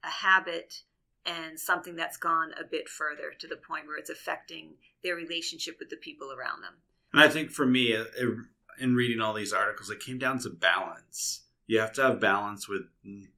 a 0.03 0.09
habit 0.09 0.83
and 1.27 1.59
something 1.59 1.97
that's 1.97 2.17
gone 2.17 2.53
a 2.59 2.65
bit 2.65 2.89
further 2.89 3.33
to 3.39 3.47
the 3.47 3.57
point 3.57 3.87
where 3.87 3.99
it's 3.99 4.11
affecting 4.11 4.75
their 5.03 5.15
relationship 5.15 5.77
with 5.79 5.91
the 5.91 5.97
people 5.97 6.33
around 6.33 6.63
them. 6.63 6.75
And 7.13 7.23
I 7.23 7.29
think 7.29 7.51
for 7.51 7.67
me, 7.67 7.95
uh, 7.95 8.05
it, 8.17 8.39
in 8.79 8.95
reading 8.95 9.21
all 9.21 9.35
these 9.35 9.53
articles, 9.53 9.91
it 9.91 10.01
came 10.01 10.19
down 10.19 10.39
to 10.41 10.51
balance. 10.51 11.43
You 11.67 11.79
have 11.81 11.93
to 11.95 12.03
have 12.03 12.21
balance 12.21 12.69
with 12.69 12.83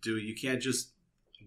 do 0.01 0.17
you 0.17 0.35
can't 0.35 0.61
just 0.61 0.93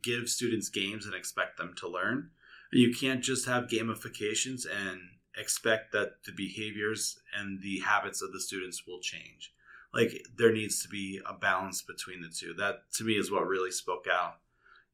give 0.03 0.29
students 0.29 0.69
games 0.69 1.05
and 1.05 1.15
expect 1.15 1.57
them 1.57 1.73
to 1.77 1.87
learn. 1.87 2.29
You 2.71 2.93
can't 2.93 3.23
just 3.23 3.47
have 3.47 3.67
gamifications 3.67 4.65
and 4.69 4.99
expect 5.37 5.93
that 5.93 6.23
the 6.25 6.31
behaviors 6.31 7.19
and 7.37 7.61
the 7.61 7.79
habits 7.79 8.21
of 8.21 8.31
the 8.33 8.39
students 8.39 8.85
will 8.85 8.99
change. 8.99 9.53
Like 9.93 10.25
there 10.37 10.51
needs 10.51 10.81
to 10.83 10.89
be 10.89 11.21
a 11.27 11.33
balance 11.33 11.81
between 11.81 12.21
the 12.21 12.29
two. 12.29 12.53
That 12.53 12.91
to 12.95 13.03
me 13.03 13.13
is 13.13 13.31
what 13.31 13.47
really 13.47 13.71
spoke 13.71 14.05
out 14.11 14.35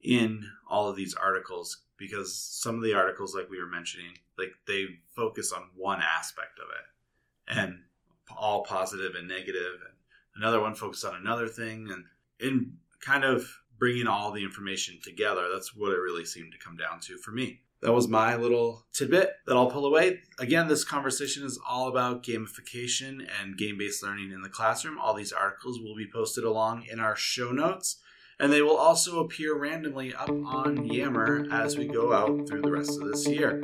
in 0.03 0.49
all 0.69 0.89
of 0.89 0.95
these 0.95 1.13
articles 1.13 1.83
because 1.97 2.35
some 2.35 2.75
of 2.75 2.83
the 2.83 2.93
articles 2.93 3.35
like 3.35 3.49
we 3.49 3.59
were 3.59 3.67
mentioning 3.67 4.13
like 4.37 4.51
they 4.67 4.85
focus 5.15 5.51
on 5.51 5.69
one 5.75 6.01
aspect 6.01 6.59
of 6.59 6.67
it 6.69 7.59
and 7.59 7.79
all 8.35 8.63
positive 8.63 9.13
and 9.15 9.27
negative 9.27 9.79
and 9.85 9.93
another 10.35 10.59
one 10.59 10.73
focused 10.73 11.05
on 11.05 11.15
another 11.15 11.47
thing 11.47 11.87
and 11.91 12.05
in 12.39 12.73
kind 12.99 13.23
of 13.23 13.45
bringing 13.77 14.07
all 14.07 14.31
the 14.31 14.43
information 14.43 14.97
together 15.03 15.47
that's 15.53 15.75
what 15.75 15.91
it 15.91 15.99
really 15.99 16.25
seemed 16.25 16.51
to 16.51 16.65
come 16.65 16.75
down 16.75 16.99
to 16.99 17.17
for 17.17 17.31
me 17.31 17.61
that 17.81 17.93
was 17.93 18.07
my 18.07 18.35
little 18.35 18.85
tidbit 18.93 19.31
that 19.47 19.57
I'll 19.57 19.71
pull 19.71 19.87
away. 19.87 20.19
Again, 20.37 20.67
this 20.67 20.83
conversation 20.83 21.43
is 21.43 21.59
all 21.67 21.87
about 21.87 22.21
gamification 22.21 23.27
and 23.41 23.57
game 23.57 23.79
based 23.79 24.03
learning 24.03 24.31
in 24.31 24.43
the 24.43 24.49
classroom. 24.49 24.99
All 24.99 25.15
these 25.15 25.33
articles 25.33 25.79
will 25.79 25.95
be 25.95 26.07
posted 26.07 26.43
along 26.43 26.85
in 26.91 26.99
our 26.99 27.15
show 27.15 27.51
notes 27.51 27.97
and 28.41 28.51
they 28.51 28.63
will 28.63 28.75
also 28.75 29.19
appear 29.19 29.55
randomly 29.55 30.13
up 30.15 30.29
on 30.29 30.83
Yammer 30.83 31.45
as 31.51 31.77
we 31.77 31.87
go 31.87 32.11
out 32.11 32.47
through 32.47 32.61
the 32.61 32.71
rest 32.71 32.99
of 32.99 33.07
this 33.07 33.27
year. 33.27 33.61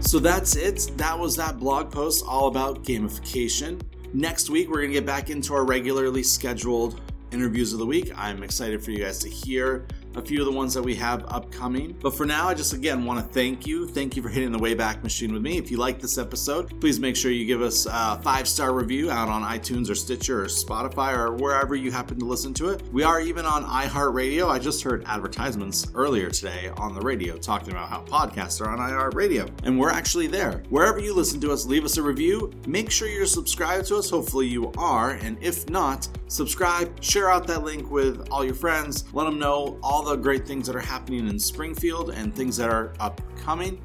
So 0.00 0.18
that's 0.18 0.54
it. 0.54 0.90
That 0.96 1.18
was 1.18 1.34
that 1.36 1.58
blog 1.58 1.90
post 1.90 2.24
all 2.26 2.46
about 2.46 2.84
gamification. 2.84 3.80
Next 4.12 4.50
week, 4.50 4.68
we're 4.68 4.78
going 4.78 4.88
to 4.88 4.94
get 4.94 5.06
back 5.06 5.30
into 5.30 5.52
our 5.54 5.64
regularly 5.64 6.22
scheduled 6.22 7.00
interviews 7.32 7.72
of 7.72 7.78
the 7.78 7.86
week. 7.86 8.12
I'm 8.16 8.42
excited 8.42 8.82
for 8.82 8.90
you 8.90 8.98
guys 8.98 9.18
to 9.20 9.28
hear 9.28 9.86
a 10.14 10.22
few 10.22 10.40
of 10.40 10.46
the 10.46 10.52
ones 10.52 10.74
that 10.74 10.82
we 10.82 10.94
have 10.96 11.24
upcoming. 11.28 11.96
But 12.00 12.14
for 12.14 12.26
now, 12.26 12.48
I 12.48 12.54
just 12.54 12.72
again 12.72 13.04
want 13.04 13.20
to 13.20 13.32
thank 13.32 13.66
you. 13.66 13.86
Thank 13.86 14.16
you 14.16 14.22
for 14.22 14.28
hitting 14.28 14.52
the 14.52 14.58
Wayback 14.58 15.02
Machine 15.02 15.32
with 15.32 15.42
me. 15.42 15.58
If 15.58 15.70
you 15.70 15.76
like 15.76 16.00
this 16.00 16.18
episode, 16.18 16.80
please 16.80 16.98
make 16.98 17.16
sure 17.16 17.30
you 17.30 17.46
give 17.46 17.62
us 17.62 17.86
a 17.86 18.20
five 18.22 18.48
star 18.48 18.72
review 18.72 19.10
out 19.10 19.28
on 19.28 19.42
iTunes 19.42 19.90
or 19.90 19.94
Stitcher 19.94 20.42
or 20.42 20.46
Spotify 20.46 21.16
or 21.16 21.32
wherever 21.34 21.74
you 21.74 21.90
happen 21.90 22.18
to 22.18 22.24
listen 22.24 22.54
to 22.54 22.68
it. 22.68 22.82
We 22.92 23.02
are 23.02 23.20
even 23.20 23.44
on 23.44 23.64
iHeartRadio. 23.64 24.48
I 24.48 24.58
just 24.58 24.82
heard 24.82 25.04
advertisements 25.06 25.86
earlier 25.94 26.30
today 26.30 26.70
on 26.76 26.94
the 26.94 27.00
radio 27.00 27.36
talking 27.36 27.70
about 27.70 27.88
how 27.88 28.02
podcasts 28.02 28.60
are 28.60 28.68
on 28.68 28.78
iHeartRadio, 28.78 29.50
and 29.64 29.78
we're 29.78 29.90
actually 29.90 30.26
there. 30.26 30.62
Wherever 30.68 30.98
you 30.98 31.14
listen 31.14 31.40
to 31.40 31.52
us, 31.52 31.66
leave 31.66 31.84
us 31.84 31.96
a 31.96 32.02
review. 32.02 32.52
Make 32.66 32.90
sure 32.90 33.08
you're 33.08 33.26
subscribed 33.26 33.86
to 33.88 33.96
us. 33.96 34.10
Hopefully, 34.10 34.46
you 34.46 34.72
are. 34.76 35.12
And 35.12 35.36
if 35.40 35.68
not, 35.68 36.08
subscribe, 36.28 37.02
share 37.02 37.30
out 37.30 37.46
that 37.46 37.64
link 37.64 37.90
with 37.90 38.28
all 38.30 38.44
your 38.44 38.54
friends, 38.54 39.04
let 39.12 39.24
them 39.24 39.38
know 39.38 39.78
all 39.82 39.99
all 40.00 40.06
the 40.06 40.16
great 40.16 40.46
things 40.46 40.66
that 40.66 40.74
are 40.74 40.80
happening 40.80 41.28
in 41.28 41.38
Springfield 41.38 42.08
and 42.08 42.34
things 42.34 42.56
that 42.56 42.70
are 42.70 42.94
upcoming. 42.98 43.78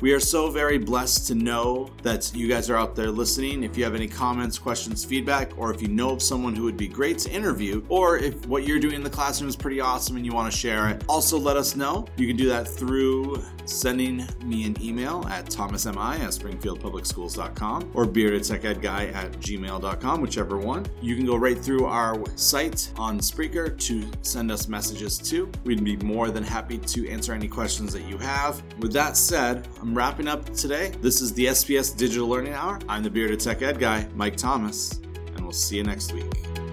We 0.00 0.12
are 0.12 0.20
so 0.20 0.50
very 0.50 0.76
blessed 0.76 1.28
to 1.28 1.34
know 1.34 1.88
that 2.02 2.32
you 2.34 2.48
guys 2.48 2.68
are 2.68 2.76
out 2.76 2.96
there 2.96 3.10
listening. 3.10 3.62
If 3.62 3.76
you 3.76 3.84
have 3.84 3.94
any 3.94 4.08
comments, 4.08 4.58
questions, 4.58 5.04
feedback, 5.04 5.56
or 5.56 5.72
if 5.72 5.80
you 5.80 5.88
know 5.88 6.10
of 6.10 6.22
someone 6.22 6.54
who 6.54 6.64
would 6.64 6.76
be 6.76 6.88
great 6.88 7.18
to 7.18 7.30
interview, 7.30 7.84
or 7.88 8.18
if 8.18 8.44
what 8.46 8.66
you're 8.66 8.80
doing 8.80 8.96
in 8.96 9.04
the 9.04 9.10
classroom 9.10 9.48
is 9.48 9.56
pretty 9.56 9.80
awesome 9.80 10.16
and 10.16 10.26
you 10.26 10.32
want 10.32 10.52
to 10.52 10.58
share 10.58 10.88
it, 10.88 11.04
also 11.08 11.38
let 11.38 11.56
us 11.56 11.76
know. 11.76 12.06
You 12.16 12.26
can 12.26 12.36
do 12.36 12.48
that 12.48 12.66
through 12.66 13.42
sending 13.66 14.26
me 14.44 14.64
an 14.64 14.76
email 14.82 15.24
at 15.30 15.46
thomasmi 15.46 16.18
at 16.20 16.30
springfieldpublicschools.com 16.30 17.90
or 17.94 18.04
beardedtechedguy 18.04 19.14
at 19.14 19.32
gmail.com, 19.32 20.20
whichever 20.20 20.58
one. 20.58 20.84
You 21.00 21.16
can 21.16 21.24
go 21.24 21.36
right 21.36 21.58
through 21.58 21.86
our 21.86 22.22
site 22.36 22.92
on 22.96 23.20
Spreaker 23.20 23.78
to 23.86 24.10
send 24.22 24.50
us 24.50 24.68
messages 24.68 25.18
too. 25.18 25.50
We'd 25.64 25.84
be 25.84 25.96
more 25.98 26.30
than 26.30 26.42
happy 26.42 26.78
to 26.78 27.08
answer 27.08 27.32
any 27.32 27.48
questions 27.48 27.92
that 27.92 28.02
you 28.02 28.18
have. 28.18 28.62
With 28.80 28.92
that 28.92 29.16
said, 29.16 29.66
I'm 29.84 29.94
wrapping 29.94 30.28
up 30.28 30.50
today. 30.54 30.92
This 31.02 31.20
is 31.20 31.34
the 31.34 31.44
SPS 31.44 31.94
Digital 31.94 32.26
Learning 32.26 32.54
Hour. 32.54 32.78
I'm 32.88 33.02
the 33.02 33.10
Bearded 33.10 33.38
Tech 33.38 33.60
Ed 33.60 33.78
guy, 33.78 34.08
Mike 34.14 34.34
Thomas, 34.34 34.98
and 35.36 35.42
we'll 35.42 35.52
see 35.52 35.76
you 35.76 35.82
next 35.82 36.14
week. 36.14 36.63